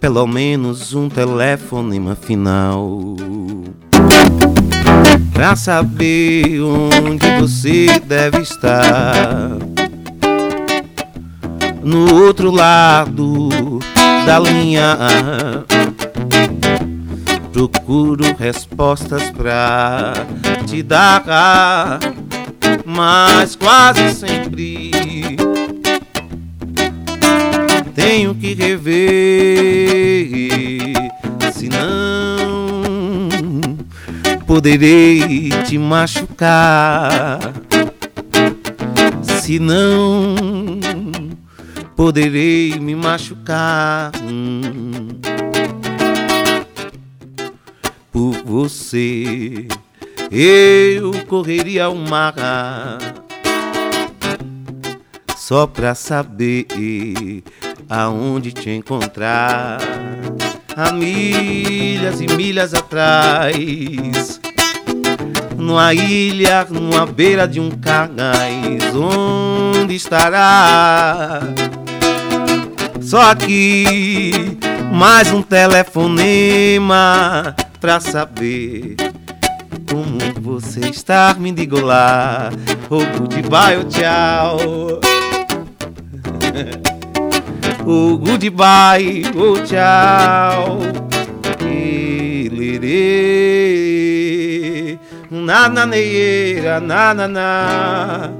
pelo 0.00 0.26
menos 0.26 0.94
um 0.94 1.08
telefonema 1.08 2.16
final 2.16 3.16
pra 5.32 5.54
saber 5.54 6.60
onde 6.60 7.40
você 7.40 8.00
deve 8.00 8.38
estar 8.38 9.58
no 11.84 12.14
outro 12.14 12.50
lado 12.50 13.48
da 14.26 14.40
linha 14.40 14.96
procuro 17.56 18.36
respostas 18.38 19.30
pra 19.30 20.12
te 20.66 20.82
dar, 20.82 21.98
mas 22.84 23.56
quase 23.56 24.10
sempre 24.14 24.90
tenho 27.94 28.34
que 28.34 28.52
rever, 28.52 30.28
senão 31.54 32.36
poderei 34.46 35.48
te 35.66 35.78
machucar. 35.78 37.40
Senão 39.40 40.34
poderei 41.96 42.78
me 42.78 42.94
machucar. 42.94 44.12
Hum. 44.22 44.95
Por 48.16 48.32
você 48.46 49.68
eu 50.32 51.12
correria 51.26 51.84
ao 51.84 51.94
mar 51.94 52.32
só 55.36 55.66
pra 55.66 55.94
saber 55.94 56.66
aonde 57.90 58.52
te 58.52 58.70
encontrar. 58.70 59.80
Há 60.74 60.92
milhas 60.92 62.22
e 62.22 62.26
milhas 62.26 62.72
atrás, 62.72 64.40
numa 65.54 65.92
ilha, 65.92 66.66
numa 66.70 67.04
beira 67.04 67.46
de 67.46 67.60
um 67.60 67.68
cais, 67.68 68.94
onde 68.94 69.94
estará? 69.94 71.42
Só 72.98 73.30
aqui, 73.30 74.56
mais 74.96 75.30
um 75.30 75.42
telefonema 75.42 76.94
pra 77.78 78.00
saber 78.00 78.96
como 79.90 80.18
você 80.40 80.88
está, 80.88 81.36
me 81.38 81.52
diga 81.52 81.84
lá. 81.84 82.50
Oh, 82.88 83.04
goodbye, 83.18 83.76
oh, 83.78 83.84
tchau. 83.84 84.56
Oh, 87.88 88.16
goodbye, 88.18 89.22
oh, 89.36 89.60
tchau. 89.62 90.80
Ilirê. 91.60 92.88
Na 95.30 95.68
na 95.68 95.86
neira, 95.86 96.80
na 96.80 97.14
na 97.14 97.28
na. 97.28 98.32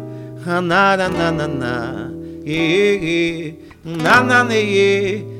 Na 0.44 0.60
na 0.60 0.96
na 0.96 1.30
na 1.30 1.46
na 1.46 2.10
eh. 2.44 3.54
Na 3.84 4.20
na 4.20 4.42
neie, 4.42 5.24
ah. 5.30 5.35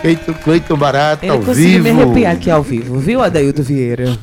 Cleiton, 0.00 0.34
Cleiton 0.34 0.76
Barata, 0.76 1.24
Ele 1.24 1.32
ao 1.32 1.40
conseguiu 1.40 1.82
vivo. 1.82 1.94
me 1.96 2.02
arrepiar 2.02 2.32
aqui 2.34 2.50
ao 2.50 2.62
vivo, 2.62 2.98
viu, 2.98 3.22
Adaildo 3.22 3.62
Vieira? 3.62 4.18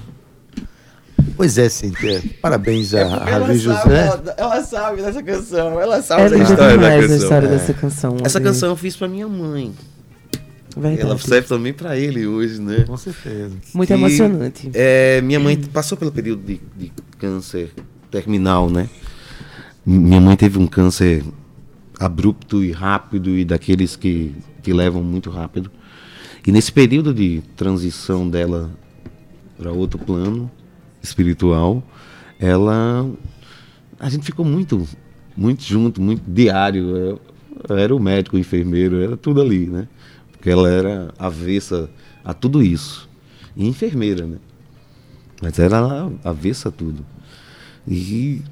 Pois 1.35 1.57
é, 1.57 1.69
Cíntia. 1.69 2.21
Parabéns 2.41 2.93
É 2.93 3.01
a 3.03 3.07
Ravi 3.07 3.57
José. 3.57 3.79
ela, 4.07 4.33
ela 4.37 4.63
sabe 4.63 5.01
dessa 5.01 5.23
canção, 5.23 5.79
ela 5.81 5.97
É 5.97 6.01
sabe 6.01 6.29
da 6.29 6.37
história 6.37 6.55
da 6.57 6.71
demais 6.73 6.93
a 6.97 7.01
canção. 7.07 7.17
história 7.17 7.47
É. 7.47 7.49
dessa 7.49 7.73
canção. 7.73 8.17
Essa 8.23 8.39
canção 8.41 8.69
eu 8.69 8.75
fiz 8.75 8.95
pra 8.95 9.07
minha 9.07 9.27
mãe. 9.27 9.73
Verdade. 10.77 11.01
Ela 11.01 11.17
serve 11.17 11.47
também 11.47 11.73
pra 11.73 11.97
ele 11.97 12.25
hoje, 12.27 12.61
né? 12.61 12.85
Com 12.87 12.95
certeza. 12.95 13.51
Muito 13.73 13.87
Que, 13.87 13.93
emocionante. 13.93 14.69
É, 14.73 15.19
minha 15.21 15.39
mãe 15.39 15.57
passou 15.57 15.97
pelo 15.97 16.11
período 16.11 16.43
de, 16.45 16.61
de 16.77 16.91
câncer 17.17 17.71
terminal, 18.09 18.69
né? 18.69 18.87
Minha 19.83 20.21
mãe 20.21 20.37
teve 20.37 20.59
um 20.59 20.67
câncer 20.67 21.23
abrupto 21.99 22.63
e 22.63 22.71
rápido 22.71 23.35
e 23.35 23.43
daqueles 23.43 23.95
que, 23.95 24.35
que 24.61 24.71
levam 24.71 25.01
muito 25.01 25.31
rápido. 25.31 25.71
E 26.45 26.51
nesse 26.51 26.71
período 26.71 27.11
de 27.11 27.41
transição 27.55 28.29
dela 28.29 28.69
para 29.57 29.71
outro 29.71 29.97
plano 29.97 30.51
espiritual, 31.01 31.83
ela 32.39 33.09
a 33.99 34.07
gente 34.07 34.23
ficou 34.23 34.45
muito 34.45 34.87
muito 35.35 35.63
junto, 35.63 35.99
muito 35.99 36.21
diário. 36.27 36.95
Eu, 36.95 37.21
eu 37.67 37.77
era 37.77 37.95
o 37.95 37.99
médico, 37.99 38.35
o 38.35 38.39
enfermeiro, 38.39 39.01
era 39.01 39.17
tudo 39.17 39.41
ali, 39.41 39.65
né? 39.65 39.87
Porque 40.31 40.51
ela 40.51 40.69
era 40.69 41.11
avessa 41.17 41.89
a 42.23 42.35
tudo 42.35 42.61
isso. 42.61 43.09
E 43.55 43.67
enfermeira, 43.67 44.27
né? 44.27 44.37
Mas 45.41 45.57
era 45.57 46.11
avessa 46.23 46.69
a 46.69 46.71
tudo. 46.71 47.03
E 47.87 48.43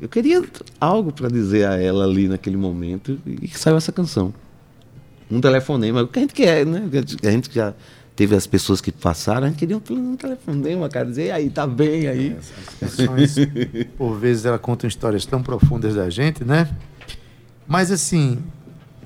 eu 0.00 0.08
queria 0.08 0.42
algo 0.80 1.12
para 1.12 1.28
dizer 1.28 1.66
a 1.66 1.76
ela 1.80 2.04
ali 2.04 2.28
naquele 2.28 2.56
momento 2.56 3.18
e 3.26 3.48
saiu 3.48 3.76
essa 3.76 3.92
canção. 3.92 4.32
Um 5.30 5.40
telefonema, 5.40 6.02
o 6.02 6.08
que 6.08 6.18
a 6.18 6.22
gente 6.22 6.34
quer, 6.34 6.64
né? 6.64 6.88
A 7.22 7.30
gente 7.30 7.54
já 7.54 7.74
teve 8.16 8.34
as 8.34 8.46
pessoas 8.46 8.80
que 8.80 8.90
passaram, 8.90 9.46
a 9.46 9.50
gente 9.50 9.58
queria 9.58 9.76
um 9.76 10.16
telefonema, 10.16 10.88
cara, 10.88 11.06
dizer, 11.06 11.26
"E 11.26 11.30
aí, 11.30 11.50
tá 11.50 11.66
bem 11.66 12.06
aí. 12.08 12.36
As 12.80 12.94
canções, 12.96 13.34
por 13.96 14.14
vezes, 14.18 14.44
ela 14.46 14.58
contam 14.58 14.88
histórias 14.88 15.24
tão 15.26 15.42
profundas 15.42 15.94
da 15.94 16.08
gente, 16.10 16.44
né? 16.44 16.68
Mas 17.66 17.90
assim, 17.92 18.38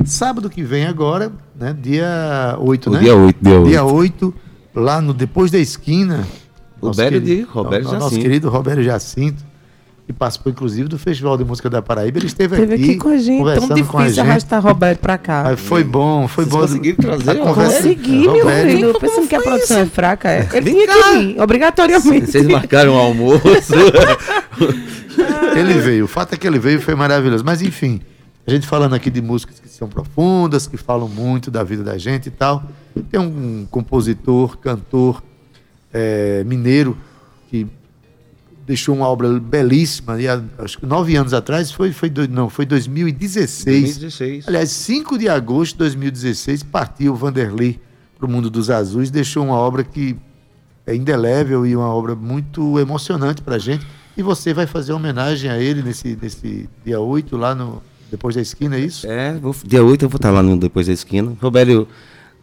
sábado 0.05 0.49
que 0.49 0.63
vem 0.63 0.87
agora, 0.87 1.33
né? 1.59 1.77
Dia 1.79 2.57
8, 2.61 2.89
O 2.89 2.93
né? 2.93 3.01
dia 3.01 3.17
8, 3.17 3.39
dia 3.43 3.59
8. 3.59 3.69
Dia 3.69 3.85
8, 3.85 4.35
lá 4.75 5.01
no 5.01 5.13
Depois 5.13 5.51
da 5.51 5.59
Esquina. 5.59 6.27
O 6.81 6.87
nosso 6.87 6.97
Bério 6.99 7.21
querido- 7.21 7.47
de 7.47 7.53
Roberto 7.53 7.85
Nosso 7.85 8.01
Jacinto. 8.01 8.23
querido 8.23 8.49
Roberto 8.51 8.83
Jacinto, 8.83 9.45
que 10.07 10.13
participou 10.13 10.51
inclusive 10.53 10.89
do 10.89 10.99
Festival 10.99 11.39
de 11.39 11.45
Música 11.45 11.71
da 11.71 11.81
Paraíba. 11.81 12.19
Ele 12.19 12.27
esteve, 12.27 12.57
Esteve 12.57 12.75
aqui 12.75 12.97
com 12.97 13.09
a 13.09 13.17
gente. 13.17 13.27
Tão 13.29 13.39
conversando 13.39 13.85
com 13.87 13.99
a 13.99 14.03
difícil 14.03 14.23
gente. 14.25 14.31
arrastar 14.31 14.63
Roberto 14.63 14.99
pra 15.01 15.17
cá. 15.17 15.43
Mas 15.45 15.61
foi 15.61 15.85
bom, 15.85 16.27
foi 16.27 16.45
Vocês 16.45 16.55
bom. 16.55 16.61
conseguiram 16.67 16.97
trazer 16.99 17.31
A 17.31 17.37
conversa- 17.37 17.77
Consegui, 17.77 18.29
meu 18.29 18.49
filho. 18.49 18.99
Pensando 18.99 19.29
que 19.29 19.37
a 19.37 19.41
produção 19.41 19.79
é 19.79 19.87
fraca. 19.87 20.29
é. 20.31 20.49
Ele 20.53 20.61
Vem 20.61 20.75
tinha 20.75 20.87
cá. 20.89 20.95
que 20.95 21.19
vir, 21.19 21.41
obrigatoriamente. 21.41 22.27
Vocês 22.33 22.47
marcaram 22.49 22.95
o 22.95 22.99
almoço. 22.99 23.43
Ele 25.57 25.75
veio. 25.75 26.05
O 26.05 26.09
fato 26.09 26.35
é 26.35 26.37
que 26.37 26.47
ele 26.47 26.59
veio 26.59 26.79
e 26.79 26.83
foi 26.83 26.95
maravilhoso. 26.95 27.45
Mas 27.45 27.63
enfim, 27.63 28.01
a 28.47 28.51
gente 28.51 28.67
falando 28.67 28.95
aqui 28.95 29.11
de 29.11 29.21
músicas 29.21 29.61
que 29.61 29.69
são 29.69 29.89
profundas, 29.89 30.67
que 30.67 30.77
falam 30.77 31.09
muito 31.09 31.51
da 31.51 31.63
vida 31.63 31.83
da 31.83 31.99
gente 31.99 32.27
e 32.27 32.31
tal. 32.31 32.63
Tem 33.11 33.21
um 33.21 33.67
compositor, 33.71 34.57
cantor 34.59 35.23
eh, 35.93 36.43
mineiro 36.47 36.97
que 37.51 37.67
deixou 38.67 38.95
uma 38.95 39.07
obra 39.09 39.39
belíssima. 39.41 40.21
E 40.21 40.29
há, 40.29 40.43
acho 40.59 40.79
que 40.79 40.87
nove 40.87 41.15
anos 41.17 41.33
atrás 41.35 41.71
foi, 41.71 41.93
foi 41.93 42.13
não 42.31 42.49
foi 42.49 42.65
2016. 42.67 43.83
2016. 43.99 44.49
Aliás, 44.49 44.71
5 44.71 45.19
de 45.19 45.29
agosto 45.29 45.73
de 45.73 45.79
2016 45.79 46.63
partiu 46.65 47.13
o 47.13 47.17
Vanderlei 47.17 47.81
para 48.19 48.27
o 48.27 48.31
mundo 48.31 48.49
dos 48.51 48.71
azuis, 48.71 49.11
deixou 49.11 49.45
uma 49.45 49.57
obra 49.57 49.83
que 49.83 50.17
é 50.87 50.95
indelével 50.95 51.67
e 51.67 51.75
uma 51.77 51.89
obra 51.93 52.15
muito 52.15 52.79
emocionante 52.79 53.43
para 53.43 53.57
a 53.57 53.59
gente. 53.59 53.87
E 54.17 54.23
você 54.23 54.53
vai 54.53 54.67
fazer 54.67 54.93
homenagem 54.93 55.51
a 55.51 55.59
ele 55.59 55.83
nesse, 55.83 56.19
nesse 56.21 56.69
dia 56.85 57.01
8, 57.01 57.37
lá 57.37 57.55
no 57.55 57.83
depois 58.11 58.35
da 58.35 58.43
esquina, 58.43 58.77
é 58.77 58.81
isso? 58.81 59.07
É, 59.07 59.33
vou- 59.39 59.57
dia 59.65 59.83
8 59.83 60.05
eu 60.05 60.09
vou 60.11 60.17
estar 60.17 60.31
lá 60.31 60.43
no 60.43 60.55
Depois 60.59 60.87
da 60.87 60.93
Esquina. 60.93 61.35
Roberto, 61.41 61.89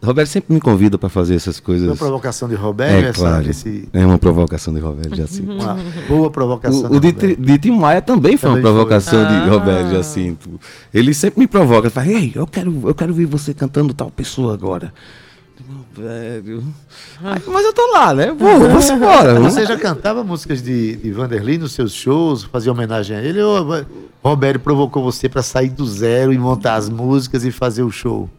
Roberto 0.02 0.28
sempre 0.28 0.54
me 0.54 0.60
convida 0.60 0.96
para 0.96 1.10
fazer 1.10 1.34
essas 1.34 1.60
coisas. 1.60 1.86
Uma 1.86 1.94
provocação 1.96 2.48
de 2.48 2.54
Roberto, 2.54 3.04
É, 3.04 3.08
essa, 3.10 3.20
claro. 3.20 3.50
esse, 3.50 3.86
É 3.92 4.06
uma 4.06 4.18
provocação 4.18 4.72
de 4.72 4.80
Roberto 4.80 5.14
Jacinto. 5.14 5.52
uma 5.52 5.76
boa 6.08 6.30
provocação. 6.30 6.90
O, 6.90 6.96
o 6.96 7.00
de 7.00 7.12
de, 7.12 7.58
Tim 7.58 7.72
Maia 7.72 8.00
também 8.00 8.36
foi 8.38 8.48
Também 8.48 8.64
uma 8.64 8.70
provocação 8.72 9.18
foi. 9.26 9.28
de 9.28 9.34
Ah. 9.34 9.48
Roberto 9.50 9.90
Jacinto. 9.90 10.58
Ele 10.94 11.12
sempre 11.12 11.40
me 11.40 11.46
provoca. 11.46 11.88
Ele 11.88 11.90
fala, 11.94 12.06
ei, 12.08 12.32
eu 12.34 12.46
quero, 12.46 12.80
eu 12.88 12.94
quero 12.94 13.12
ver 13.12 13.26
você 13.26 13.52
cantando 13.52 13.92
tal 13.92 14.10
pessoa 14.10 14.54
agora. 14.54 14.90
Meu 15.68 15.84
Velho. 16.08 16.64
Aí, 17.22 17.42
mas 17.46 17.64
eu 17.66 17.72
tô 17.74 17.92
lá, 17.92 18.14
né? 18.14 18.32
Vou, 18.32 18.58
vamos 18.58 18.88
embora. 18.88 19.38
Você 19.40 19.66
já 19.66 19.76
cantava 19.76 20.24
músicas 20.24 20.62
de, 20.62 20.96
de 20.96 21.12
Vanderlei 21.12 21.58
nos 21.58 21.72
seus 21.72 21.92
shows, 21.92 22.44
fazia 22.44 22.72
homenagem 22.72 23.14
a 23.16 23.22
ele? 23.22 23.42
Ou 23.42 23.84
Roberto 24.24 24.60
provocou 24.62 25.02
você 25.04 25.28
para 25.28 25.42
sair 25.42 25.68
do 25.68 25.86
zero 25.86 26.32
e 26.32 26.38
montar 26.38 26.76
as 26.76 26.88
músicas 26.88 27.44
e 27.44 27.50
fazer 27.50 27.82
o 27.82 27.90
show? 27.90 28.30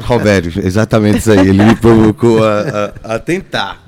Roberto, 0.00 0.58
exatamente 0.60 1.18
isso 1.18 1.30
aí. 1.32 1.48
Ele 1.48 1.64
me 1.64 1.76
provocou 1.76 2.42
a, 2.44 2.92
a- 3.04 3.14
a 3.14 3.18
tentar. 3.18 3.82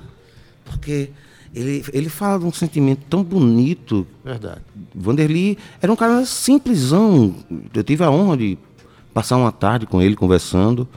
Porque 0.65 1.11
ele, 1.55 1.85
ele 1.93 2.09
fala 2.09 2.39
de 2.39 2.45
um 2.45 2.53
sentimento 2.53 3.03
tão 3.09 3.23
bonito. 3.23 4.07
Verdade. 4.25 4.61
Vanderlei 4.95 5.57
era 5.81 5.91
um 5.93 5.97
cara 5.97 6.25
simplesão. 6.27 7.35
Eu 7.73 7.83
tive 7.85 8.05
a 8.05 8.11
honra 8.11 8.37
de 8.37 8.59
passar 9.15 9.37
uma 9.37 9.53
tarde 9.53 9.87
com 9.87 10.03
ele 10.03 10.17
conversando, 10.17 10.89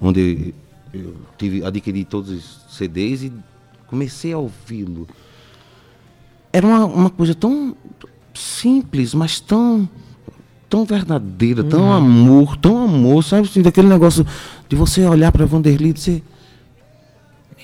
onde 0.00 0.54
eu 0.94 1.14
tive, 1.36 1.64
adquiri 1.64 2.04
todos 2.04 2.30
os 2.30 2.76
CDs 2.76 3.24
e 3.24 3.32
comecei 3.88 4.32
a 4.32 4.38
ouvi-lo. 4.38 5.06
Era 6.52 6.66
uma, 6.66 6.84
uma 6.86 7.10
coisa 7.10 7.34
tão 7.34 7.76
simples, 8.32 9.12
mas 9.12 9.40
tão 9.40 9.88
tão 10.68 10.84
verdadeira, 10.84 11.62
tão 11.64 11.92
amor, 11.92 12.56
tão 12.56 12.84
amor, 12.84 13.22
sabe? 13.24 13.48
Assim, 13.48 13.62
daquele 13.62 13.88
negócio 13.88 14.26
de 14.68 14.76
você 14.76 15.04
olhar 15.04 15.30
para 15.32 15.44
Vanderlei 15.46 15.90
e 15.90 15.94
dizer, 15.94 16.22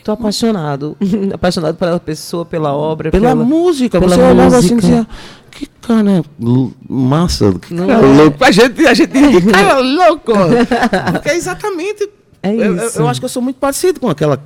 Tô 0.04 0.10
apaixonado. 0.12 0.96
apaixonado 1.32 1.76
pela 1.76 2.00
pessoa, 2.00 2.44
pela 2.44 2.72
obra, 2.74 3.10
pela, 3.12 3.36
música, 3.36 4.00
pela 4.00 4.16
você 4.16 4.20
olhava 4.22 4.56
assim 4.56 4.70
e 4.72 4.74
música. 4.74 4.80
dizia, 4.80 5.06
que 5.50 5.66
cara 5.80 6.24
l- 6.40 6.72
massa, 6.88 7.52
que 7.60 7.72
Não 7.72 7.86
cara 7.86 8.04
é? 8.04 8.12
louco. 8.16 8.44
A 8.44 8.50
gente, 8.50 8.84
a 8.86 8.94
gente, 8.94 9.12
que 9.12 9.52
cara 9.52 9.78
louco. 9.78 10.32
Porque 11.12 11.28
é 11.28 11.36
exatamente, 11.36 12.08
É 12.42 12.52
eu, 12.52 12.74
eu 12.76 13.08
acho 13.08 13.20
que 13.20 13.24
eu 13.26 13.28
sou 13.28 13.40
muito 13.40 13.56
parecido 13.60 14.00
com 14.00 14.08
aquela, 14.08 14.42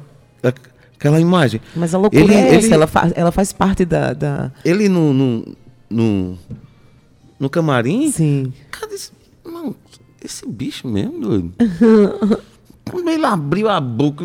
aquela 0.99 1.19
imagem. 1.19 1.59
Mas 1.75 1.95
a 1.95 1.99
loucura 1.99 2.23
Ele- 2.23 2.35
é 2.35 2.55
essa, 2.57 2.67
ele- 2.67 2.75
ela, 2.75 2.87
faz, 2.87 3.13
ela 3.17 3.33
faz 3.33 3.51
parte 3.51 3.87
da. 3.87 4.13
da... 4.13 4.53
Ele 4.63 4.91
no, 4.91 5.15
no, 5.15 5.57
no, 5.89 6.39
no 7.39 7.51
camarim, 7.51 8.11
Sim. 8.11 8.53
Cara, 8.71 8.95
esse, 8.95 9.13
mano, 9.45 9.77
esse 10.25 10.47
bicho 10.47 10.89
mesmo, 10.89 11.21
doido. 11.21 11.55
Quando 12.91 13.11
ele 13.11 13.27
abriu 13.27 13.69
a 13.69 13.81
boca. 13.81 14.25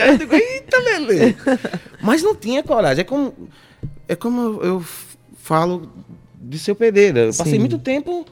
aí 0.00 0.18
digo, 0.18 0.34
Eita, 0.34 0.78
Lelê. 0.78 1.34
Mas 2.00 2.22
não 2.22 2.34
tinha 2.34 2.62
coragem. 2.62 3.02
É 3.02 3.04
como, 3.04 3.34
é 4.08 4.16
como 4.16 4.40
eu, 4.40 4.62
eu 4.62 4.84
falo 5.36 5.90
de 6.40 6.58
seu 6.58 6.74
Pereira. 6.74 7.20
Eu 7.20 7.34
passei 7.34 7.52
Sim. 7.52 7.58
muito 7.58 7.78
tempo 7.78 8.24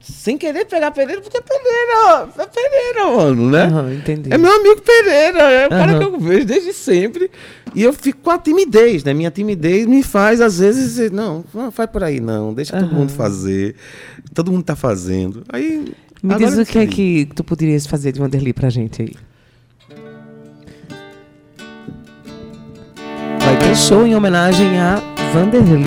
sem 0.00 0.36
querer 0.36 0.64
pegar 0.64 0.90
Pereira, 0.90 1.20
porque 1.20 1.36
é 1.36 1.40
Pereira, 1.40 1.92
ó, 2.06 2.42
é 2.42 2.46
Pereira, 2.46 3.16
mano, 3.16 3.50
né? 3.50 3.64
Aham, 3.66 3.94
entendi. 3.94 4.32
É 4.32 4.36
meu 4.36 4.52
amigo 4.52 4.80
Pereira, 4.80 5.38
é 5.42 5.66
o 5.66 5.70
cara 5.70 5.92
Aham. 5.92 5.98
que 5.98 6.04
eu 6.04 6.18
vejo 6.18 6.44
desde 6.44 6.72
sempre. 6.72 7.30
E 7.74 7.82
eu 7.82 7.92
fico 7.92 8.18
com 8.20 8.30
a 8.30 8.38
timidez, 8.38 9.04
né? 9.04 9.14
Minha 9.14 9.30
timidez 9.30 9.86
me 9.86 10.02
faz, 10.02 10.40
às 10.40 10.58
vezes, 10.58 10.84
dizer, 10.90 11.12
não, 11.12 11.44
não 11.54 11.70
vai 11.70 11.86
por 11.86 12.02
aí 12.02 12.20
não, 12.20 12.52
deixa 12.52 12.72
todo 12.76 12.86
Aham. 12.86 12.98
mundo 12.98 13.12
fazer. 13.12 13.76
Todo 14.34 14.50
mundo 14.50 14.64
tá 14.64 14.74
fazendo. 14.74 15.44
Aí. 15.48 15.92
Me 16.22 16.36
diz 16.36 16.56
o 16.56 16.64
que 16.64 16.78
é 16.78 16.86
que 16.86 17.28
tu 17.34 17.42
poderias 17.42 17.86
fazer 17.86 18.12
de 18.12 18.20
Vanderlei 18.20 18.52
pra 18.52 18.70
gente 18.70 19.02
aí. 19.02 19.12
Vai 23.40 23.58
ter 23.58 23.76
show 23.76 24.06
em 24.06 24.14
homenagem 24.14 24.78
a 24.78 25.02
Vanderlei 25.32 25.82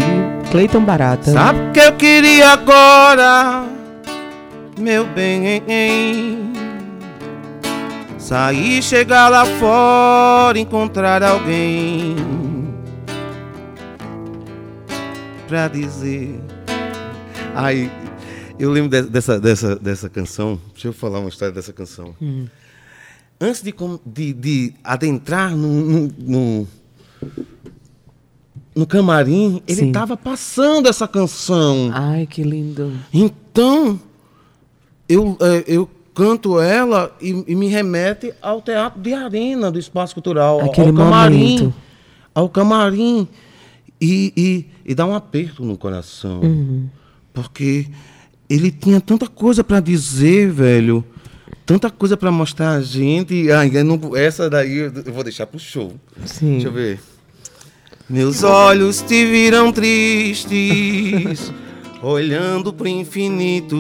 Cleiton 0.52 0.84
Barata. 0.84 1.32
Sabe 1.32 1.60
o 1.70 1.72
que 1.72 1.80
eu 1.80 1.94
queria 1.94 2.50
agora, 2.50 3.66
meu 4.80 5.06
bem? 5.08 5.62
Sair, 8.20 8.82
chegar 8.82 9.30
lá 9.30 9.46
fora, 9.46 10.58
encontrar 10.60 11.22
alguém 11.24 12.16
pra 15.48 15.68
dizer. 15.68 16.40
Aí, 17.54 17.90
eu 18.60 18.72
lembro 18.72 18.90
de- 18.90 19.10
dessa, 19.10 19.40
dessa, 19.40 19.76
dessa 19.76 20.10
canção. 20.10 20.60
Deixa 20.74 20.88
eu 20.88 20.94
falar 20.94 21.20
uma 21.20 21.30
história 21.30 21.54
dessa 21.54 21.72
canção. 21.72 22.16
Antes 23.40 23.62
de, 23.62 23.74
de, 24.06 24.34
de 24.34 24.74
adentrar 24.84 25.56
no, 25.56 26.10
no, 26.18 26.68
no, 28.76 28.88
camarim, 28.88 29.62
ele 29.68 29.86
estava 29.88 30.18
passando 30.18 30.88
essa 30.90 31.08
canção. 31.08 31.92
Ai, 31.94 32.26
que 32.26 32.42
lindo. 32.44 32.92
Então, 33.14 34.00
eu, 35.08 35.38
é, 35.42 35.64
eu 35.68 35.90
canto 36.14 36.60
ela 36.60 37.16
e, 37.22 37.44
e 37.48 37.56
me 37.56 37.68
remete 37.68 38.34
ao 38.42 38.62
teatro 38.62 39.02
de 39.02 39.14
arena 39.14 39.70
do 39.72 39.78
espaço 39.80 40.14
cultural, 40.14 40.62
ao- 40.62 40.70
Aquele 40.70 40.90
ao 40.90 40.94
camarim, 40.96 41.58
momento. 41.58 41.74
ao 42.34 42.50
camarim 42.50 43.28
e, 44.00 44.34
e, 44.36 44.66
e 44.92 44.96
dá 44.96 45.06
um 45.06 45.14
aperto 45.16 45.64
no 45.64 45.78
coração, 45.78 46.40
Uhum. 46.42 46.88
porque 47.34 47.88
ele 48.50 48.72
tinha 48.72 49.02
tanta 49.02 49.28
coisa 49.28 49.64
para 49.64 49.80
dizer, 49.80 50.52
velho. 50.52 51.04
Tanta 51.66 51.90
coisa 51.90 52.16
para 52.16 52.32
mostrar 52.32 52.74
a 52.74 52.82
gente. 52.82 53.50
Ah, 53.52 53.66
não- 53.84 54.16
essa 54.16 54.48
daí 54.48 54.78
eu 54.78 54.92
eu 55.04 55.12
vou 55.12 55.24
deixar 55.24 55.48
pro 55.48 55.58
show. 55.60 55.94
Sim. 56.24 56.52
Deixa 56.54 56.68
eu 56.68 56.72
ver. 56.72 57.00
Meus 58.08 58.44
olhos 58.44 59.02
te 59.02 59.26
viram 59.26 59.72
tristes, 59.72 61.52
olhando 62.02 62.72
pro 62.74 62.88
infinito, 62.88 63.78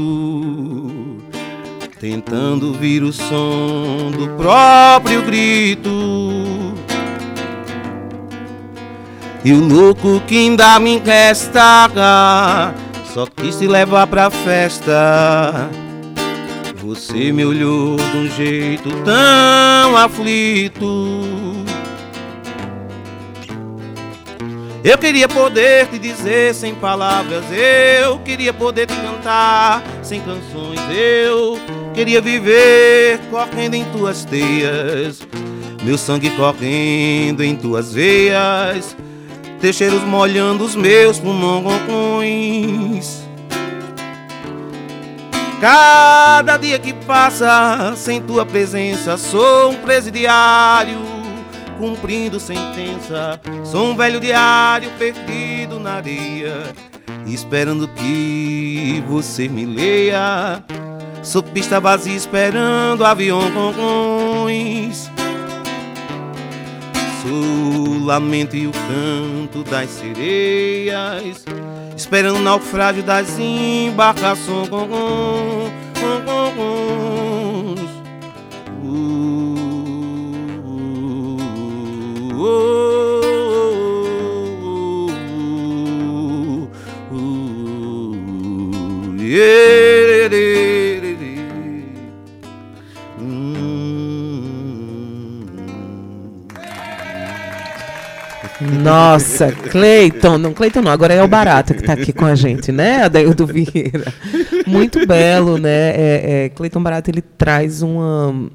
tentando 1.99 2.67
ouvir 2.67 3.03
o 3.03 3.11
som 3.11 4.11
do 4.11 4.29
próprio 4.37 5.21
grito. 5.23 5.89
E 9.43 9.53
o 9.53 9.59
louco 9.59 10.19
que 10.21 10.37
ainda 10.37 10.79
me 10.79 10.97
resta, 10.97 12.73
só 13.13 13.27
quis 13.27 13.57
te 13.57 13.67
levar 13.67 14.07
pra 14.07 14.29
festa. 14.29 15.69
Você 16.77 17.31
me 17.31 17.45
olhou 17.45 17.95
de 17.95 18.17
um 18.17 18.27
jeito 18.35 18.89
tão 19.03 19.95
aflito. 19.95 20.85
Eu 24.85 24.99
queria 24.99 25.27
poder 25.27 25.87
te 25.87 25.97
dizer 25.97 26.53
sem 26.53 26.75
palavras, 26.75 27.43
eu 27.51 28.19
queria 28.19 28.53
poder 28.53 28.85
te 28.85 28.93
cantar 28.95 29.81
sem 30.03 30.21
canções, 30.21 30.79
eu 30.95 31.59
queria 31.91 32.21
viver 32.21 33.19
correndo 33.31 33.73
em 33.73 33.83
tuas 33.85 34.23
teias, 34.23 35.27
meu 35.83 35.97
sangue 35.97 36.29
correndo 36.29 37.43
em 37.43 37.55
tuas 37.55 37.93
veias, 37.93 38.95
teus 39.59 39.75
cheiros 39.75 40.03
molhando 40.03 40.63
os 40.63 40.75
meus 40.75 41.17
pulmões. 41.17 41.73
Cada 45.59 46.57
dia 46.57 46.77
que 46.77 46.93
passa 46.93 47.95
sem 47.95 48.21
tua 48.21 48.45
presença, 48.45 49.17
sou 49.17 49.71
um 49.71 49.77
presidiário 49.77 51.14
cumprindo 51.77 52.39
sentença. 52.39 53.39
Sou 53.63 53.87
um 53.87 53.95
velho 53.95 54.19
diário 54.19 54.89
perdido 54.97 55.79
na 55.79 55.95
areia, 55.95 56.73
esperando 57.25 57.87
que 57.87 59.03
você 59.07 59.47
me 59.47 59.65
leia. 59.65 60.63
Sou 61.23 61.41
pista 61.41 61.79
vazia 61.79 62.15
esperando 62.15 63.03
avião 63.03 63.41
com 63.51 63.73
cões. 63.73 65.09
Sou 67.21 68.05
lamento 68.05 68.55
e 68.55 68.67
o 68.67 68.71
canto 68.71 69.63
das 69.63 69.89
sereias, 69.89 71.43
esperando 71.97 72.37
o 72.37 72.41
naufrágio 72.41 73.01
das 73.01 73.39
embarcações. 73.39 74.69
Nossa, 98.85 99.51
Cleiton, 99.51 100.37
não, 100.37 100.53
Cleiton 100.53 100.83
não, 100.83 100.91
agora 100.91 101.11
é 101.11 101.23
o 101.23 101.27
Barata 101.27 101.73
que 101.73 101.81
tá 101.81 101.93
aqui 101.93 102.13
com 102.13 102.23
a 102.23 102.35
gente, 102.35 102.71
né, 102.71 103.01
Adaildo 103.03 103.47
Vieira. 103.47 104.13
Muito 104.67 105.07
belo, 105.07 105.57
né? 105.57 105.89
É, 105.89 106.45
é, 106.45 106.49
Cleiton 106.49 106.83
Barata, 106.83 107.09
ele 107.09 107.23
traz 107.23 107.81
uma, 107.81 108.47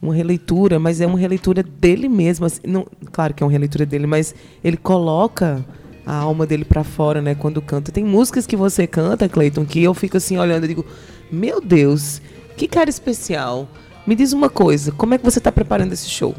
uma 0.00 0.14
releitura, 0.14 0.78
mas 0.78 1.00
é 1.00 1.06
uma 1.06 1.18
releitura 1.18 1.60
dele 1.62 2.08
mesmo. 2.08 2.46
assim, 2.46 2.60
não, 2.64 2.86
claro 3.10 3.34
que 3.34 3.42
é 3.42 3.46
uma 3.46 3.50
releitura 3.50 3.84
dele, 3.84 4.06
mas 4.06 4.32
ele 4.62 4.76
coloca 4.76 5.64
a 6.06 6.14
alma 6.14 6.46
dele 6.46 6.64
pra 6.64 6.84
fora, 6.84 7.20
né, 7.20 7.34
quando 7.34 7.60
canta. 7.60 7.90
Tem 7.90 8.04
músicas 8.04 8.46
que 8.46 8.54
você 8.54 8.86
canta, 8.86 9.28
Cleiton, 9.28 9.66
que 9.66 9.82
eu 9.82 9.92
fico 9.92 10.18
assim 10.18 10.38
olhando 10.38 10.66
e 10.66 10.68
digo, 10.68 10.86
meu 11.32 11.60
Deus, 11.60 12.22
que 12.56 12.68
cara 12.68 12.88
especial. 12.88 13.68
Me 14.06 14.14
diz 14.14 14.32
uma 14.32 14.48
coisa, 14.48 14.92
como 14.92 15.14
é 15.14 15.18
que 15.18 15.24
você 15.24 15.40
tá 15.40 15.50
preparando 15.50 15.92
esse 15.92 16.08
show? 16.08 16.32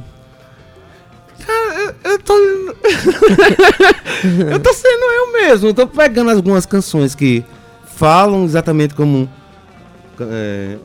Eu 2.04 2.20
tô. 2.20 2.34
eu 4.52 4.60
tô 4.60 4.74
sendo 4.74 5.04
eu 5.06 5.32
mesmo. 5.34 5.70
Eu 5.70 5.74
tô 5.74 5.88
pegando 5.88 6.32
algumas 6.32 6.66
canções 6.66 7.16
que 7.16 7.43
falam 7.95 8.45
exatamente 8.45 8.93
como. 8.93 9.30
é, 10.20 10.78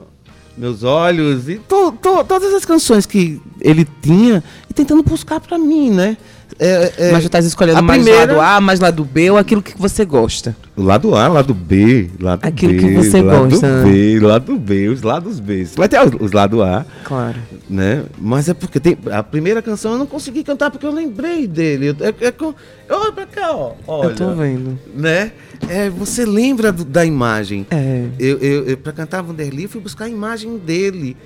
meus 0.57 0.83
olhos 0.83 1.49
e 1.49 1.59
to- 1.61 1.93
to- 1.93 2.25
todas 2.25 2.53
as 2.53 2.65
canções 2.65 3.07
que 3.07 3.41
ele 3.61 3.87
tinha 4.03 4.43
e 4.69 4.75
tentando 4.75 5.03
buscar 5.03 5.41
pra 5.41 5.57
mim, 5.59 5.91
né? 5.91 6.17
É, 6.59 6.93
é, 7.09 7.13
Mas 7.13 7.23
tu 7.23 7.27
estás 7.27 7.45
escolhendo 7.47 7.79
a 7.79 7.83
mais 7.83 8.03
primeira- 8.03 8.33
lado 8.35 8.41
A, 8.41 8.61
mais 8.61 8.79
lado 8.79 9.05
B 9.05 9.31
ou 9.31 9.37
aquilo 9.39 9.63
que 9.63 9.77
você 9.79 10.05
gosta? 10.05 10.55
O 10.77 10.83
lado 10.83 11.15
A, 11.15 11.27
lado 11.29 11.53
B, 11.55 12.11
lado 12.21 12.41
Aquilo 12.45 12.73
B, 12.75 12.79
que 12.79 12.95
você 12.95 13.21
lado 13.23 13.49
gosta, 13.51 13.83
né? 13.85 13.91
B, 13.91 14.21
lado 14.21 14.59
B, 14.59 14.89
os 14.89 15.03
lados 15.03 15.41
B. 15.41 15.65
Vai 15.77 15.89
ter 15.89 16.01
os, 16.01 16.13
os 16.21 16.33
lado 16.33 16.63
A, 16.63 16.85
Claro. 17.05 17.39
né? 17.69 18.05
Mas 18.19 18.49
é 18.49 18.55
porque 18.55 18.79
tem 18.79 18.97
a 19.11 19.23
primeira 19.23 19.61
canção 19.63 19.93
eu 19.93 19.99
não 19.99 20.07
consegui 20.07 20.45
cantar 20.45 20.71
porque 20.71 20.87
eu 20.87 20.93
lembrei 20.93 21.47
dele. 21.47 21.89
Eu- 21.89 21.97
É, 22.01 22.27
é 22.27 22.31
com, 22.33 22.55
olha 22.91 23.13
pra 23.13 23.27
cá, 23.27 23.53
ó. 23.55 23.73
Olha, 23.87 24.09
Eu 24.11 24.15
tô 24.15 24.35
vendo. 24.35 24.79
né? 24.95 25.33
É, 25.69 25.89
você 25.91 26.25
lembra 26.25 26.71
do- 26.71 26.85
da 26.85 27.05
imagem? 27.05 27.67
É. 27.71 28.07
Eu, 28.19 28.39
eu, 28.39 28.65
eu 28.69 28.77
para 28.77 28.93
cantar 28.93 29.23
Vanderly, 29.23 29.65
eu 29.65 29.69
fui 29.69 29.81
buscar 29.81 30.05
a 30.05 30.09
imagem 30.09 30.59
dele. 30.59 31.17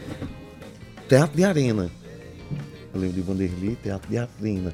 Teatro 1.09 1.37
de 1.37 1.45
Arena. 1.45 1.89
Eu 2.95 3.01
lembro 3.01 3.15
de 3.17 3.21
Vanderly, 3.23 3.77
Teatro 3.83 4.09
de 4.11 4.19
Arena. 4.19 4.73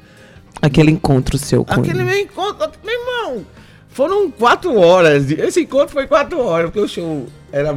Aquele 0.60 0.90
encontro 0.90 1.36
seu 1.38 1.64
com 1.64 1.72
Aquele 1.80 1.98
ele. 2.00 2.04
meu 2.04 2.18
encontro, 2.20 2.70
meu 2.84 2.94
irmão, 2.94 3.46
foram 3.88 4.30
quatro 4.30 4.78
horas. 4.78 5.30
Esse 5.30 5.62
encontro 5.62 5.88
foi 5.92 6.06
quatro 6.06 6.38
horas, 6.40 6.66
porque 6.70 6.80
o 6.80 6.88
show 6.88 7.26
era 7.50 7.76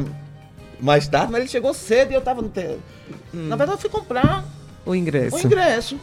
mais 0.80 1.08
tarde, 1.08 1.32
mas 1.32 1.40
ele 1.40 1.50
chegou 1.50 1.72
cedo 1.74 2.12
e 2.12 2.14
eu 2.14 2.20
tava 2.20 2.42
no 2.42 2.48
teatro. 2.48 2.80
Na 3.32 3.56
verdade, 3.56 3.78
eu 3.78 3.80
fui 3.80 3.90
comprar 3.90 4.44
O 4.84 4.94
ingresso. 4.94 5.36
o 5.36 5.40
ingresso. 5.40 5.98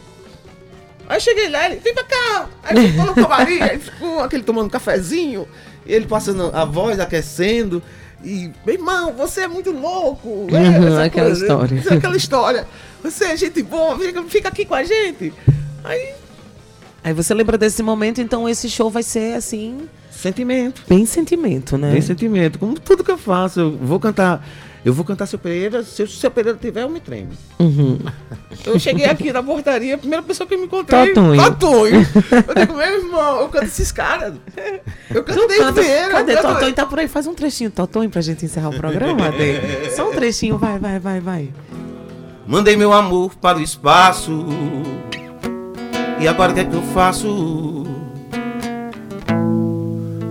Aí 1.08 1.20
cheguei 1.20 1.48
lá, 1.50 1.66
ele, 1.66 1.76
vem 1.80 1.94
pra 1.94 2.04
cá. 2.04 2.48
Aí 2.62 2.90
ficou 2.90 3.06
no 3.06 3.14
camarim, 3.14 3.60
aí 3.60 3.78
ficou 3.78 4.20
aquele 4.20 4.42
tomando 4.42 4.66
um 4.66 4.70
cafezinho, 4.70 5.46
ele 5.86 6.06
passando 6.06 6.50
a 6.54 6.64
voz, 6.64 6.98
aquecendo. 6.98 7.82
E, 8.22 8.50
meu 8.64 8.74
irmão, 8.74 9.12
você 9.12 9.42
é 9.42 9.48
muito 9.48 9.70
louco. 9.70 10.46
é, 10.52 10.78
Uhum, 10.78 10.98
aquela 10.98 11.26
coisa, 11.26 11.42
história. 11.42 11.82
é 11.90 11.92
Aquela 11.94 12.16
história. 12.16 12.66
Você 13.02 13.24
é 13.26 13.36
gente 13.36 13.62
boa, 13.62 13.98
fica, 13.98 14.22
fica 14.24 14.48
aqui 14.48 14.64
com 14.64 14.74
a 14.74 14.82
gente. 14.82 15.32
Aí, 15.82 16.14
Aí 17.04 17.12
você 17.12 17.34
lembra 17.34 17.58
desse 17.58 17.82
momento, 17.82 18.20
então 18.20 18.48
esse 18.48 18.68
show 18.70 18.90
vai 18.90 19.02
ser 19.02 19.34
assim, 19.36 19.82
sentimento. 20.10 20.82
bem 20.88 21.04
sentimento, 21.04 21.76
né? 21.76 21.92
Bem 21.92 22.00
sentimento. 22.00 22.58
Como 22.58 22.80
tudo 22.80 23.04
que 23.04 23.10
eu 23.10 23.18
faço, 23.18 23.60
eu 23.60 23.70
vou 23.76 24.00
cantar. 24.00 24.42
Eu 24.84 24.92
vou 24.92 25.02
cantar 25.04 25.24
seu 25.24 25.38
Pereira, 25.38 25.82
se 25.82 26.02
o 26.02 26.06
seu 26.08 26.30
Pereira 26.30 26.58
tiver, 26.60 26.82
eu 26.82 26.90
me 26.90 27.00
tremo. 27.00 27.30
Uhum. 27.58 27.98
Eu 28.66 28.78
cheguei 28.78 29.04
aqui 29.06 29.32
na 29.32 29.42
portaria, 29.42 29.94
a 29.94 29.98
primeira 29.98 30.22
pessoa 30.22 30.46
que 30.46 30.54
eu 30.54 30.58
me 30.58 30.64
encontrei. 30.66 31.08
Totonho. 31.12 31.42
Totonho. 31.42 32.06
Eu 32.48 32.54
digo, 32.54 32.74
meu 32.74 32.98
irmão, 32.98 33.40
eu 33.40 33.48
canto 33.48 33.64
esses 33.66 33.90
caras. 33.92 34.34
Eu 35.10 35.22
canto 35.24 35.46
Canta- 35.48 35.82
Vieira. 35.82 36.10
Cadê 36.10 36.34
canto- 36.34 36.54
Totonho? 36.54 36.74
Tá 36.74 36.86
por 36.86 36.98
aí, 36.98 37.08
faz 37.08 37.26
um 37.26 37.34
trechinho, 37.34 37.70
Totonho, 37.70 38.08
pra 38.10 38.20
gente 38.22 38.44
encerrar 38.44 38.68
o 38.70 38.74
programa, 38.76 39.26
Ade. 39.28 39.90
Só 39.96 40.08
um 40.08 40.12
trechinho, 40.14 40.56
vai, 40.56 40.78
vai, 40.78 40.98
vai, 40.98 41.20
vai. 41.20 41.48
Mandei 42.46 42.76
meu 42.76 42.92
amor 42.92 43.34
para 43.36 43.58
o 43.58 43.62
espaço. 43.62 44.46
E 46.20 46.28
agora 46.28 46.52
o 46.52 46.54
que 46.54 46.60
é 46.60 46.64
que 46.64 46.74
eu 46.74 46.82
faço? 46.82 47.84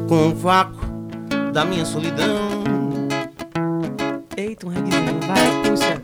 Com 0.08 0.30
o 0.30 0.36
vácuo 0.36 0.86
da 1.52 1.66
minha 1.66 1.86
solidão. 1.86 2.64
Eita, 4.36 4.66
um 4.66 4.70
reguezinho, 4.70 5.20
vai, 5.28 5.70
puxa. 5.70 6.02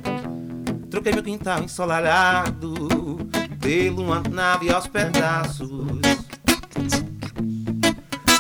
Troquei 0.89 1.13
meu 1.13 1.23
quintal 1.23 1.63
ensolarado 1.63 3.17
pelo 3.59 4.03
uma 4.03 4.21
nave 4.29 4.71
aos 4.71 4.87
pedaços. 4.87 5.69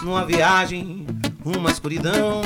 Numa 0.03 0.25
viagem 0.25 1.05
rumo 1.43 1.67
à 1.67 1.71
escuridão. 1.71 2.41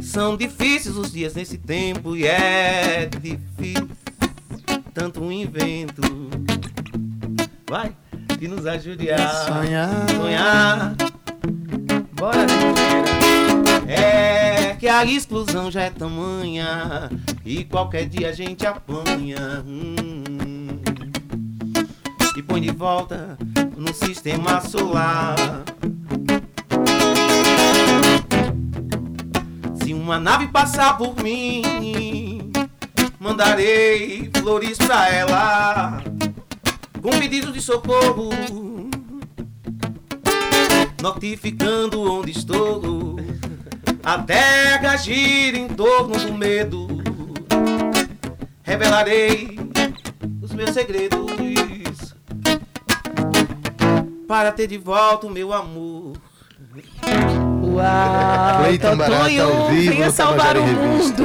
São 0.00 0.36
difíceis 0.36 0.96
os 0.96 1.12
dias 1.12 1.34
nesse 1.34 1.58
tempo 1.58 2.16
e 2.16 2.26
é 2.26 3.08
difícil 3.20 3.88
tanto 4.98 5.22
um 5.22 5.30
invento. 5.30 6.02
Vai, 7.70 7.94
que 8.36 8.48
nos 8.48 8.66
ajude 8.66 9.08
a 9.12 9.28
Sonhar. 9.28 10.10
sonhar. 10.10 10.96
Bora. 12.14 12.46
É 13.86 14.74
que 14.74 14.88
a 14.88 15.04
exclusão 15.04 15.70
já 15.70 15.82
é 15.82 15.90
tamanha 15.90 17.08
e 17.44 17.64
qualquer 17.64 18.08
dia 18.08 18.30
a 18.30 18.32
gente 18.32 18.66
apanha. 18.66 19.62
Hum. 19.64 20.80
E 22.36 22.42
põe 22.42 22.60
de 22.60 22.72
volta 22.72 23.38
no 23.76 23.94
sistema 23.94 24.60
solar. 24.60 25.36
Se 29.80 29.94
uma 29.94 30.18
nave 30.18 30.48
passar 30.48 30.98
por 30.98 31.22
mim, 31.22 31.62
mandarei 33.18 34.30
flores 34.38 34.78
pra 34.78 35.08
ela 35.08 36.02
com 37.02 37.10
pedido 37.18 37.52
de 37.52 37.60
socorro, 37.60 38.30
notificando 41.00 42.00
onde 42.00 42.32
estou. 42.32 43.16
A 44.04 44.18
terra 44.18 44.96
gira 44.96 45.58
em 45.58 45.68
torno 45.68 46.18
do 46.18 46.34
medo. 46.34 46.88
Revelarei 48.62 49.58
os 50.42 50.52
meus 50.52 50.70
segredos 50.70 51.28
para 54.26 54.52
ter 54.52 54.66
de 54.66 54.76
volta 54.76 55.26
o 55.26 55.30
meu 55.30 55.52
amor. 55.52 56.12
Uau! 57.62 58.58
Cleiton 58.60 58.96
Barata 58.96 59.42
ao 59.42 59.68
vivo 59.68 59.90
venha 59.90 60.06
no 60.06 60.12
salvar 60.12 60.56
o 60.56 60.62
mundo! 60.66 61.24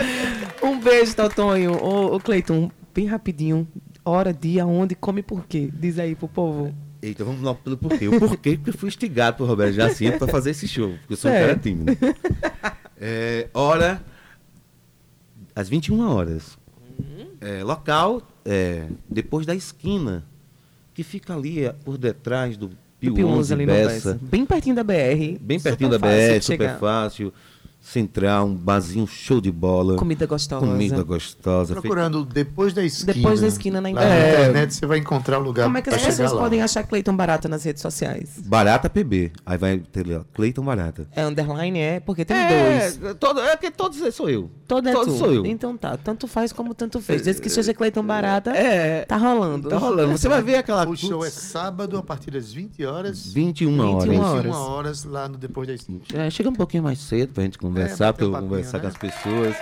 um 0.84 0.90
beijo, 0.90 1.16
Totonho. 1.16 1.82
Ô, 1.82 2.14
ô 2.14 2.20
Cleiton, 2.20 2.70
bem 2.94 3.06
rapidinho. 3.06 3.66
Hora, 4.04 4.34
dia, 4.34 4.66
onde, 4.66 4.94
come 4.94 5.22
por 5.22 5.46
quê? 5.46 5.70
Diz 5.72 5.98
aí 5.98 6.14
pro 6.14 6.28
povo. 6.28 6.74
Eita, 7.00 7.24
vamos 7.24 7.40
lá 7.40 7.54
pelo 7.54 7.78
porquê. 7.78 8.06
O 8.06 8.18
porquê 8.18 8.56
que 8.58 8.68
eu 8.68 8.74
fui 8.74 8.88
instigado 8.88 9.38
por 9.38 9.48
Roberto 9.48 9.74
Jacinto 9.74 10.18
para 10.18 10.28
fazer 10.28 10.50
esse 10.50 10.68
show. 10.68 10.90
Porque 10.90 11.14
eu 11.14 11.16
sou 11.16 11.30
um 11.30 11.34
cara 11.34 11.56
tímido. 11.56 11.96
É, 12.96 13.48
hora, 13.52 14.02
às 15.54 15.68
21 15.68 16.00
horas. 16.08 16.56
É, 17.40 17.62
local, 17.64 18.22
é, 18.44 18.86
depois 19.10 19.44
da 19.44 19.54
esquina, 19.54 20.24
que 20.94 21.02
fica 21.02 21.34
ali 21.34 21.64
é, 21.64 21.72
por 21.72 21.98
detrás 21.98 22.56
do 22.56 22.70
Pio, 23.00 23.14
Pio 23.14 23.26
11 23.26 23.38
11 23.38 23.54
ali 23.54 23.66
no 23.66 23.72
Bessa. 23.72 24.12
Bessa. 24.12 24.20
Bem 24.22 24.46
pertinho 24.46 24.76
da 24.76 24.84
BR. 24.84 25.38
Bem 25.40 25.60
pertinho 25.60 25.90
da 25.90 25.98
BR, 25.98 26.40
super 26.40 26.42
chegar. 26.42 26.78
fácil. 26.78 27.32
Central, 27.84 28.46
um 28.46 28.54
barzinho 28.54 29.06
show 29.06 29.40
de 29.42 29.52
bola. 29.52 29.96
Comida 29.96 30.24
gostosa. 30.26 30.66
Comida 30.66 31.02
gostosa. 31.02 31.74
Procurando 31.74 32.24
depois 32.24 32.72
da 32.72 32.82
esquina. 32.82 33.12
Depois 33.12 33.40
da 33.42 33.46
esquina 33.46 33.78
na 33.80 33.90
Lá 33.90 33.94
na 33.94 34.00
internet. 34.06 34.40
internet 34.40 34.74
você 34.74 34.86
vai 34.86 34.98
encontrar 34.98 35.38
o 35.38 35.42
lugar 35.42 35.64
Como 35.64 35.76
é 35.76 35.82
que 35.82 35.90
as 35.90 36.02
pessoas 36.02 36.32
lá. 36.32 36.40
podem 36.40 36.62
achar 36.62 36.82
Cleiton 36.84 37.14
Barata 37.14 37.46
nas 37.46 37.62
redes 37.62 37.82
sociais? 37.82 38.30
Barata 38.46 38.88
PB. 38.88 39.32
Aí 39.44 39.58
vai 39.58 39.78
ter 39.78 40.10
ó, 40.16 40.22
Cleiton 40.32 40.64
Barata. 40.64 41.06
É 41.14 41.24
underline, 41.24 41.78
é? 41.78 42.00
Porque 42.00 42.24
tem 42.24 42.36
É, 42.36 42.90
dois. 42.90 43.16
todo, 43.20 43.40
é 43.40 43.54
que 43.56 43.70
todos 43.70 43.98
sou 44.14 44.30
eu. 44.30 44.50
Todo 44.66 44.88
é 44.88 44.92
todos 44.92 45.12
tu. 45.14 45.18
sou 45.18 45.32
eu. 45.32 45.44
Então 45.46 45.76
tá, 45.76 45.96
tanto 45.98 46.26
faz 46.26 46.52
como 46.52 46.74
tanto 46.74 47.00
fez. 47.02 47.20
Desde 47.22 47.42
que 47.42 47.50
seja 47.50 47.74
Cleiton 47.74 48.02
Barata, 48.02 48.50
É, 48.52 49.04
tá 49.04 49.18
rolando. 49.18 49.68
tá 49.68 49.76
rolando. 49.76 50.12
Você 50.12 50.28
vai 50.28 50.42
ver 50.42 50.56
aquela... 50.56 50.88
O 50.88 50.96
show 50.96 51.22
é 51.24 51.28
sábado 51.30 51.98
a 51.98 52.02
partir 52.02 52.30
das 52.30 52.50
20 52.50 52.82
horas. 52.86 53.30
21 53.32 53.78
horas. 53.78 54.04
21 54.04 54.10
21 54.10 54.22
horas. 54.24 54.54
horas 54.56 55.04
lá 55.04 55.28
no 55.28 55.36
Depois 55.36 55.68
da 55.68 55.74
Esquina. 55.74 56.00
É, 56.14 56.30
chega 56.30 56.48
um 56.48 56.54
pouquinho 56.54 56.82
mais 56.82 56.98
cedo 56.98 57.32
pra 57.34 57.42
gente 57.44 57.58
conversar, 57.82 58.04
eu 58.04 58.08
um 58.08 58.32
papinho, 58.32 58.48
conversar 58.50 58.78
né? 58.78 58.82
com 58.82 58.86
as 58.88 58.96
pessoas, 58.96 59.56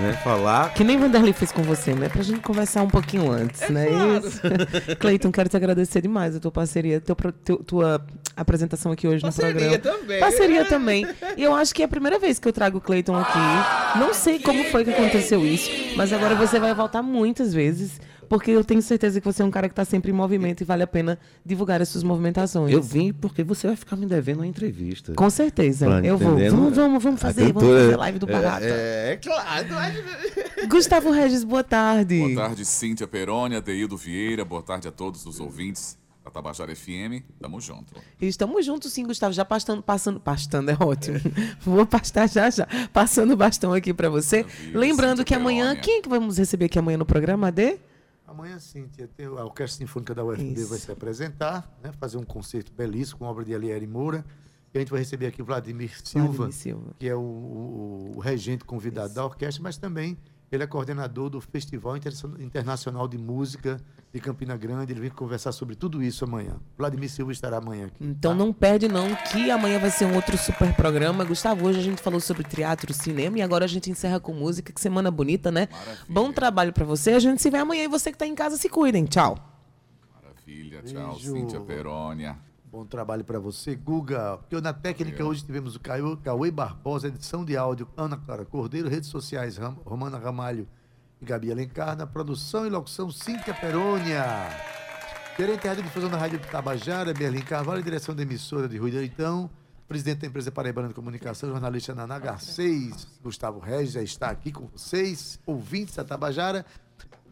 né? 0.00 0.18
Falar. 0.24 0.72
Que 0.74 0.82
nem 0.84 0.98
Vanderlei 0.98 1.32
fez 1.32 1.52
com 1.52 1.62
você, 1.62 1.94
né? 1.94 2.08
Pra 2.08 2.22
gente 2.22 2.40
conversar 2.40 2.82
um 2.82 2.88
pouquinho 2.88 3.30
antes, 3.30 3.68
né? 3.68 3.86
Isso. 4.24 4.40
Cleiton, 4.98 5.30
quero 5.30 5.48
te 5.48 5.56
agradecer 5.56 6.00
demais 6.00 6.34
a 6.36 6.40
tua 6.40 6.50
parceria, 6.50 7.00
teu, 7.00 7.14
teu- 7.44 7.58
tua 7.58 8.04
apresentação 8.36 8.90
aqui 8.92 9.06
hoje 9.06 9.20
Parceria 9.20 9.52
no 9.52 9.78
programa. 9.78 9.98
também. 10.00 10.20
Parceria 10.20 10.64
também. 10.64 11.06
E 11.36 11.42
eu 11.42 11.54
acho 11.54 11.74
que 11.74 11.82
é 11.82 11.84
a 11.84 11.88
primeira 11.88 12.18
vez 12.18 12.38
que 12.38 12.48
eu 12.48 12.52
trago 12.52 12.78
o 12.78 12.80
Cleiton 12.80 13.16
aqui. 13.16 13.98
Não 13.98 14.14
sei 14.14 14.38
como 14.38 14.64
foi 14.64 14.84
que 14.84 14.90
aconteceu 14.90 15.44
isso, 15.44 15.70
mas 15.96 16.12
agora 16.12 16.34
você 16.34 16.58
vai 16.58 16.74
voltar 16.74 17.02
muitas 17.02 17.52
vezes, 17.52 18.00
porque 18.32 18.50
eu 18.50 18.64
tenho 18.64 18.80
certeza 18.80 19.20
que 19.20 19.30
você 19.30 19.42
é 19.42 19.44
um 19.44 19.50
cara 19.50 19.68
que 19.68 19.74
tá 19.74 19.84
sempre 19.84 20.10
em 20.10 20.14
movimento 20.14 20.62
e 20.62 20.64
vale 20.64 20.82
a 20.82 20.86
pena 20.86 21.18
divulgar 21.44 21.82
as 21.82 21.90
suas 21.90 22.02
movimentações. 22.02 22.72
Eu 22.72 22.80
vim 22.80 23.12
porque 23.12 23.44
você 23.44 23.66
vai 23.66 23.76
ficar 23.76 23.94
me 23.94 24.06
devendo 24.06 24.38
uma 24.38 24.46
entrevista. 24.46 25.12
Com 25.12 25.28
certeza. 25.28 25.86
Tá 25.86 26.00
eu 26.00 26.16
vou. 26.16 26.38
Vamos, 26.38 26.74
vamos, 26.74 27.02
vamos 27.02 27.22
A 27.22 27.26
fazer. 27.26 27.52
Vamos 27.52 27.68
fazer 27.68 27.94
live 27.94 28.18
do 28.18 28.26
Barata. 28.26 28.64
É, 28.64 29.12
é 29.12 29.16
claro. 29.18 29.68
Gustavo 30.66 31.10
Regis, 31.10 31.44
boa 31.44 31.62
tarde. 31.62 32.20
Boa 32.20 32.46
tarde, 32.48 32.64
Cíntia 32.64 33.06
Peroni, 33.06 33.56
Adeildo 33.56 33.98
Vieira. 33.98 34.46
Boa 34.46 34.62
tarde 34.62 34.88
a 34.88 34.90
todos 34.90 35.26
os 35.26 35.38
ouvintes 35.38 35.98
da 36.24 36.30
Tabajara 36.30 36.74
FM. 36.74 37.20
Tamo 37.38 37.60
junto. 37.60 37.92
Estamos 38.18 38.64
juntos 38.64 38.94
sim, 38.94 39.04
Gustavo, 39.04 39.34
já 39.34 39.44
pastando, 39.44 39.82
passando, 39.82 40.18
pastando 40.18 40.70
é 40.70 40.76
ótimo. 40.80 41.20
Vou 41.60 41.84
pastar 41.84 42.26
já 42.30 42.48
já, 42.48 42.66
passando 42.94 43.34
o 43.34 43.36
bastão 43.36 43.74
aqui 43.74 43.92
pra 43.92 44.08
você. 44.08 44.46
Lembrando 44.72 45.22
que 45.22 45.34
amanhã, 45.34 45.64
Perônia. 45.66 45.82
quem 45.82 45.98
é 45.98 46.00
que 46.00 46.08
vamos 46.08 46.38
receber 46.38 46.64
aqui 46.64 46.78
amanhã 46.78 46.96
no 46.96 47.04
programa, 47.04 47.48
Adê? 47.48 47.78
Amanhã, 48.32 48.58
tem 49.16 49.26
a 49.26 49.44
Orquestra 49.44 49.78
Sinfônica 49.78 50.14
da 50.14 50.24
UFB 50.24 50.52
Isso. 50.60 50.68
vai 50.68 50.78
se 50.78 50.90
apresentar, 50.90 51.70
né, 51.82 51.92
fazer 51.98 52.16
um 52.16 52.24
concerto 52.24 52.72
belíssimo 52.72 53.18
com 53.20 53.24
obra 53.26 53.44
de 53.44 53.54
Alieri 53.54 53.86
Moura. 53.86 54.24
E 54.74 54.78
a 54.78 54.80
gente 54.80 54.90
vai 54.90 55.00
receber 55.00 55.26
aqui 55.26 55.42
o 55.42 55.44
Vladimir 55.44 55.90
Silva, 56.02 56.28
Vladimir 56.28 56.52
Silva. 56.54 56.94
que 56.98 57.06
é 57.08 57.14
o, 57.14 57.20
o- 57.20 58.12
o 58.16 58.20
regente 58.20 58.64
convidado 58.64 59.12
da 59.14 59.24
orquestra, 59.24 59.62
mas 59.62 59.76
também 59.76 60.16
ele 60.54 60.64
é 60.64 60.66
coordenador 60.66 61.30
do 61.30 61.40
Festival 61.40 61.96
Inter- 61.96 62.12
Internacional 62.38 63.08
de 63.08 63.16
Música 63.18 63.80
de 64.12 64.20
Campina 64.20 64.56
Grande. 64.56 64.92
Ele 64.92 65.00
vem 65.00 65.10
conversar 65.10 65.52
sobre 65.52 65.74
tudo 65.74 66.02
isso 66.02 66.24
amanhã. 66.24 66.56
Vladimir 66.76 67.10
Silva 67.10 67.32
estará 67.32 67.56
amanhã 67.58 67.86
aqui. 67.86 67.96
Então 68.04 68.34
não 68.34 68.52
perde 68.52 68.88
não, 68.88 69.14
que 69.32 69.50
amanhã 69.50 69.78
vai 69.78 69.90
ser 69.90 70.04
um 70.04 70.14
outro 70.14 70.36
super 70.36 70.74
programa. 70.74 71.24
Gustavo, 71.24 71.66
hoje 71.66 71.78
a 71.78 71.82
gente 71.82 72.02
falou 72.02 72.20
sobre 72.20 72.44
teatro, 72.44 72.92
cinema 72.92 73.38
e 73.38 73.42
agora 73.42 73.64
a 73.64 73.68
gente 73.68 73.90
encerra 73.90 74.20
com 74.20 74.32
música. 74.32 74.72
Que 74.72 74.80
semana 74.80 75.10
bonita, 75.10 75.50
né? 75.50 75.68
Bom 76.08 76.32
trabalho 76.32 76.72
pra 76.72 76.84
você. 76.84 77.12
A 77.12 77.18
gente 77.18 77.40
se 77.40 77.50
vê 77.50 77.58
amanhã 77.58 77.84
e 77.84 77.88
você 77.88 78.12
que 78.12 78.18
tá 78.18 78.26
em 78.26 78.34
casa 78.34 78.56
se 78.56 78.68
cuidem. 78.68 79.04
Tchau. 79.06 79.38
Maravilha. 80.14 80.82
Tchau, 80.82 81.12
Beijo. 81.14 81.32
Cíntia 81.32 81.60
Perônia. 81.60 82.36
Bom 82.72 82.86
trabalho 82.86 83.22
para 83.22 83.38
você, 83.38 83.76
Guga. 83.76 84.38
Porque 84.38 84.58
na 84.60 84.72
técnica 84.72 85.22
hoje 85.22 85.44
tivemos 85.44 85.76
o 85.76 85.80
Caio, 85.80 86.16
Cauê 86.16 86.50
Barbosa, 86.50 87.08
edição 87.08 87.44
de 87.44 87.54
áudio, 87.54 87.86
Ana 87.94 88.16
Clara 88.16 88.46
Cordeiro, 88.46 88.88
redes 88.88 89.10
sociais, 89.10 89.58
Ram- 89.58 89.76
Romana 89.84 90.18
Ramalho 90.18 90.66
e 91.20 91.24
Gabi 91.26 91.52
Alencar, 91.52 91.94
na 91.94 92.06
produção 92.06 92.66
e 92.66 92.70
locução, 92.70 93.10
Cíntia 93.10 93.52
Perônia. 93.52 94.24
Gerente 95.38 95.68
de 95.68 95.82
difusão 95.82 96.08
da 96.08 96.16
Rádio 96.16 96.38
Tabajara, 96.50 97.12
Berlim 97.12 97.42
Carvalho, 97.42 97.82
direção 97.82 98.14
da 98.14 98.22
emissora 98.22 98.66
de 98.66 98.78
Rui 98.78 98.90
Leitão, 98.90 99.50
presidente 99.86 100.20
da 100.20 100.26
empresa 100.28 100.50
Paraibana 100.50 100.88
de 100.88 100.94
Comunicação, 100.94 101.50
jornalista 101.50 101.94
na 101.94 102.06
H6, 102.18 103.06
Gustavo 103.22 103.58
Regis, 103.58 103.92
já 103.92 104.02
está 104.02 104.30
aqui 104.30 104.50
com 104.50 104.66
vocês, 104.68 105.38
ouvintes 105.44 105.94
da 105.96 106.04
Tabajara. 106.04 106.64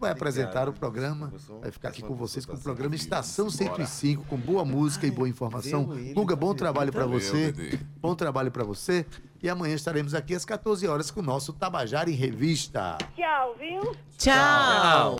Vai 0.00 0.12
apresentar 0.12 0.66
o 0.66 0.72
programa, 0.72 1.30
vai 1.60 1.70
ficar 1.70 1.90
aqui 1.90 2.00
com 2.02 2.14
vocês 2.14 2.46
com 2.46 2.54
o 2.54 2.58
programa 2.58 2.94
Estação 2.94 3.50
105, 3.50 4.24
com 4.24 4.36
boa 4.38 4.64
música 4.64 5.06
e 5.06 5.10
boa 5.10 5.28
informação. 5.28 5.84
Guga, 6.14 6.34
bom 6.34 6.54
trabalho 6.54 6.90
para 6.90 7.04
você. 7.04 7.52
Bom 8.00 8.14
trabalho 8.14 8.50
para 8.50 8.64
você. 8.64 9.04
E 9.42 9.48
amanhã 9.48 9.74
estaremos 9.74 10.14
aqui 10.14 10.34
às 10.34 10.46
14 10.46 10.86
horas 10.88 11.10
com 11.10 11.20
o 11.20 11.22
nosso 11.22 11.52
Tabajara 11.52 12.10
em 12.10 12.14
Revista. 12.14 12.96
Tchau, 13.14 13.54
viu? 13.58 13.94
Tchau. 14.16 15.18